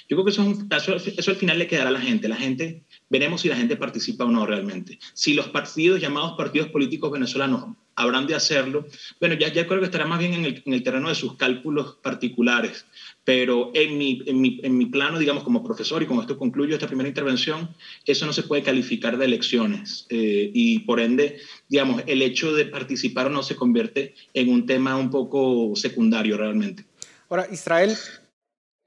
yo 0.09 0.17
creo 0.17 0.25
que 0.25 0.31
eso, 0.31 0.95
eso, 0.95 1.31
al 1.31 1.37
final 1.37 1.59
le 1.59 1.67
quedará 1.67 1.89
a 1.89 1.93
la 1.93 2.01
gente. 2.01 2.27
La 2.27 2.35
gente, 2.35 2.83
veremos 3.09 3.41
si 3.41 3.47
la 3.47 3.55
gente 3.55 3.77
participa 3.77 4.25
o 4.25 4.29
no 4.29 4.45
realmente. 4.45 4.99
Si 5.13 5.33
los 5.33 5.47
partidos, 5.49 6.01
llamados 6.01 6.33
partidos 6.37 6.69
políticos 6.69 7.11
venezolanos, 7.11 7.77
habrán 7.95 8.25
de 8.25 8.35
hacerlo, 8.35 8.87
bueno, 9.19 9.35
ya, 9.35 9.53
ya 9.53 9.67
creo 9.67 9.79
que 9.79 9.85
estará 9.85 10.05
más 10.05 10.19
bien 10.19 10.33
en 10.33 10.45
el, 10.45 10.63
en 10.65 10.73
el 10.73 10.83
terreno 10.83 11.09
de 11.09 11.15
sus 11.15 11.35
cálculos 11.37 11.97
particulares. 12.01 12.85
Pero 13.23 13.71
en 13.75 13.97
mi, 13.97 14.23
en, 14.25 14.41
mi, 14.41 14.59
en 14.63 14.77
mi, 14.77 14.87
plano, 14.87 15.19
digamos, 15.19 15.43
como 15.43 15.63
profesor, 15.63 16.01
y 16.01 16.07
con 16.07 16.19
esto 16.19 16.37
concluyo 16.39 16.73
esta 16.73 16.87
primera 16.87 17.07
intervención, 17.07 17.69
eso 18.05 18.25
no 18.25 18.33
se 18.33 18.43
puede 18.43 18.63
calificar 18.63 19.17
de 19.17 19.25
elecciones. 19.25 20.07
Eh, 20.09 20.49
y 20.53 20.79
por 20.79 20.99
ende, 20.99 21.37
digamos, 21.69 22.03
el 22.07 22.23
hecho 22.23 22.53
de 22.53 22.65
participar 22.65 23.27
o 23.27 23.29
no 23.29 23.43
se 23.43 23.55
convierte 23.55 24.15
en 24.33 24.49
un 24.49 24.65
tema 24.65 24.97
un 24.97 25.11
poco 25.11 25.75
secundario 25.75 26.35
realmente. 26.35 26.85
Ahora, 27.29 27.47
Israel, 27.51 27.95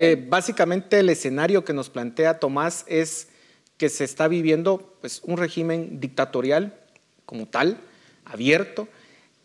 eh, 0.01 0.23
básicamente 0.29 0.99
el 0.99 1.09
escenario 1.09 1.65
que 1.65 1.73
nos 1.73 1.89
plantea 1.89 2.41
Tomás 2.41 2.85
es 2.89 3.29
que 3.77 3.89
se 3.89 4.05
está 4.05 4.29
viviendo 4.29 4.97
pues, 5.01 5.21
un 5.25 5.37
régimen 5.37 6.01
dictatorial 6.01 6.75
como 7.25 7.47
tal, 7.47 7.79
abierto. 8.25 8.89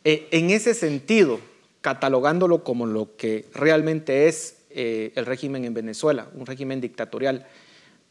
Eh, 0.04 0.28
en 0.32 0.50
ese 0.50 0.74
sentido, 0.74 1.40
catalogándolo 1.82 2.64
como 2.64 2.86
lo 2.86 3.16
que 3.16 3.46
realmente 3.54 4.28
es 4.28 4.59
eh, 4.70 5.12
el 5.16 5.26
régimen 5.26 5.66
en 5.66 5.74
Venezuela, 5.74 6.30
un 6.34 6.46
régimen 6.46 6.82
dictatorial, 6.82 7.48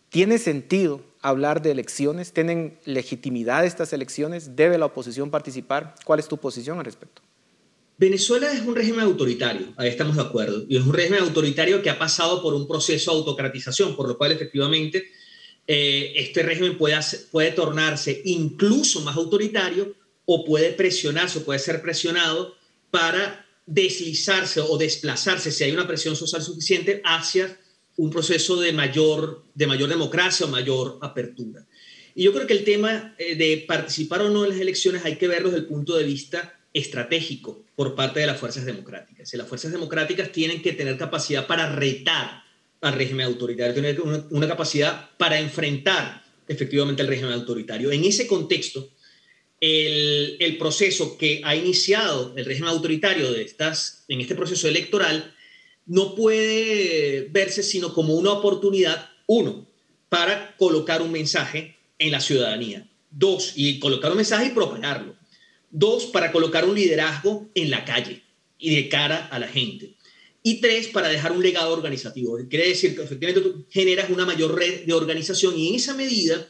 ¿tiene 0.09 0.39
sentido 0.39 1.03
hablar 1.21 1.63
de 1.63 1.71
elecciones? 1.71 2.33
¿Tienen 2.33 2.79
legitimidad 2.85 3.65
estas 3.65 3.93
elecciones? 3.93 4.57
¿Debe 4.57 4.79
la 4.79 4.87
oposición 4.87 5.31
participar? 5.31 5.95
¿Cuál 6.05 6.21
es 6.21 6.29
tu 6.29 6.39
posición 6.39 6.79
al 6.79 6.85
respecto? 6.85 7.23
Venezuela 7.99 8.53
es 8.53 8.61
un 8.61 8.77
régimen 8.77 9.01
autoritario, 9.01 9.73
ahí 9.77 9.89
estamos 9.89 10.15
de 10.15 10.23
acuerdo, 10.23 10.65
y 10.69 10.77
es 10.77 10.85
un 10.85 10.93
régimen 10.93 11.21
autoritario 11.21 11.83
que 11.83 11.91
ha 11.91 11.99
pasado 11.99 12.41
por 12.41 12.55
un 12.55 12.69
proceso 12.69 13.11
de 13.11 13.19
autocratización, 13.19 13.97
por 13.97 14.07
lo 14.07 14.17
cual 14.17 14.31
efectivamente 14.31 15.11
eh, 15.67 16.13
este 16.15 16.45
régimen 16.45 16.79
puede, 16.79 16.97
puede 17.33 17.51
tornarse 17.51 18.23
incluso 18.25 19.01
más 19.01 19.17
autoritario 19.17 19.97
o 20.25 20.45
puede 20.45 20.73
presionarse 20.73 21.41
o 21.41 21.45
puede 21.45 21.59
ser 21.59 21.83
presionado 21.83 22.55
para 22.93 23.48
deslizarse 23.69 24.61
o 24.61 24.79
desplazarse, 24.79 25.53
si 25.53 25.65
hay 25.65 25.73
una 25.73 25.87
presión 25.87 26.17
social 26.17 26.43
suficiente, 26.43 27.03
hacia 27.05 27.59
un 27.97 28.11
proceso 28.11 28.61
de 28.61 28.73
mayor, 28.73 29.45
de 29.55 29.67
mayor 29.67 29.89
democracia 29.89 30.47
o 30.47 30.49
mayor 30.49 30.99
apertura. 31.03 31.67
Y 32.15 32.25
yo 32.25 32.33
creo 32.33 32.47
que 32.47 32.55
el 32.55 32.65
tema 32.65 33.15
eh, 33.19 33.37
de 33.37 33.65
participar 33.69 34.23
o 34.23 34.31
no 34.31 34.45
en 34.45 34.51
las 34.51 34.61
elecciones 34.61 35.05
hay 35.05 35.17
que 35.17 35.29
verlo 35.29 35.51
desde 35.51 35.61
el 35.61 35.67
punto 35.67 35.97
de 35.97 36.05
vista 36.05 36.59
estratégico 36.73 37.65
por 37.77 37.95
parte 37.95 38.21
de 38.21 38.27
las 38.27 38.39
fuerzas 38.39 38.65
democráticas. 38.65 39.33
las 39.35 39.49
fuerzas 39.49 39.73
democráticas 39.73 40.33
tienen 40.33 40.63
que 40.63 40.73
tener 40.73 40.97
capacidad 40.97 41.47
para 41.47 41.75
retar 41.75 42.43
al 42.81 42.93
régimen 42.95 43.27
autoritario, 43.27 43.75
tener 43.75 44.01
una, 44.01 44.49
capacidad 44.49 45.11
para 45.17 45.39
enfrentar 45.39 46.25
efectivamente 46.47 47.03
al 47.03 47.09
régimen 47.09 47.33
autoritario. 47.33 47.91
En 47.91 48.05
ese 48.05 48.27
contexto, 48.27 48.91
el, 49.61 50.57
proceso 50.59 51.19
que 51.19 51.41
ha 51.45 51.57
iniciado 51.57 52.33
el 52.37 52.45
régimen 52.45 52.71
autoritario 52.71 53.33
de 53.33 53.43
estas, 53.43 54.05
en 54.09 54.21
este 54.21 54.35
proceso 54.35 54.69
electoral 54.69 55.35
no 55.87 56.15
puede 56.15 57.29
verse 57.31 57.63
sino 57.63 57.95
como 57.95 58.15
una 58.15 58.33
oportunidad, 58.33 59.11
uno, 59.27 59.67
para 60.09 60.57
colocar 60.57 61.03
un 61.03 61.13
mensaje 61.13 61.77
en 61.99 62.13
la 62.13 62.21
ciudadanía. 62.21 62.87
Dos, 63.11 63.53
y 63.57 63.79
colocar 63.79 64.11
un 64.11 64.19
mensaje 64.19 64.47
y 64.47 64.51
propagarlo. 64.51 65.17
Dos, 65.71 66.07
para 66.07 66.31
colocar 66.31 66.65
un 66.65 66.75
liderazgo 66.75 67.49
en 67.55 67.71
la 67.71 67.85
calle 67.85 68.23
y 68.59 68.75
de 68.75 68.89
cara 68.89 69.27
a 69.31 69.39
la 69.39 69.49
gente. 69.49 69.95
Y 70.43 70.61
tres, 70.61 70.89
para 70.89 71.09
dejar 71.09 71.33
un 71.33 71.43
legado 71.43 71.73
organizativo. 71.73 72.39
Quiere 72.49 72.69
decir 72.69 72.95
que 72.95 73.03
efectivamente 73.03 73.41
tú 73.41 73.67
generas 73.71 74.11
una 74.11 74.25
mayor 74.25 74.57
red 74.57 74.85
de 74.85 74.93
organización 74.93 75.59
y 75.59 75.69
en 75.69 75.75
esa 75.75 75.95
medida 75.95 76.49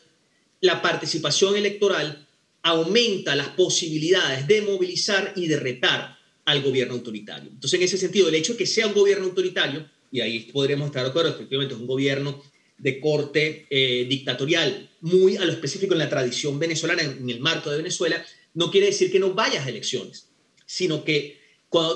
la 0.61 0.83
participación 0.83 1.57
electoral 1.57 2.28
aumenta 2.63 3.35
las 3.37 3.49
posibilidades 3.49 4.47
de 4.47 4.63
movilizar 4.63 5.33
y 5.37 5.47
de 5.47 5.59
retar 5.59 6.19
al 6.45 6.63
gobierno 6.63 6.95
autoritario. 6.95 7.51
Entonces, 7.51 7.79
en 7.79 7.85
ese 7.85 7.99
sentido, 7.99 8.29
el 8.29 8.35
hecho 8.35 8.53
de 8.53 8.59
que 8.59 8.67
sea 8.67 8.87
un 8.87 8.95
gobierno 8.95 9.27
autoritario, 9.27 9.89
y 10.11 10.21
ahí 10.21 10.41
podremos 10.53 10.87
estar 10.87 11.03
de 11.03 11.11
acuerdo, 11.11 11.31
efectivamente 11.31 11.75
es 11.75 11.81
un 11.81 11.87
gobierno 11.87 12.43
de 12.79 13.01
corte 13.01 13.67
eh, 13.71 14.07
dictatorial, 14.09 14.91
muy 15.01 15.37
a 15.37 15.45
lo 15.45 15.53
específico 15.53 15.93
en 15.95 15.99
la 15.99 16.09
tradición 16.09 16.59
venezolana, 16.59 17.03
en 17.03 17.29
el 17.29 17.41
marco 17.41 17.71
de 17.71 17.79
Venezuela, 17.79 18.25
no 18.55 18.71
quiere 18.71 18.87
decir 18.87 19.13
que 19.13 19.19
no 19.19 19.35
vayas 19.35 19.67
a 19.67 19.69
elecciones, 19.69 20.29
sino 20.65 21.05
que 21.05 21.39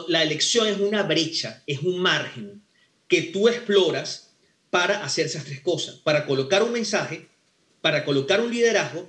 la 0.08 0.22
elección 0.22 0.66
es 0.66 0.78
una 0.78 1.02
brecha, 1.02 1.62
es 1.66 1.80
un 1.80 1.98
margen 2.00 2.62
que 3.08 3.22
tú 3.22 3.48
exploras 3.48 4.34
para 4.70 5.04
hacer 5.04 5.26
esas 5.26 5.44
tres 5.44 5.60
cosas, 5.60 5.96
para 5.96 6.26
colocar 6.26 6.62
un 6.62 6.72
mensaje, 6.72 7.28
para 7.80 8.04
colocar 8.04 8.40
un 8.40 8.50
liderazgo 8.50 9.08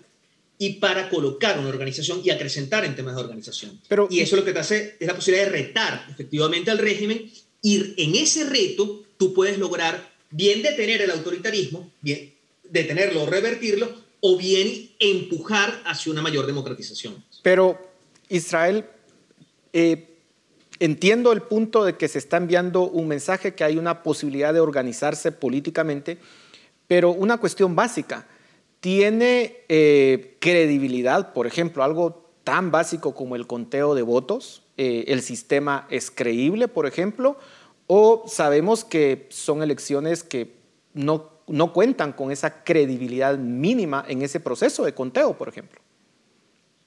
y 0.63 0.75
para 0.75 1.09
colocar 1.09 1.59
una 1.59 1.67
organización 1.67 2.21
y 2.23 2.29
acrecentar 2.29 2.85
en 2.85 2.95
temas 2.95 3.15
de 3.15 3.21
organización. 3.21 3.81
Pero, 3.89 4.07
y 4.09 4.21
eso 4.21 4.37
lo 4.37 4.45
que 4.45 4.53
te 4.53 4.59
hace 4.59 4.95
es 4.97 5.05
la 5.05 5.13
posibilidad 5.13 5.47
de 5.47 5.51
retar 5.51 6.07
efectivamente 6.09 6.71
al 6.71 6.77
régimen 6.77 7.29
y 7.61 8.01
en 8.01 8.15
ese 8.15 8.45
reto 8.45 9.03
tú 9.17 9.33
puedes 9.33 9.57
lograr 9.57 10.09
bien 10.29 10.61
detener 10.61 11.01
el 11.01 11.11
autoritarismo, 11.11 11.91
bien 11.99 12.33
detenerlo 12.63 13.23
o 13.23 13.25
revertirlo, 13.25 13.93
o 14.21 14.37
bien 14.37 14.89
empujar 14.99 15.81
hacia 15.83 16.13
una 16.13 16.21
mayor 16.21 16.45
democratización. 16.45 17.21
Pero 17.41 17.77
Israel, 18.29 18.85
eh, 19.73 20.15
entiendo 20.79 21.33
el 21.33 21.41
punto 21.41 21.83
de 21.83 21.97
que 21.97 22.07
se 22.07 22.19
está 22.19 22.37
enviando 22.37 22.83
un 22.83 23.09
mensaje, 23.09 23.53
que 23.53 23.65
hay 23.65 23.75
una 23.75 24.01
posibilidad 24.01 24.53
de 24.53 24.61
organizarse 24.61 25.33
políticamente, 25.33 26.19
pero 26.87 27.11
una 27.11 27.37
cuestión 27.37 27.75
básica, 27.75 28.27
¿tiene 28.83 29.63
eh, 29.69 30.35
credibilidad, 30.41 31.31
por 31.31 31.47
ejemplo, 31.47 31.85
algo 31.85 32.29
tan 32.43 32.69
básico 32.69 33.15
como 33.15 33.37
el 33.37 33.47
conteo 33.47 33.95
de 33.95 34.01
votos? 34.01 34.63
Eh, 34.75 35.05
¿El 35.07 35.21
sistema 35.21 35.87
es 35.89 36.11
creíble, 36.11 36.67
por 36.67 36.85
ejemplo? 36.85 37.37
¿O 37.87 38.25
sabemos 38.27 38.83
que 38.83 39.27
son 39.29 39.63
elecciones 39.63 40.23
que 40.23 40.57
no 40.93 41.33
no 41.47 41.73
cuentan 41.73 42.13
con 42.13 42.31
esa 42.31 42.63
credibilidad 42.63 43.37
mínima 43.37 44.05
en 44.07 44.21
ese 44.21 44.39
proceso 44.39 44.85
de 44.85 44.93
conteo, 44.93 45.37
por 45.37 45.49
ejemplo. 45.49 45.81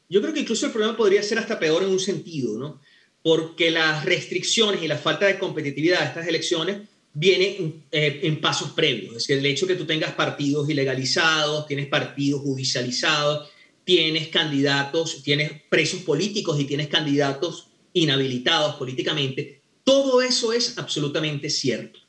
Yo 0.08 0.20
creo 0.20 0.32
que 0.32 0.40
incluso 0.40 0.66
el 0.66 0.72
problema 0.72 0.96
podría 0.96 1.22
ser 1.22 1.38
hasta 1.38 1.58
peor 1.58 1.82
en 1.82 1.90
un 1.90 2.00
sentido, 2.00 2.58
¿no? 2.58 2.80
Porque 3.22 3.70
las 3.70 4.04
restricciones 4.04 4.82
y 4.82 4.88
la 4.88 4.98
falta 4.98 5.26
de 5.26 5.38
competitividad 5.38 6.00
de 6.00 6.06
estas 6.06 6.28
elecciones 6.28 6.88
vienen 7.18 7.84
eh, 7.90 8.20
en 8.24 8.40
pasos 8.42 8.72
previos. 8.72 9.16
Es 9.16 9.26
que 9.26 9.38
el 9.38 9.46
hecho 9.46 9.64
de 9.64 9.72
que 9.72 9.78
tú 9.78 9.86
tengas 9.86 10.12
partidos 10.12 10.68
ilegalizados, 10.68 11.66
tienes 11.66 11.86
partidos 11.86 12.42
judicializados, 12.42 13.48
tienes 13.84 14.28
candidatos, 14.28 15.22
tienes 15.22 15.50
presos 15.70 16.02
políticos 16.02 16.60
y 16.60 16.64
tienes 16.64 16.88
candidatos 16.88 17.68
inhabilitados 17.94 18.74
políticamente, 18.74 19.62
todo 19.82 20.20
eso 20.20 20.52
es 20.52 20.76
absolutamente 20.76 21.48
cierto. 21.48 22.00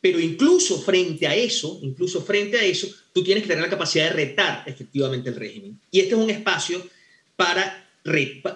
Pero 0.00 0.20
incluso 0.20 0.80
frente 0.80 1.26
a 1.26 1.34
eso, 1.34 1.80
incluso 1.82 2.22
frente 2.22 2.56
a 2.56 2.64
eso, 2.64 2.86
tú 3.12 3.24
tienes 3.24 3.42
que 3.42 3.48
tener 3.48 3.64
la 3.64 3.70
capacidad 3.70 4.04
de 4.04 4.12
retar 4.12 4.62
efectivamente 4.66 5.30
el 5.30 5.36
régimen. 5.36 5.80
Y 5.90 5.98
este 5.98 6.14
es 6.14 6.20
un 6.20 6.30
espacio 6.30 6.86
para 7.34 7.82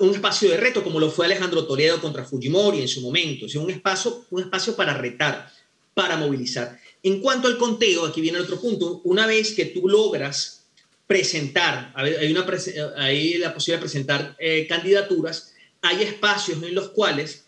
un 0.00 0.10
espacio 0.10 0.50
de 0.50 0.56
reto, 0.56 0.82
como 0.82 0.98
lo 0.98 1.10
fue 1.10 1.26
Alejandro 1.26 1.66
Toledo 1.66 2.00
contra 2.00 2.24
Fujimori 2.24 2.80
en 2.80 2.88
su 2.88 3.00
momento. 3.00 3.46
Es 3.46 3.54
un 3.54 3.70
espacio, 3.70 4.26
un 4.30 4.42
espacio 4.42 4.74
para 4.74 4.94
retar, 4.94 5.50
para 5.96 6.18
movilizar. 6.18 6.78
En 7.02 7.20
cuanto 7.20 7.48
al 7.48 7.56
conteo, 7.56 8.04
aquí 8.04 8.20
viene 8.20 8.38
otro 8.38 8.60
punto. 8.60 9.00
Una 9.04 9.26
vez 9.26 9.54
que 9.54 9.64
tú 9.64 9.88
logras 9.88 10.66
presentar, 11.06 11.90
hay, 11.94 12.30
una, 12.30 12.44
hay 12.98 13.38
la 13.38 13.54
posibilidad 13.54 13.78
de 13.78 13.86
presentar 13.86 14.36
eh, 14.38 14.66
candidaturas, 14.68 15.54
hay 15.80 16.02
espacios 16.02 16.62
en 16.62 16.74
los 16.74 16.90
cuales, 16.90 17.46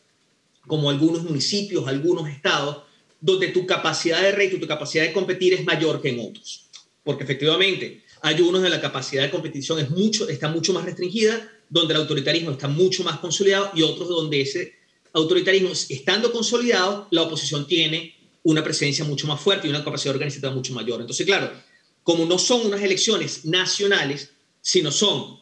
como 0.66 0.88
algunos 0.88 1.24
municipios, 1.24 1.86
algunos 1.86 2.26
estados, 2.30 2.84
donde 3.20 3.48
tu 3.48 3.66
capacidad 3.66 4.22
de 4.22 4.32
reto, 4.32 4.58
tu 4.58 4.66
capacidad 4.66 5.04
de 5.04 5.12
competir 5.12 5.52
es 5.52 5.66
mayor 5.66 6.00
que 6.00 6.08
en 6.08 6.20
otros. 6.20 6.70
Porque 7.04 7.24
efectivamente, 7.24 8.04
hay 8.22 8.40
unos 8.40 8.62
de 8.62 8.70
la 8.70 8.80
capacidad 8.80 9.24
de 9.24 9.30
competición 9.30 9.78
es 9.78 9.90
mucho, 9.90 10.26
está 10.26 10.48
mucho 10.48 10.72
más 10.72 10.86
restringida, 10.86 11.52
donde 11.68 11.92
el 11.92 12.00
autoritarismo 12.00 12.52
está 12.52 12.68
mucho 12.68 13.04
más 13.04 13.18
consolidado 13.18 13.72
y 13.74 13.82
otros 13.82 14.08
donde 14.08 14.40
ese 14.40 14.72
autoritarismo, 15.12 15.68
estando 15.70 16.32
consolidado, 16.32 17.08
la 17.10 17.22
oposición 17.22 17.66
tiene 17.66 18.17
una 18.42 18.62
presencia 18.62 19.04
mucho 19.04 19.26
más 19.26 19.40
fuerte 19.40 19.66
y 19.66 19.70
una 19.70 19.84
capacidad 19.84 20.14
organizativa 20.14 20.52
mucho 20.52 20.72
mayor. 20.72 21.00
Entonces, 21.00 21.26
claro, 21.26 21.52
como 22.02 22.24
no 22.24 22.38
son 22.38 22.66
unas 22.66 22.80
elecciones 22.82 23.44
nacionales, 23.44 24.30
sino 24.60 24.90
son 24.90 25.38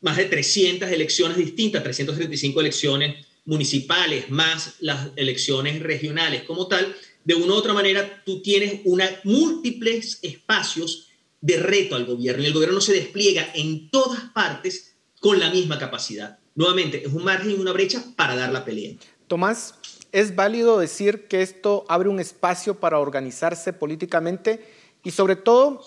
más 0.00 0.16
de 0.16 0.26
300 0.26 0.90
elecciones 0.90 1.36
distintas, 1.36 1.82
335 1.82 2.60
elecciones 2.60 3.26
municipales, 3.44 4.28
más 4.28 4.74
las 4.80 5.08
elecciones 5.16 5.80
regionales 5.80 6.42
como 6.42 6.68
tal, 6.68 6.94
de 7.24 7.34
una 7.34 7.54
u 7.54 7.56
otra 7.56 7.72
manera 7.72 8.22
tú 8.24 8.42
tienes 8.42 8.80
una, 8.84 9.08
múltiples 9.24 10.18
espacios 10.22 11.08
de 11.40 11.56
reto 11.56 11.96
al 11.96 12.04
gobierno 12.04 12.42
y 12.42 12.46
el 12.46 12.52
gobierno 12.52 12.76
no 12.76 12.80
se 12.80 12.92
despliega 12.92 13.50
en 13.54 13.90
todas 13.90 14.20
partes 14.34 14.96
con 15.20 15.38
la 15.38 15.50
misma 15.50 15.78
capacidad. 15.78 16.38
Nuevamente, 16.54 17.02
es 17.06 17.12
un 17.12 17.24
margen 17.24 17.52
y 17.52 17.54
una 17.54 17.72
brecha 17.72 18.04
para 18.16 18.34
dar 18.34 18.52
la 18.52 18.64
pelea. 18.64 18.96
Tomás, 19.28 19.74
¿es 20.12 20.34
válido 20.34 20.78
decir 20.78 21.28
que 21.28 21.42
esto 21.42 21.84
abre 21.88 22.08
un 22.08 22.20
espacio 22.20 22.74
para 22.74 22.98
organizarse 22.98 23.72
políticamente 23.72 24.64
y 25.02 25.10
sobre 25.10 25.36
todo 25.36 25.82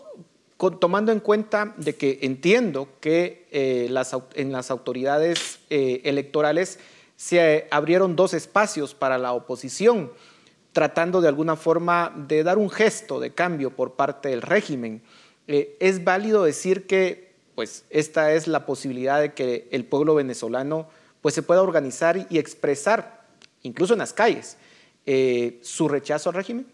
tomando 0.79 1.11
en 1.11 1.19
cuenta 1.19 1.73
de 1.77 1.95
que 1.95 2.19
entiendo 2.21 2.87
que 2.99 3.47
eh, 3.51 3.91
en 4.35 4.51
las 4.51 4.71
autoridades 4.71 5.59
eh, 5.69 6.01
electorales 6.03 6.79
se 7.15 7.67
abrieron 7.69 8.15
dos 8.15 8.33
espacios 8.33 8.95
para 8.95 9.17
la 9.17 9.33
oposición, 9.33 10.11
tratando 10.71 11.21
de 11.21 11.27
alguna 11.27 11.55
forma 11.55 12.13
de 12.15 12.43
dar 12.43 12.57
un 12.57 12.69
gesto 12.69 13.19
de 13.19 13.31
cambio 13.31 13.75
por 13.75 13.93
parte 13.93 14.29
del 14.29 14.41
régimen. 14.41 15.03
Eh, 15.47 15.77
¿Es 15.79 16.03
válido 16.03 16.43
decir 16.43 16.87
que 16.87 17.31
pues, 17.55 17.85
esta 17.89 18.33
es 18.33 18.47
la 18.47 18.65
posibilidad 18.65 19.19
de 19.19 19.33
que 19.33 19.67
el 19.71 19.85
pueblo 19.85 20.15
venezolano 20.15 20.87
pues, 21.21 21.35
se 21.35 21.43
pueda 21.43 21.61
organizar 21.61 22.27
y 22.29 22.39
expresar, 22.39 23.20
incluso 23.63 23.93
en 23.93 23.99
las 23.99 24.13
calles, 24.13 24.57
eh, 25.05 25.59
su 25.61 25.87
rechazo 25.87 26.29
al 26.29 26.35
régimen? 26.35 26.67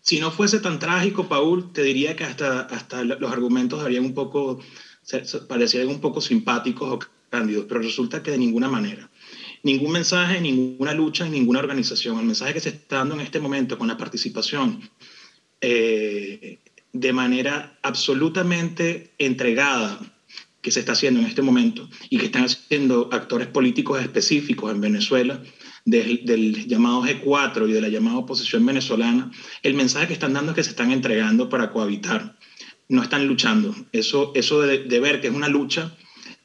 Si 0.00 0.20
no 0.20 0.30
fuese 0.30 0.60
tan 0.60 0.78
trágico, 0.78 1.28
Paul, 1.28 1.72
te 1.72 1.82
diría 1.82 2.14
que 2.14 2.24
hasta, 2.24 2.60
hasta 2.60 3.04
los 3.04 3.32
argumentos 3.32 3.82
un 3.82 4.14
poco, 4.14 4.60
parecían 5.48 5.88
un 5.88 6.00
poco 6.00 6.20
simpáticos 6.20 6.90
o 6.92 6.98
pero 7.68 7.80
resulta 7.80 8.22
que 8.22 8.30
de 8.30 8.38
ninguna 8.38 8.68
manera. 8.68 9.10
Ningún 9.62 9.92
mensaje, 9.92 10.40
ninguna 10.40 10.92
lucha, 10.92 11.28
ninguna 11.28 11.58
organización. 11.58 12.18
El 12.18 12.26
mensaje 12.26 12.54
que 12.54 12.60
se 12.60 12.68
está 12.70 12.98
dando 12.98 13.14
en 13.14 13.22
este 13.22 13.40
momento 13.40 13.78
con 13.78 13.88
la 13.88 13.96
participación 13.96 14.88
eh, 15.60 16.60
de 16.92 17.12
manera 17.12 17.78
absolutamente 17.82 19.14
entregada 19.18 19.98
que 20.64 20.70
se 20.70 20.80
está 20.80 20.92
haciendo 20.92 21.20
en 21.20 21.26
este 21.26 21.42
momento 21.42 21.90
y 22.08 22.16
que 22.16 22.24
están 22.24 22.44
haciendo 22.44 23.10
actores 23.12 23.48
políticos 23.48 24.00
específicos 24.00 24.72
en 24.72 24.80
Venezuela, 24.80 25.42
del, 25.84 26.24
del, 26.24 26.66
llamado 26.66 27.02
G4 27.02 27.68
y 27.68 27.72
de 27.72 27.82
la 27.82 27.88
llamada 27.88 28.16
oposición 28.16 28.64
venezolana, 28.64 29.30
el 29.62 29.74
mensaje 29.74 30.06
que 30.06 30.14
están 30.14 30.32
dando 30.32 30.52
es 30.52 30.56
que 30.56 30.64
se 30.64 30.70
están 30.70 30.90
entregando 30.90 31.50
para 31.50 31.70
cohabitar, 31.70 32.38
no 32.88 33.02
están 33.02 33.26
luchando. 33.26 33.74
Eso, 33.92 34.32
eso 34.34 34.62
de, 34.62 34.84
de 34.84 35.00
ver 35.00 35.20
que 35.20 35.26
es 35.26 35.34
una 35.34 35.48
lucha 35.48 35.94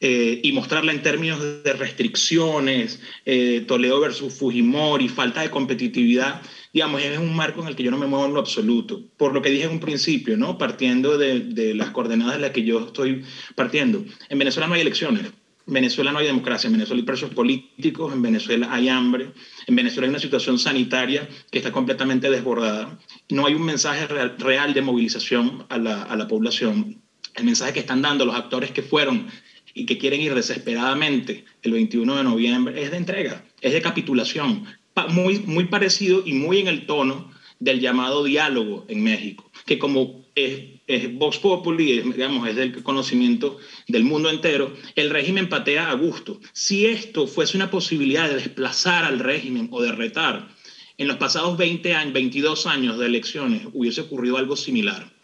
eh, 0.01 0.39
y 0.43 0.53
mostrarla 0.53 0.93
en 0.93 1.01
términos 1.01 1.41
de 1.63 1.73
restricciones, 1.73 3.01
eh, 3.25 3.65
Toledo 3.67 3.99
versus 3.99 4.33
Fujimori, 4.33 5.09
falta 5.09 5.41
de 5.41 5.49
competitividad, 5.49 6.41
digamos, 6.73 7.01
es 7.01 7.17
un 7.17 7.35
marco 7.35 7.61
en 7.61 7.67
el 7.67 7.75
que 7.75 7.83
yo 7.83 7.91
no 7.91 7.97
me 7.97 8.07
muevo 8.07 8.25
en 8.25 8.33
lo 8.33 8.39
absoluto. 8.39 9.01
Por 9.17 9.33
lo 9.33 9.41
que 9.41 9.49
dije 9.49 9.65
en 9.65 9.71
un 9.71 9.79
principio, 9.79 10.37
¿no? 10.37 10.57
Partiendo 10.57 11.17
de, 11.17 11.39
de 11.39 11.73
las 11.73 11.89
coordenadas 11.89 12.35
de 12.35 12.41
las 12.41 12.51
que 12.51 12.63
yo 12.63 12.85
estoy 12.85 13.23
partiendo. 13.55 14.03
En 14.29 14.39
Venezuela 14.39 14.67
no 14.67 14.75
hay 14.75 14.81
elecciones. 14.81 15.25
En 15.67 15.73
Venezuela 15.73 16.11
no 16.11 16.17
hay 16.17 16.25
democracia, 16.25 16.67
en 16.67 16.73
Venezuela 16.73 16.99
hay 16.99 17.05
presos 17.05 17.29
políticos, 17.29 18.11
en 18.11 18.23
Venezuela 18.23 18.69
hay 18.71 18.89
hambre, 18.89 19.33
en 19.67 19.75
Venezuela 19.75 20.07
hay 20.07 20.09
una 20.09 20.19
situación 20.19 20.57
sanitaria 20.57 21.29
que 21.51 21.59
está 21.59 21.71
completamente 21.71 22.31
desbordada. 22.31 22.97
No 23.29 23.45
hay 23.45 23.53
un 23.53 23.63
mensaje 23.63 24.07
real, 24.07 24.35
real 24.39 24.73
de 24.73 24.81
movilización 24.81 25.67
a 25.69 25.77
la, 25.77 26.01
a 26.01 26.15
la 26.15 26.27
población. 26.27 27.03
El 27.35 27.43
mensaje 27.43 27.73
que 27.73 27.81
están 27.81 28.01
dando 28.01 28.25
los 28.25 28.35
actores 28.35 28.71
que 28.71 28.81
fueron 28.81 29.27
y 29.75 29.85
que 29.85 29.99
quieren 29.99 30.21
ir 30.21 30.33
desesperadamente 30.33 31.45
el 31.61 31.73
21 31.73 32.15
de 32.17 32.23
noviembre 32.23 32.83
es 32.83 32.89
de 32.89 32.97
entrega, 32.97 33.45
es 33.61 33.71
de 33.71 33.81
capitulación, 33.81 34.65
muy, 35.09 35.39
muy 35.39 35.65
parecido 35.65 36.23
y 36.25 36.33
muy 36.33 36.59
en 36.59 36.67
el 36.67 36.85
tono 36.85 37.31
del 37.59 37.79
llamado 37.79 38.23
diálogo 38.23 38.85
en 38.87 39.03
México, 39.03 39.51
que 39.65 39.77
como 39.77 40.25
es, 40.35 40.81
es 40.87 41.13
Vox 41.13 41.37
Populi, 41.39 42.01
digamos, 42.01 42.47
es 42.47 42.55
del 42.55 42.83
conocimiento 42.83 43.57
del 43.87 44.03
mundo 44.03 44.29
entero, 44.29 44.73
el 44.95 45.09
régimen 45.09 45.49
patea 45.49 45.89
a 45.89 45.93
gusto. 45.93 46.39
Si 46.53 46.85
esto 46.85 47.27
fuese 47.27 47.57
una 47.57 47.69
posibilidad 47.69 48.29
de 48.29 48.35
desplazar 48.35 49.03
al 49.03 49.19
régimen 49.19 49.67
o 49.71 49.81
de 49.81 49.91
retar, 49.91 50.49
en 50.97 51.07
los 51.07 51.17
pasados 51.17 51.57
20 51.57 51.93
años, 51.93 52.13
22 52.13 52.65
años 52.67 52.97
de 52.97 53.05
elecciones 53.05 53.63
hubiese 53.73 54.01
ocurrido 54.01 54.37
algo 54.37 54.55
similar 54.55 55.18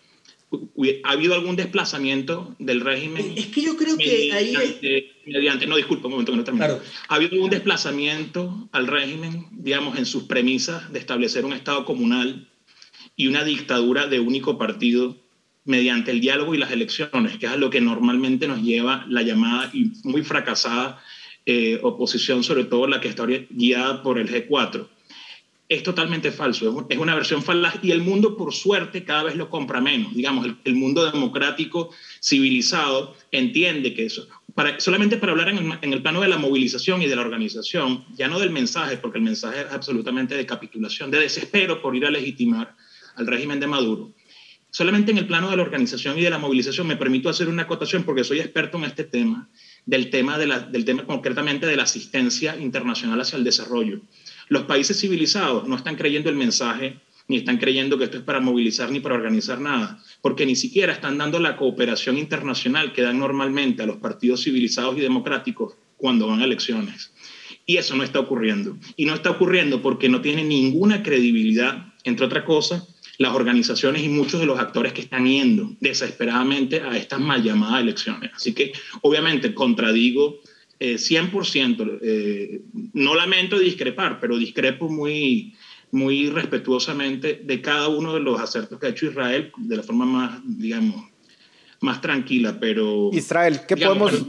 ¿Ha 1.03 1.11
habido 1.11 1.33
algún 1.33 1.55
desplazamiento 1.55 2.55
del 2.59 2.81
régimen? 2.81 3.33
Es 3.35 3.47
que 3.47 3.61
yo 3.61 3.75
creo 3.75 3.97
que 3.97 4.31
ahí... 4.31 5.11
Mediante, 5.25 5.65
no, 5.65 5.75
disculpa 5.75 6.07
un 6.07 6.11
momento 6.11 6.31
que 6.31 6.37
no 6.37 6.43
termino. 6.43 6.79
¿Ha 7.07 7.15
habido 7.15 7.33
algún 7.33 7.49
desplazamiento 7.49 8.69
al 8.71 8.87
régimen, 8.87 9.47
digamos, 9.51 9.97
en 9.97 10.05
sus 10.05 10.23
premisas 10.23 10.91
de 10.93 10.99
establecer 10.99 11.45
un 11.45 11.53
Estado 11.53 11.83
comunal 11.83 12.47
y 13.15 13.27
una 13.27 13.43
dictadura 13.43 14.07
de 14.07 14.19
único 14.19 14.57
partido 14.57 15.17
mediante 15.63 16.11
el 16.11 16.21
diálogo 16.21 16.53
y 16.53 16.59
las 16.59 16.71
elecciones, 16.71 17.37
que 17.37 17.47
es 17.47 17.51
a 17.51 17.57
lo 17.57 17.71
que 17.71 17.81
normalmente 17.81 18.47
nos 18.47 18.61
lleva 18.61 19.05
la 19.09 19.23
llamada 19.23 19.71
y 19.73 19.91
muy 20.03 20.23
fracasada 20.23 21.01
eh, 21.47 21.79
oposición, 21.81 22.43
sobre 22.43 22.65
todo 22.65 22.87
la 22.87 23.01
que 23.01 23.07
está 23.07 23.25
guiada 23.25 24.03
por 24.03 24.19
el 24.19 24.29
G4? 24.29 24.87
Es 25.67 25.81
totalmente 25.81 26.31
falso, 26.31 26.87
es 26.89 26.97
una 26.97 27.15
versión 27.15 27.41
falaz 27.41 27.75
y 27.81 27.91
el 27.91 28.01
mundo 28.01 28.37
por 28.37 28.53
suerte 28.53 29.03
cada 29.03 29.23
vez 29.23 29.35
lo 29.35 29.49
compra 29.49 29.81
menos. 29.81 30.13
Digamos, 30.13 30.47
el, 30.63 30.75
mundo 30.75 31.09
democrático 31.09 31.89
civilizado 32.21 33.15
entiende 33.31 33.93
que 33.95 34.05
eso, 34.05 34.27
para, 34.53 34.79
solamente 34.79 35.17
para 35.17 35.31
hablar 35.31 35.49
en 35.49 35.57
el, 35.57 35.79
en 35.81 35.93
el, 35.93 36.01
plano 36.03 36.21
de 36.21 36.27
la 36.27 36.37
movilización 36.37 37.01
y 37.01 37.07
de 37.07 37.15
la 37.15 37.23
organización, 37.23 38.05
ya 38.15 38.27
no 38.27 38.39
del 38.39 38.51
mensaje, 38.51 38.97
porque 38.97 39.17
el 39.17 39.23
mensaje 39.23 39.61
es 39.61 39.71
absolutamente 39.71 40.35
de 40.35 40.45
capitulación, 40.45 41.09
de 41.09 41.19
desespero 41.19 41.81
por 41.81 41.95
ir 41.95 42.05
a 42.05 42.11
legitimar 42.11 42.75
al 43.15 43.25
régimen 43.25 43.59
de 43.59 43.67
Maduro. 43.67 44.13
Solamente 44.69 45.11
en 45.11 45.17
el 45.17 45.25
plano 45.25 45.49
de 45.49 45.55
la 45.55 45.63
organización 45.63 46.19
y 46.19 46.21
de 46.21 46.29
la 46.29 46.37
movilización 46.37 46.85
me 46.85 46.97
permito 46.97 47.29
hacer 47.29 47.47
una 47.47 47.63
acotación 47.63 48.03
porque 48.03 48.25
soy 48.25 48.41
experto 48.41 48.77
en 48.77 48.83
este 48.83 49.05
tema, 49.05 49.49
del 49.85 50.09
tema, 50.09 50.37
del 50.37 50.83
tema 50.83 51.05
concretamente 51.05 51.65
de 51.65 51.77
la 51.77 51.83
asistencia 51.83 52.57
internacional 52.59 53.21
hacia 53.21 53.37
el 53.37 53.45
desarrollo. 53.45 54.01
Los 54.47 54.63
países 54.63 54.99
civilizados 54.99 55.67
no 55.67 55.75
están 55.75 55.95
creyendo 55.95 56.29
el 56.29 56.35
mensaje, 56.35 56.99
ni 57.27 57.37
están 57.37 57.57
creyendo 57.57 57.97
que 57.97 58.03
esto 58.05 58.17
es 58.17 58.23
para 58.23 58.39
movilizar 58.39 58.91
ni 58.91 58.99
para 58.99 59.15
organizar 59.15 59.59
nada, 59.59 60.03
porque 60.21 60.45
ni 60.45 60.55
siquiera 60.55 60.93
están 60.93 61.17
dando 61.17 61.39
la 61.39 61.57
cooperación 61.57 62.17
internacional 62.17 62.93
que 62.93 63.01
dan 63.01 63.19
normalmente 63.19 63.81
a 63.83 63.87
los 63.87 63.97
partidos 63.97 64.43
civilizados 64.43 64.97
y 64.97 65.01
democráticos 65.01 65.75
cuando 65.97 66.27
van 66.27 66.41
a 66.41 66.45
elecciones. 66.45 67.11
Y 67.65 67.77
eso 67.77 67.95
no 67.95 68.03
está 68.03 68.19
ocurriendo. 68.19 68.77
Y 68.95 69.05
no 69.05 69.15
está 69.15 69.31
ocurriendo 69.31 69.81
porque 69.81 70.07
no 70.07 70.21
tiene 70.21 70.43
ninguna 70.43 71.01
credibilidad, 71.01 71.93
entre 72.03 72.27
otras 72.27 72.43
cosas, 72.43 72.87
las 73.17 73.33
organizaciones 73.33 74.03
y 74.03 74.09
muchos 74.09 74.39
de 74.39 74.45
los 74.45 74.59
actores 74.59 74.93
que 74.93 75.01
están 75.01 75.25
yendo 75.25 75.75
desesperadamente 75.79 76.81
a 76.81 76.95
estas 76.97 77.19
mal 77.19 77.41
llamadas 77.41 77.81
elecciones. 77.81 78.31
Así 78.35 78.53
que, 78.53 78.73
obviamente, 79.01 79.53
contradigo 79.53 80.41
100%, 80.79 81.81
eh, 81.81 81.99
eh, 82.01 82.61
no 82.93 83.15
lamento 83.15 83.57
discrepar, 83.57 84.19
pero 84.19 84.37
discrepo 84.37 84.89
muy, 84.89 85.55
muy 85.91 86.29
respetuosamente 86.29 87.41
de 87.43 87.61
cada 87.61 87.87
uno 87.87 88.13
de 88.13 88.19
los 88.19 88.39
acertos 88.39 88.79
que 88.79 88.87
ha 88.87 88.89
hecho 88.89 89.07
Israel 89.07 89.51
de 89.57 89.77
la 89.77 89.83
forma 89.83 90.05
más, 90.05 90.39
digamos, 90.43 91.05
más 91.81 92.01
tranquila, 92.01 92.57
pero... 92.59 93.09
Israel, 93.13 93.61
¿qué 93.67 93.77
podemos...? 93.77 94.25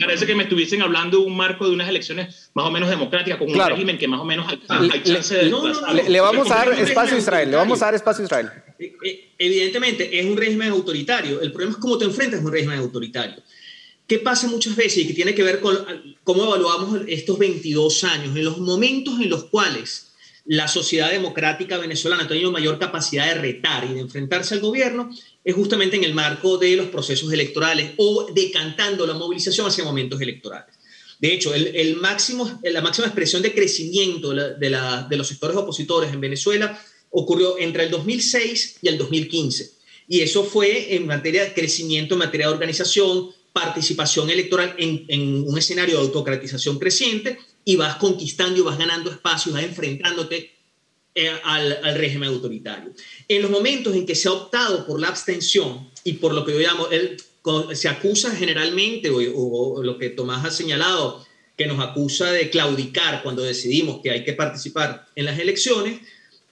Parece, 0.00 0.26
que 0.26 0.34
me 0.34 0.44
estuviesen 0.44 0.82
hablando 0.82 1.18
de 1.18 1.26
un 1.26 1.36
marco 1.36 1.66
de 1.66 1.72
unas 1.72 1.88
elecciones 1.88 2.50
más 2.54 2.66
o 2.66 2.70
menos 2.70 2.88
democráticas, 2.88 3.38
con 3.38 3.50
un 3.50 3.58
régimen 3.58 3.98
que 3.98 4.06
más 4.06 4.20
o 4.20 4.24
menos 4.24 4.46
hay, 4.68 5.02
chance 5.02 5.34
de... 5.34 5.44
le, 6.08 6.20
vamos 6.20 6.50
a 6.50 6.56
dar 6.56 6.72
espacio 6.72 7.16
a 7.16 7.18
Israel, 7.18 7.50
le 7.50 7.56
vamos 7.56 7.82
a 7.82 7.86
dar 7.86 7.94
espacio 7.94 8.22
a 8.22 8.26
Israel. 8.26 8.50
Evidentemente, 9.38 10.18
es 10.18 10.26
un 10.26 10.36
régimen 10.36 10.68
autoritario. 10.70 11.40
El 11.40 11.52
problema 11.52 11.72
es 11.72 11.78
cómo 11.78 11.96
te 11.98 12.04
enfrentas 12.04 12.40
a 12.40 12.44
un 12.44 12.52
régimen 12.52 12.78
autoritario. 12.78 13.42
¿Qué 14.06 14.18
pasa 14.18 14.48
muchas 14.48 14.76
veces 14.76 14.98
y 14.98 15.06
que 15.06 15.14
tiene 15.14 15.34
que 15.34 15.42
ver 15.42 15.60
con 15.60 15.78
cómo 16.24 16.44
evaluamos 16.44 17.00
estos 17.08 17.38
22 17.38 18.04
años? 18.04 18.36
En 18.36 18.44
los 18.44 18.58
momentos 18.58 19.18
en 19.20 19.30
los 19.30 19.44
cuales 19.44 20.12
la 20.44 20.68
sociedad 20.68 21.10
democrática 21.10 21.78
venezolana 21.78 22.24
ha 22.24 22.28
tenido 22.28 22.52
mayor 22.52 22.78
capacidad 22.78 23.26
de 23.26 23.40
retar 23.40 23.88
y 23.90 23.94
de 23.94 24.00
enfrentarse 24.00 24.54
al 24.54 24.60
gobierno 24.60 25.10
es 25.42 25.54
justamente 25.54 25.96
en 25.96 26.04
el 26.04 26.12
marco 26.12 26.58
de 26.58 26.76
los 26.76 26.88
procesos 26.88 27.32
electorales 27.32 27.92
o 27.96 28.26
decantando 28.34 29.06
la 29.06 29.14
movilización 29.14 29.68
hacia 29.68 29.84
momentos 29.84 30.20
electorales. 30.20 30.74
De 31.18 31.32
hecho, 31.32 31.54
el, 31.54 31.96
máximo, 31.96 32.60
la 32.62 32.82
máxima 32.82 33.06
expresión 33.06 33.40
de 33.40 33.54
crecimiento 33.54 34.34
de, 34.34 34.56
de 34.58 35.16
los 35.16 35.28
sectores 35.28 35.56
opositores 35.56 36.12
en 36.12 36.20
Venezuela 36.20 36.78
ocurrió 37.08 37.58
entre 37.58 37.84
el 37.84 37.90
2006 37.90 38.80
y 38.82 38.88
el 38.88 38.98
2015. 38.98 39.70
Y 40.08 40.20
eso 40.20 40.44
fue 40.44 40.94
en 40.94 41.06
materia 41.06 41.44
de 41.44 41.54
crecimiento, 41.54 42.14
en 42.14 42.18
materia 42.18 42.48
de 42.48 42.52
organización, 42.52 43.30
participación 43.54 44.28
electoral 44.30 44.74
en, 44.78 45.44
un 45.46 45.56
escenario 45.56 45.94
de 45.94 46.02
autocratización 46.02 46.76
creciente 46.76 47.38
y 47.64 47.76
vas 47.76 47.96
conquistando 47.96 48.58
y 48.58 48.62
vas 48.62 48.76
ganando 48.76 49.12
espacio, 49.12 49.52
vas 49.52 49.62
enfrentándote 49.62 50.52
eh, 51.14 51.30
al, 51.44 51.94
régimen 51.94 52.30
autoritario. 52.30 52.92
En 53.28 53.42
los 53.42 53.50
momentos 53.52 53.94
en 53.94 54.04
que 54.04 54.16
se 54.16 54.26
ha 54.26 54.32
optado 54.32 54.84
por 54.84 55.00
la 55.00 55.06
abstención 55.06 55.88
y 56.02 56.14
por 56.14 56.34
lo 56.34 56.44
que 56.44 56.52
yo 56.52 56.58
llamo, 56.58 56.88
el, 56.88 57.16
se 57.74 57.88
acusa 57.88 58.34
generalmente, 58.34 59.08
o, 59.10 59.80
lo 59.84 59.98
que 59.98 60.10
Tomás 60.10 60.44
ha 60.44 60.50
señalado, 60.50 61.24
que 61.56 61.66
nos 61.66 61.78
acusa 61.78 62.32
de 62.32 62.50
claudicar 62.50 63.22
cuando 63.22 63.44
decidimos 63.44 64.00
que 64.02 64.10
hay 64.10 64.24
que 64.24 64.32
participar 64.32 65.06
en 65.14 65.26
las 65.26 65.38
elecciones, 65.38 66.00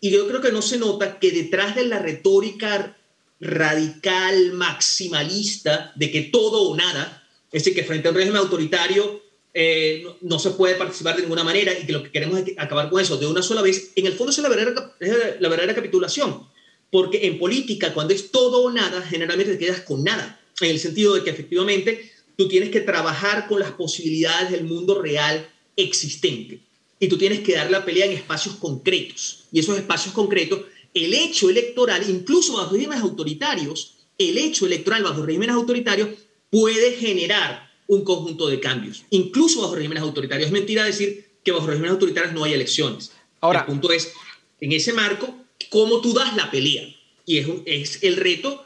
y 0.01 0.11
yo 0.11 0.29
creo 0.29 0.41
que 0.41 0.53
no 0.53 0.63
se 0.63 0.79
nota 0.79 1.19
que 1.19 1.33
detrás 1.33 1.75
de 1.75 1.85
la 1.87 1.99
retórica 1.99 2.97
radical, 3.43 4.53
maximalista, 4.53 5.93
de 5.97 6.12
que 6.12 6.22
todo 6.22 6.62
o 6.62 6.76
nada, 6.76 7.26
es 7.51 7.64
decir, 7.64 7.74
que 7.74 7.84
frente 7.84 8.07
a 8.07 8.12
un 8.12 8.16
régimen 8.16 8.38
autoritario 8.38 9.20
eh, 9.53 10.07
no, 10.20 10.38
se 10.38 10.53
puede 10.53 10.76
participar 10.76 11.16
de 11.16 11.22
ninguna 11.22 11.43
manera 11.43 11.76
y 11.76 11.84
que 11.84 11.93
lo 11.93 12.05
que 12.05 12.12
queremos 12.12 12.38
es 12.38 12.57
acabar 12.57 12.88
con 12.88 13.01
eso 13.01 13.16
de 13.16 13.26
una 13.26 13.43
sola 13.43 13.61
vez, 13.61 13.90
en 13.97 14.07
el 14.07 14.12
fondo 14.12 14.30
es 14.30 14.38
la 14.38 14.49
verdadera, 14.49 14.93
la 15.40 15.49
verdadera 15.49 15.74
capitulación, 15.74 16.47
porque 16.90 17.26
en 17.26 17.38
política, 17.40 17.93
cuando 17.93 18.14
es 18.14 18.30
todo 18.30 18.62
o 18.62 18.70
nada, 18.70 19.03
generalmente 19.03 19.57
te 19.57 19.59
quedas 19.59 19.80
con 19.80 20.05
nada, 20.05 20.40
en 20.61 20.70
el 20.70 20.78
sentido 20.78 21.14
de 21.14 21.24
que 21.24 21.30
efectivamente 21.30 22.12
tú 22.36 22.47
tienes 22.47 22.70
que 22.70 22.80
trabajar 22.80 23.49
con 23.49 23.59
las 23.59 23.72
posibilidades 23.72 24.53
del 24.53 24.62
mundo 24.64 25.03
real 25.03 25.49
existente. 25.76 26.61
Y 27.01 27.09
tú 27.09 27.18
tienes 27.18 27.40
que 27.40 27.57
dar 27.57 27.68
la 27.72 27.84
pelea 27.84 28.07
en 28.07 28.12
espacios 28.12 28.55
concretos. 28.55 29.47
Y 29.51 29.59
esos 29.59 29.76
espacios 29.76 30.14
concretos, 30.14 30.61
el 30.95 31.14
hecho 31.14 31.51
electoral, 31.51 32.09
incluso 32.09 32.57
bajo 32.57 32.74
regímenes 32.74 33.03
autoritarios, 33.03 33.99
el 34.18 34.38
hecho 34.38 34.66
electoral 34.66 35.03
bajo 35.03 35.24
regímenes 35.24 35.55
autoritarios 35.55 36.11
puede 36.51 36.93
generar 36.93 37.70
un 37.86 38.05
conjunto 38.05 38.49
de 38.49 38.61
cambios, 38.61 39.05
incluso 39.11 39.62
bajo 39.62 39.74
regímenes 39.74 40.03
autoritarios. 40.03 40.47
Es 40.47 40.53
mentira 40.53 40.84
decir 40.84 41.26
que 41.43 41.53
bajo 41.53 41.66
regímenes 41.66 41.93
autoritarios 41.93 42.32
no 42.32 42.45
hay 42.45 42.55
elecciones. 42.55 43.12
Ahora, 43.40 43.61
el 43.61 43.66
punto 43.66 43.93
es, 43.93 44.12
en 44.61 44.72
ese 44.72 44.93
marco, 44.93 45.34
cómo 45.70 46.01
tú 46.01 46.12
das 46.12 46.36
la 46.36 46.51
pelea. 46.51 46.84
Y 47.24 47.38
es, 47.38 47.49
es 47.66 48.03
el 48.03 48.16
reto 48.16 48.64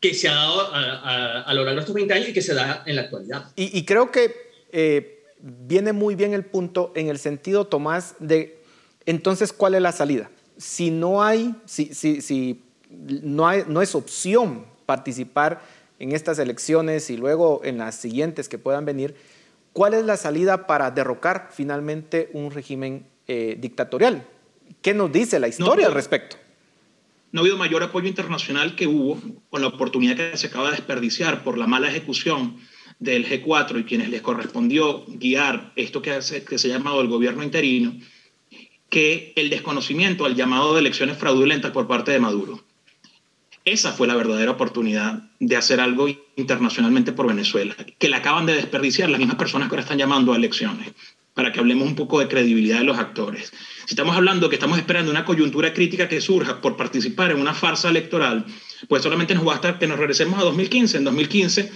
que 0.00 0.14
se 0.14 0.28
ha 0.28 0.34
dado 0.34 0.70
a, 0.72 1.52
lo 1.52 1.64
largo 1.64 1.76
de 1.76 1.80
estos 1.80 1.94
20 1.94 2.14
años 2.14 2.28
y 2.30 2.32
que 2.32 2.42
se 2.42 2.54
da 2.54 2.82
en 2.86 2.96
la 2.96 3.02
actualidad. 3.02 3.52
Y, 3.54 3.84
creo 3.84 4.10
que 4.10 4.34
eh, 4.72 5.22
viene 5.38 5.92
muy 5.92 6.14
bien 6.14 6.32
el 6.32 6.44
punto 6.44 6.92
en 6.96 7.08
el 7.08 7.18
sentido, 7.18 7.66
Tomás, 7.66 8.14
de 8.18 8.58
entonces, 9.06 9.52
¿cuál 9.52 9.74
es 9.74 9.82
la 9.82 9.92
salida? 9.92 10.30
Si 10.60 10.90
no 10.90 11.22
hay, 11.22 11.54
si, 11.64 11.94
si, 11.94 12.20
si 12.20 12.60
no, 12.90 13.48
hay, 13.48 13.64
no 13.66 13.80
es 13.80 13.94
opción 13.94 14.66
participar 14.84 15.62
en 15.98 16.12
estas 16.12 16.38
elecciones 16.38 17.08
y 17.08 17.16
luego 17.16 17.62
en 17.64 17.78
las 17.78 17.94
siguientes 17.94 18.46
que 18.46 18.58
puedan 18.58 18.84
venir, 18.84 19.14
¿cuál 19.72 19.94
es 19.94 20.04
la 20.04 20.18
salida 20.18 20.66
para 20.66 20.90
derrocar 20.90 21.48
finalmente 21.50 22.28
un 22.34 22.50
régimen 22.50 23.06
eh, 23.26 23.56
dictatorial? 23.58 24.26
¿Qué 24.82 24.92
nos 24.92 25.10
dice 25.10 25.40
la 25.40 25.48
historia 25.48 25.86
al 25.86 25.94
respecto? 25.94 26.36
No 27.32 27.40
ha 27.40 27.42
habido 27.42 27.56
mayor 27.56 27.82
apoyo 27.82 28.06
internacional 28.06 28.76
que 28.76 28.86
hubo 28.86 29.18
con 29.48 29.62
la 29.62 29.68
oportunidad 29.68 30.16
que 30.16 30.36
se 30.36 30.48
acaba 30.48 30.66
de 30.66 30.76
desperdiciar 30.76 31.42
por 31.42 31.56
la 31.56 31.66
mala 31.66 31.88
ejecución 31.88 32.58
del 32.98 33.26
G4 33.26 33.80
y 33.80 33.84
quienes 33.84 34.10
les 34.10 34.20
correspondió 34.20 35.06
guiar 35.06 35.72
esto 35.74 36.02
que, 36.02 36.18
que 36.46 36.58
se 36.58 36.68
ha 36.68 36.76
llamado 36.76 37.00
el 37.00 37.08
gobierno 37.08 37.42
interino, 37.42 37.94
que 38.90 39.32
el 39.36 39.48
desconocimiento 39.48 40.26
al 40.26 40.34
llamado 40.34 40.74
de 40.74 40.80
elecciones 40.80 41.16
fraudulentas 41.16 41.70
por 41.70 41.86
parte 41.86 42.10
de 42.10 42.18
Maduro. 42.18 42.62
Esa 43.64 43.92
fue 43.92 44.06
la 44.06 44.16
verdadera 44.16 44.50
oportunidad 44.50 45.22
de 45.38 45.56
hacer 45.56 45.80
algo 45.80 46.08
internacionalmente 46.36 47.12
por 47.12 47.28
Venezuela, 47.28 47.76
que 47.98 48.08
la 48.08 48.18
acaban 48.18 48.46
de 48.46 48.54
desperdiciar 48.54 49.08
las 49.08 49.18
mismas 49.18 49.36
personas 49.36 49.68
que 49.68 49.74
ahora 49.74 49.82
están 49.82 49.98
llamando 49.98 50.32
a 50.32 50.36
elecciones, 50.36 50.92
para 51.34 51.52
que 51.52 51.60
hablemos 51.60 51.86
un 51.86 51.94
poco 51.94 52.18
de 52.18 52.28
credibilidad 52.28 52.78
de 52.78 52.84
los 52.84 52.98
actores. 52.98 53.52
Si 53.84 53.94
estamos 53.94 54.16
hablando 54.16 54.48
que 54.48 54.56
estamos 54.56 54.78
esperando 54.78 55.10
una 55.10 55.24
coyuntura 55.24 55.72
crítica 55.72 56.08
que 56.08 56.20
surja 56.20 56.60
por 56.60 56.76
participar 56.76 57.30
en 57.30 57.40
una 57.40 57.54
farsa 57.54 57.90
electoral, 57.90 58.44
pues 58.88 59.02
solamente 59.02 59.34
nos 59.34 59.44
basta 59.44 59.78
que 59.78 59.86
nos 59.86 59.98
regresemos 59.98 60.40
a 60.40 60.42
2015. 60.42 60.96
En 60.96 61.04
2015 61.04 61.72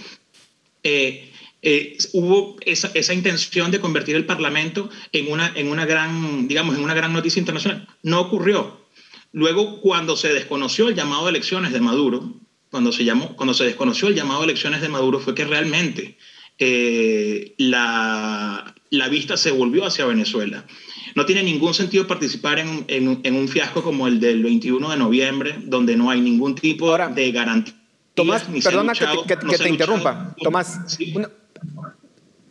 eh, 0.83 1.31
eh, 1.67 1.97
hubo 2.13 2.57
esa, 2.61 2.91
esa, 2.93 3.15
intención 3.15 3.71
de 3.71 3.79
convertir 3.79 4.15
el 4.15 4.27
Parlamento 4.27 4.87
en 5.11 5.31
una, 5.31 5.51
en 5.55 5.67
una 5.67 5.87
gran, 5.87 6.47
digamos, 6.47 6.77
en 6.77 6.83
una 6.83 6.93
gran 6.93 7.11
noticia 7.11 7.39
internacional. 7.39 7.87
No 8.03 8.21
ocurrió. 8.21 8.85
Luego, 9.31 9.81
cuando 9.81 10.15
se 10.15 10.31
desconoció 10.31 10.89
el 10.89 10.95
llamado 10.95 11.25
a 11.25 11.29
elecciones 11.29 11.73
de 11.73 11.81
Maduro, 11.81 12.35
cuando 12.69 12.91
se, 12.91 13.03
llamó, 13.03 13.35
cuando 13.35 13.55
se 13.55 13.63
desconoció 13.63 14.09
el 14.09 14.13
llamado 14.13 14.41
a 14.41 14.43
elecciones 14.43 14.79
de 14.79 14.89
Maduro, 14.89 15.19
fue 15.19 15.33
que 15.33 15.43
realmente 15.43 16.19
eh, 16.59 17.55
la, 17.57 18.75
la, 18.91 19.09
vista 19.09 19.35
se 19.35 19.49
volvió 19.49 19.85
hacia 19.85 20.05
Venezuela. 20.05 20.67
No 21.15 21.25
tiene 21.25 21.41
ningún 21.41 21.73
sentido 21.73 22.05
participar 22.05 22.59
en, 22.59 22.85
en, 22.87 23.35
un 23.35 23.47
fiasco 23.47 23.81
como 23.81 24.07
el 24.07 24.19
del 24.19 24.43
21 24.43 24.91
de 24.91 24.97
noviembre, 24.97 25.55
donde 25.63 25.95
no 25.95 26.11
hay 26.11 26.21
ningún 26.21 26.53
tipo 26.53 26.95
de 26.95 27.31
garantía 27.31 27.73
Tomás, 28.15 28.43
perdona 28.63 28.93
que 28.93 29.57
te, 29.57 29.69
interrumpa. 29.69 30.35
Tomás, 30.41 30.97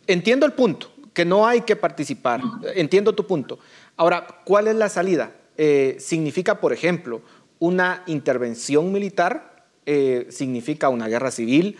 entiendo 0.07 0.45
el 0.45 0.53
punto, 0.53 0.91
que 1.13 1.25
no 1.25 1.47
hay 1.47 1.61
que 1.61 1.75
participar. 1.75 2.41
Entiendo 2.75 3.15
tu 3.15 3.25
punto. 3.25 3.59
Ahora, 3.97 4.27
¿cuál 4.43 4.67
es 4.67 4.75
la 4.75 4.89
salida? 4.89 5.31
Eh, 5.57 5.95
¿Significa, 5.99 6.59
por 6.59 6.73
ejemplo, 6.73 7.21
una 7.59 8.03
intervención 8.07 8.91
militar? 8.91 9.67
Eh, 9.85 10.27
¿Significa 10.29 10.89
una 10.89 11.07
guerra 11.07 11.31
civil? 11.31 11.77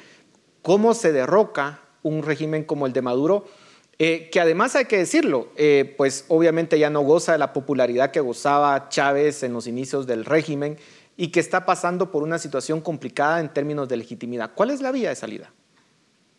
¿Cómo 0.62 0.94
se 0.94 1.12
derroca 1.12 1.82
un 2.02 2.24
régimen 2.24 2.64
como 2.64 2.88
el 2.88 2.94
de 2.94 3.02
Maduro? 3.02 3.46
Eh, 4.00 4.30
que 4.32 4.40
además 4.40 4.76
hay 4.76 4.86
que 4.86 4.98
decirlo, 4.98 5.50
pues 5.96 6.26
obviamente 6.28 6.78
ya 6.78 6.90
no 6.90 7.02
goza 7.02 7.32
de 7.32 7.38
la 7.38 7.54
popularidad 7.54 8.12
que 8.12 8.20
gozaba 8.20 8.90
Chávez 8.90 9.44
en 9.44 9.54
los 9.54 9.68
inicios 9.68 10.06
del 10.06 10.26
régimen 10.26 10.78
y 11.16 11.30
que 11.30 11.40
está 11.40 11.66
pasando 11.66 12.12
por 12.12 12.24
una 12.24 12.38
situación 12.38 12.82
complicada 12.82 13.40
en 13.40 13.54
términos 13.54 13.88
de 13.88 13.98
legitimidad. 13.98 14.52
¿Cuál 14.54 14.72
es 14.72 14.82
la 14.82 14.92
vía 14.92 15.10
de 15.10 15.16
salida? 15.16 15.54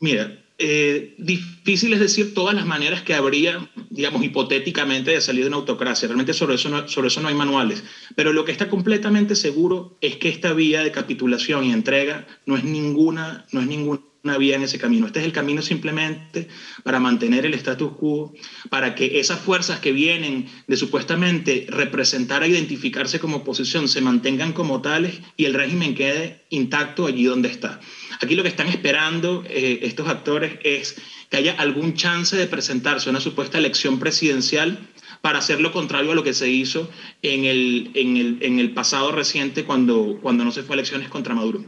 Mira, 0.01 0.38
eh, 0.59 1.14
difícil 1.18 1.92
es 1.92 2.00
decir 2.00 2.32
todas 2.32 2.54
las 2.54 2.66
maneras 2.66 3.02
que 3.02 3.14
habría, 3.14 3.70
digamos, 3.90 4.24
hipotéticamente 4.24 5.11
de 5.11 5.20
salir 5.20 5.42
de 5.42 5.48
una 5.48 5.59
autocracia. 5.59 6.09
Realmente 6.09 6.32
sobre 6.32 6.54
eso, 6.54 6.68
no, 6.68 6.88
sobre 6.88 7.09
eso 7.09 7.20
no 7.20 7.28
hay 7.28 7.34
manuales. 7.34 7.84
Pero 8.14 8.32
lo 8.32 8.44
que 8.44 8.52
está 8.52 8.68
completamente 8.68 9.36
seguro 9.36 9.96
es 10.00 10.16
que 10.16 10.28
esta 10.28 10.52
vía 10.52 10.82
de 10.82 10.92
capitulación 10.92 11.64
y 11.64 11.72
entrega 11.72 12.26
no 12.46 12.57
es 12.57 12.64
ninguna, 12.64 13.46
no 13.52 13.61
es 13.61 13.66
ninguna 13.66 14.00
una 14.26 14.38
vía 14.38 14.57
en 14.57 14.62
ese 14.62 14.78
camino. 14.78 15.07
Este 15.07 15.20
es 15.20 15.24
el 15.24 15.32
camino 15.32 15.62
simplemente 15.62 16.48
para 16.82 16.98
mantener 16.98 17.46
el 17.46 17.54
status 17.54 17.92
quo, 17.92 18.34
para 18.70 18.96
que 18.96 19.20
esas 19.20 19.38
fuerzas 19.38 19.78
que 19.78 19.92
vienen 19.92 20.48
de 20.66 20.76
supuestamente 20.76 21.66
representar 21.68 22.42
a 22.42 22.48
identificarse 22.48 23.20
como 23.20 23.38
oposición 23.38 23.88
se 23.88 24.00
mantengan 24.00 24.52
como 24.52 24.82
tales 24.82 25.20
y 25.36 25.44
el 25.44 25.54
régimen 25.54 25.94
quede 25.94 26.44
intacto 26.50 27.07
allí 27.07 27.24
donde 27.24 27.48
está. 27.48 27.80
Aquí 28.22 28.34
lo 28.34 28.42
que 28.42 28.48
están 28.48 28.68
esperando 28.68 29.44
eh, 29.48 29.80
estos 29.82 30.08
actores 30.08 30.58
es 30.62 30.96
que 31.28 31.36
haya 31.36 31.54
algún 31.58 31.94
chance 31.94 32.36
de 32.36 32.46
presentarse 32.46 33.08
a 33.08 33.10
una 33.10 33.20
supuesta 33.20 33.58
elección 33.58 33.98
presidencial 33.98 34.88
para 35.20 35.38
hacer 35.38 35.60
lo 35.60 35.72
contrario 35.72 36.12
a 36.12 36.14
lo 36.14 36.22
que 36.22 36.34
se 36.34 36.48
hizo 36.48 36.88
en 37.22 37.44
el, 37.44 37.90
en 37.94 38.16
el, 38.16 38.38
en 38.42 38.58
el 38.58 38.72
pasado 38.72 39.12
reciente 39.12 39.64
cuando, 39.64 40.18
cuando 40.22 40.44
no 40.44 40.52
se 40.52 40.62
fue 40.62 40.74
a 40.74 40.78
elecciones 40.78 41.08
contra 41.08 41.34
Maduro. 41.34 41.64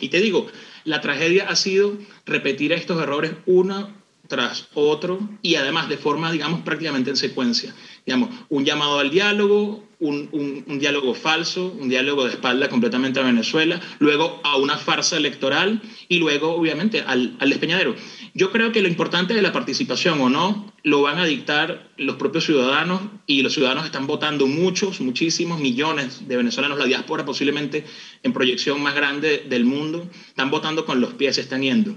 Y 0.00 0.08
te 0.08 0.20
digo, 0.20 0.46
la 0.84 1.00
tragedia 1.00 1.48
ha 1.48 1.56
sido 1.56 1.96
repetir 2.26 2.72
estos 2.72 3.00
errores 3.02 3.32
uno 3.46 3.90
tras 4.28 4.68
otro 4.74 5.18
y 5.42 5.56
además 5.56 5.88
de 5.88 5.96
forma, 5.96 6.32
digamos, 6.32 6.60
prácticamente 6.62 7.10
en 7.10 7.16
secuencia. 7.16 7.74
Digamos, 8.04 8.30
un 8.48 8.64
llamado 8.64 8.98
al 8.98 9.10
diálogo, 9.10 9.84
un, 10.08 10.78
diálogo 10.78 11.14
falso, 11.14 11.74
un 11.80 11.88
diálogo 11.88 12.24
de 12.24 12.30
espalda 12.30 12.68
completamente 12.68 13.20
a 13.20 13.22
Venezuela, 13.22 13.80
luego 13.98 14.40
a 14.44 14.56
una 14.56 14.76
farsa 14.76 15.16
electoral 15.16 15.80
y 16.08 16.18
luego, 16.18 16.54
obviamente, 16.54 17.02
al, 17.02 17.36
al 17.40 17.50
despeñadero. 17.50 17.94
Yo 18.34 18.50
creo 18.50 18.72
que 18.72 18.82
lo 18.82 18.88
importante 18.88 19.34
de 19.34 19.42
la 19.42 19.52
participación 19.52 20.20
o 20.20 20.28
no 20.28 20.72
lo 20.82 21.02
van 21.02 21.18
a 21.18 21.24
dictar 21.24 21.90
los 21.96 22.16
propios 22.16 22.44
ciudadanos 22.44 23.00
y 23.26 23.42
los 23.42 23.54
ciudadanos 23.54 23.86
están 23.86 24.06
votando 24.06 24.46
muchos, 24.46 25.00
muchísimos 25.00 25.58
millones 25.60 26.28
de 26.28 26.36
venezolanos, 26.36 26.78
la 26.78 26.84
diáspora 26.84 27.24
posiblemente 27.24 27.84
en 28.22 28.32
proyección 28.32 28.82
más 28.82 28.94
grande 28.94 29.46
del 29.48 29.64
mundo, 29.64 30.08
están 30.28 30.50
votando 30.50 30.84
con 30.84 31.00
los 31.00 31.14
pies, 31.14 31.38
están 31.38 31.62
yendo. 31.62 31.94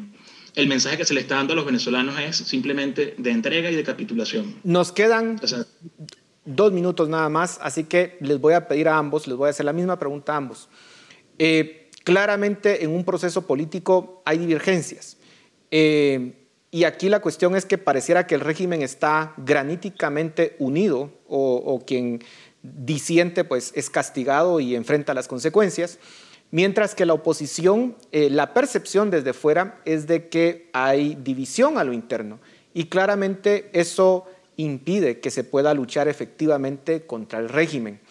El 0.56 0.68
mensaje 0.68 0.98
que 0.98 1.06
se 1.06 1.14
le 1.14 1.20
está 1.20 1.36
dando 1.36 1.54
a 1.54 1.56
los 1.56 1.66
venezolanos 1.66 2.20
es 2.20 2.38
simplemente 2.38 3.14
de 3.18 3.30
entrega 3.30 3.70
y 3.70 3.76
de 3.76 3.84
capitulación. 3.84 4.56
Nos 4.64 4.92
quedan 4.92 5.40
dos 6.48 6.72
minutos 6.72 7.10
nada 7.10 7.30
más, 7.30 7.60
así 7.62 7.84
que 7.84 8.18
les 8.22 8.40
voy 8.40 8.54
a 8.54 8.68
pedir 8.68 8.88
a 8.88 8.98
ambos, 8.98 9.28
les 9.28 9.38
voy 9.38 9.48
a 9.48 9.50
hacer 9.52 9.66
la 9.66 9.74
misma 9.74 10.00
pregunta 10.00 10.34
a 10.34 10.38
ambos. 10.38 10.70
Eh, 11.38 11.90
claramente 12.04 12.84
en 12.84 12.92
un 12.92 13.04
proceso 13.04 13.46
político 13.46 14.22
hay 14.26 14.38
divergencias. 14.38 15.18
Eh, 15.72 16.46
y 16.72 16.86
aquí 16.86 17.10
la 17.10 17.20
cuestión 17.20 17.56
es 17.56 17.66
que 17.66 17.78
pareciera 17.78 18.28
que 18.28 18.36
el 18.36 18.42
régimen 18.42 18.82
está 18.82 19.34
graníticamente 19.38 20.56
unido 20.60 21.12
o, 21.28 21.84
quien 21.86 22.24
disiente 22.62 23.44
pues 23.44 23.72
es 23.76 23.90
castigado 23.90 24.60
y 24.60 24.76
enfrenta 24.76 25.14
las 25.14 25.28
consecuencias, 25.28 26.00
mientras 26.52 26.96
que 26.96 27.06
la 27.06 27.14
oposición, 27.14 27.96
eh, 28.12 28.30
la 28.30 28.54
percepción 28.54 29.10
desde 29.10 29.34
fuera 29.34 29.82
es 29.86 30.08
de 30.08 30.30
que 30.30 30.70
hay 30.74 31.16
división 31.16 31.78
a 31.78 31.84
lo 31.84 31.94
interno 31.94 32.40
y 32.74 32.86
claramente 32.86 33.70
eso 33.74 34.26
impide 34.58 35.20
que 35.20 35.32
se 35.32 35.44
pueda 35.44 35.74
luchar 35.74 36.08
efectivamente 36.08 37.06
contra 37.06 37.40
el 37.40 37.48
régimen. 37.48 38.02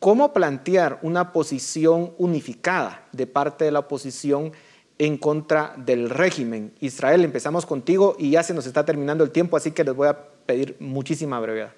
¿Cómo 0.00 0.34
plantear 0.34 0.98
una 1.02 1.32
posición 1.32 2.12
unificada 2.18 3.08
de 3.12 3.26
parte 3.26 3.64
de 3.64 3.72
la 3.72 3.78
oposición 3.78 4.52
en 4.98 5.16
contra 5.16 5.74
del 5.78 6.10
régimen? 6.10 6.74
Israel, 6.80 7.24
empezamos 7.24 7.64
contigo 7.64 8.16
y 8.18 8.30
ya 8.32 8.42
se 8.42 8.52
nos 8.52 8.66
está 8.66 8.84
terminando 8.84 9.24
el 9.24 9.30
tiempo, 9.30 9.56
así 9.56 9.70
que 9.70 9.84
les 9.84 9.94
voy 9.94 10.08
a 10.08 10.18
pedir 10.44 10.76
muchísima 10.78 11.40
brevedad. 11.40 11.72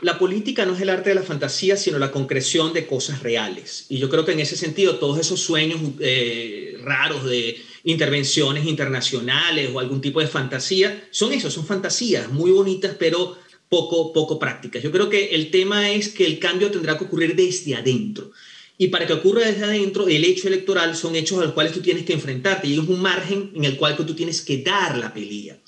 La 0.00 0.18
política 0.18 0.64
no 0.64 0.74
es 0.74 0.80
el 0.80 0.90
arte 0.90 1.10
de 1.10 1.16
la 1.16 1.22
fantasía, 1.22 1.76
sino 1.76 1.98
la 1.98 2.10
concreción 2.10 2.72
de 2.72 2.86
cosas 2.86 3.22
reales. 3.22 3.86
Y 3.88 3.98
yo 3.98 4.08
creo 4.08 4.24
que 4.24 4.32
en 4.32 4.40
ese 4.40 4.56
sentido, 4.56 4.96
todos 4.98 5.18
esos 5.18 5.40
sueños 5.40 5.80
eh, 6.00 6.78
raros 6.82 7.24
de 7.24 7.56
intervenciones 7.84 8.66
internacionales 8.66 9.70
o 9.72 9.80
algún 9.80 10.00
tipo 10.00 10.20
de 10.20 10.26
fantasía, 10.26 11.08
son 11.10 11.32
eso, 11.32 11.50
son 11.50 11.66
fantasías 11.66 12.30
muy 12.30 12.50
bonitas, 12.50 12.96
pero 12.98 13.38
poco, 13.68 14.12
poco 14.12 14.38
prácticas. 14.38 14.82
Yo 14.82 14.92
creo 14.92 15.08
que 15.08 15.34
el 15.34 15.50
tema 15.50 15.90
es 15.90 16.08
que 16.08 16.26
el 16.26 16.38
cambio 16.38 16.70
tendrá 16.70 16.98
que 16.98 17.04
ocurrir 17.04 17.34
desde 17.34 17.74
adentro. 17.74 18.30
Y 18.78 18.88
para 18.88 19.06
que 19.06 19.12
ocurra 19.12 19.46
desde 19.46 19.64
adentro, 19.64 20.08
el 20.08 20.24
hecho 20.24 20.48
electoral 20.48 20.96
son 20.96 21.14
hechos 21.14 21.38
a 21.38 21.44
los 21.44 21.52
cuales 21.52 21.72
tú 21.72 21.80
tienes 21.80 22.04
que 22.04 22.12
enfrentarte 22.12 22.68
y 22.68 22.74
es 22.74 22.78
un 22.80 23.00
margen 23.00 23.50
en 23.54 23.64
el 23.64 23.76
cual 23.76 23.96
tú 23.96 24.14
tienes 24.14 24.42
que 24.42 24.58
dar 24.58 24.98
la 24.98 25.14
pelea. 25.14 25.58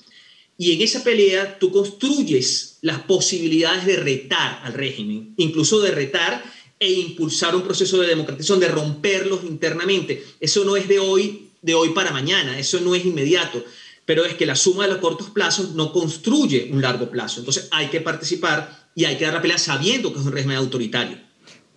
Y 0.56 0.72
en 0.72 0.82
esa 0.82 1.02
pelea 1.02 1.58
tú 1.58 1.70
construyes 1.70 2.78
las 2.82 3.00
posibilidades 3.02 3.86
de 3.86 3.96
retar 3.96 4.60
al 4.62 4.72
régimen, 4.72 5.34
incluso 5.36 5.80
de 5.80 5.90
retar 5.90 6.44
e 6.78 6.92
impulsar 6.92 7.56
un 7.56 7.62
proceso 7.62 8.00
de 8.00 8.08
democratización, 8.08 8.60
de 8.60 8.68
romperlos 8.68 9.44
internamente. 9.44 10.22
Eso 10.40 10.64
no 10.64 10.76
es 10.76 10.86
de 10.86 10.98
hoy, 10.98 11.48
de 11.64 11.74
hoy 11.74 11.90
para 11.90 12.12
mañana, 12.12 12.58
eso 12.58 12.80
no 12.80 12.94
es 12.94 13.04
inmediato 13.04 13.64
pero 14.06 14.24
es 14.24 14.34
que 14.34 14.46
la 14.46 14.54
suma 14.54 14.84
de 14.84 14.90
los 14.90 14.98
cortos 14.98 15.30
plazos 15.30 15.74
no 15.74 15.92
construye 15.92 16.68
un 16.70 16.82
largo 16.82 17.10
plazo. 17.10 17.40
Entonces 17.40 17.68
hay 17.70 17.88
que 17.88 18.00
participar 18.00 18.88
y 18.94 19.04
hay 19.04 19.16
que 19.16 19.24
dar 19.24 19.34
la 19.34 19.42
pelea 19.42 19.58
sabiendo 19.58 20.12
que 20.12 20.20
es 20.20 20.26
un 20.26 20.32
régimen 20.32 20.56
autoritario. 20.56 21.18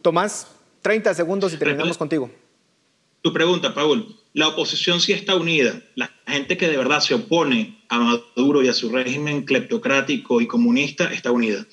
Tomás, 0.02 0.48
30 0.82 1.14
segundos 1.14 1.54
y 1.54 1.58
terminamos 1.58 1.98
contigo. 1.98 2.30
Tu 3.22 3.34
pregunta, 3.34 3.74
Paul. 3.74 4.16
La 4.34 4.50
oposición 4.50 5.02
sí 5.02 5.14
está 5.14 5.36
unida. 5.36 5.82
La 5.96 6.12
gente 6.28 6.58
que 6.58 6.68
de 6.68 6.78
verdad 6.78 7.00
se 7.00 7.16
opone 7.16 7.82
a 7.90 8.00
Maduro 8.00 8.62
y 8.64 8.68
a 8.68 8.74
su 8.74 8.90
régimen 8.90 9.44
cleptocrático 9.46 10.42
y 10.42 10.48
comunista 10.48 11.12
está 11.12 11.32
unida. 11.32 11.66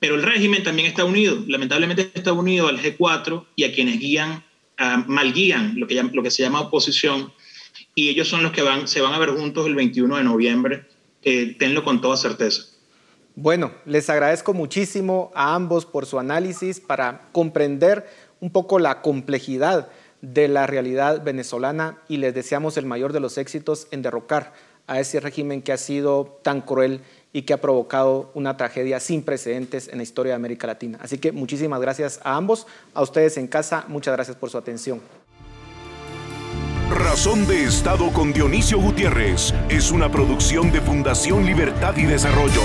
Pero 0.00 0.16
el 0.16 0.22
régimen 0.22 0.62
también 0.64 0.88
está 0.88 1.04
unido. 1.04 1.38
Lamentablemente 1.46 2.10
está 2.14 2.32
unido 2.32 2.68
al 2.68 2.80
G4 2.80 3.46
y 3.54 3.64
a 3.64 3.72
quienes 3.72 4.00
guían, 4.00 4.44
mal 5.06 5.32
guían 5.32 5.78
lo 5.78 5.86
que, 5.86 6.30
se 6.30 6.42
llama 6.42 6.60
oposición 6.60 7.32
y 7.94 8.08
ellos 8.08 8.28
son 8.28 8.42
los 8.42 8.52
que 8.52 8.62
se 8.84 9.00
van 9.00 9.14
a 9.14 9.18
ver 9.18 9.30
juntos 9.30 9.66
el 9.66 9.74
21 9.74 10.16
de 10.16 10.24
noviembre. 10.24 10.86
tenlo 11.22 11.84
con 11.84 12.00
toda 12.00 12.16
certeza. 12.16 12.62
Bueno, 13.34 13.72
les 13.84 14.08
agradezco 14.08 14.54
muchísimo 14.54 15.30
a 15.34 15.54
ambos 15.54 15.84
por 15.84 16.06
su 16.06 16.18
análisis 16.18 16.80
para 16.80 17.28
comprender 17.32 18.06
un 18.40 18.50
poco 18.50 18.78
la 18.78 19.02
complejidad 19.02 19.90
de 20.22 20.48
la 20.48 20.66
realidad 20.66 21.22
venezolana 21.22 21.98
y 22.08 22.16
les 22.16 22.34
deseamos 22.34 22.76
el 22.76 22.86
mayor 22.86 23.12
de 23.12 23.20
los 23.20 23.36
éxitos 23.38 23.88
en 23.90 24.02
derrocar 24.02 24.54
a 24.86 25.00
ese 25.00 25.20
régimen 25.20 25.62
que 25.62 25.72
ha 25.72 25.76
sido 25.76 26.40
tan 26.42 26.60
cruel 26.62 27.02
y 27.36 27.42
que 27.42 27.52
ha 27.52 27.60
provocado 27.60 28.30
una 28.32 28.56
tragedia 28.56 28.98
sin 28.98 29.22
precedentes 29.22 29.88
en 29.88 29.98
la 29.98 30.04
historia 30.04 30.32
de 30.32 30.36
América 30.36 30.66
Latina. 30.66 30.98
Así 31.02 31.18
que 31.18 31.32
muchísimas 31.32 31.82
gracias 31.82 32.18
a 32.24 32.34
ambos, 32.34 32.66
a 32.94 33.02
ustedes 33.02 33.36
en 33.36 33.46
casa, 33.46 33.84
muchas 33.88 34.14
gracias 34.14 34.38
por 34.38 34.48
su 34.48 34.56
atención. 34.56 35.02
Razón 36.90 37.46
de 37.46 37.64
Estado 37.64 38.10
con 38.14 38.32
Dionisio 38.32 38.80
Gutiérrez 38.80 39.52
es 39.68 39.90
una 39.90 40.10
producción 40.10 40.72
de 40.72 40.80
Fundación 40.80 41.44
Libertad 41.44 41.94
y 41.98 42.06
Desarrollo. 42.06 42.62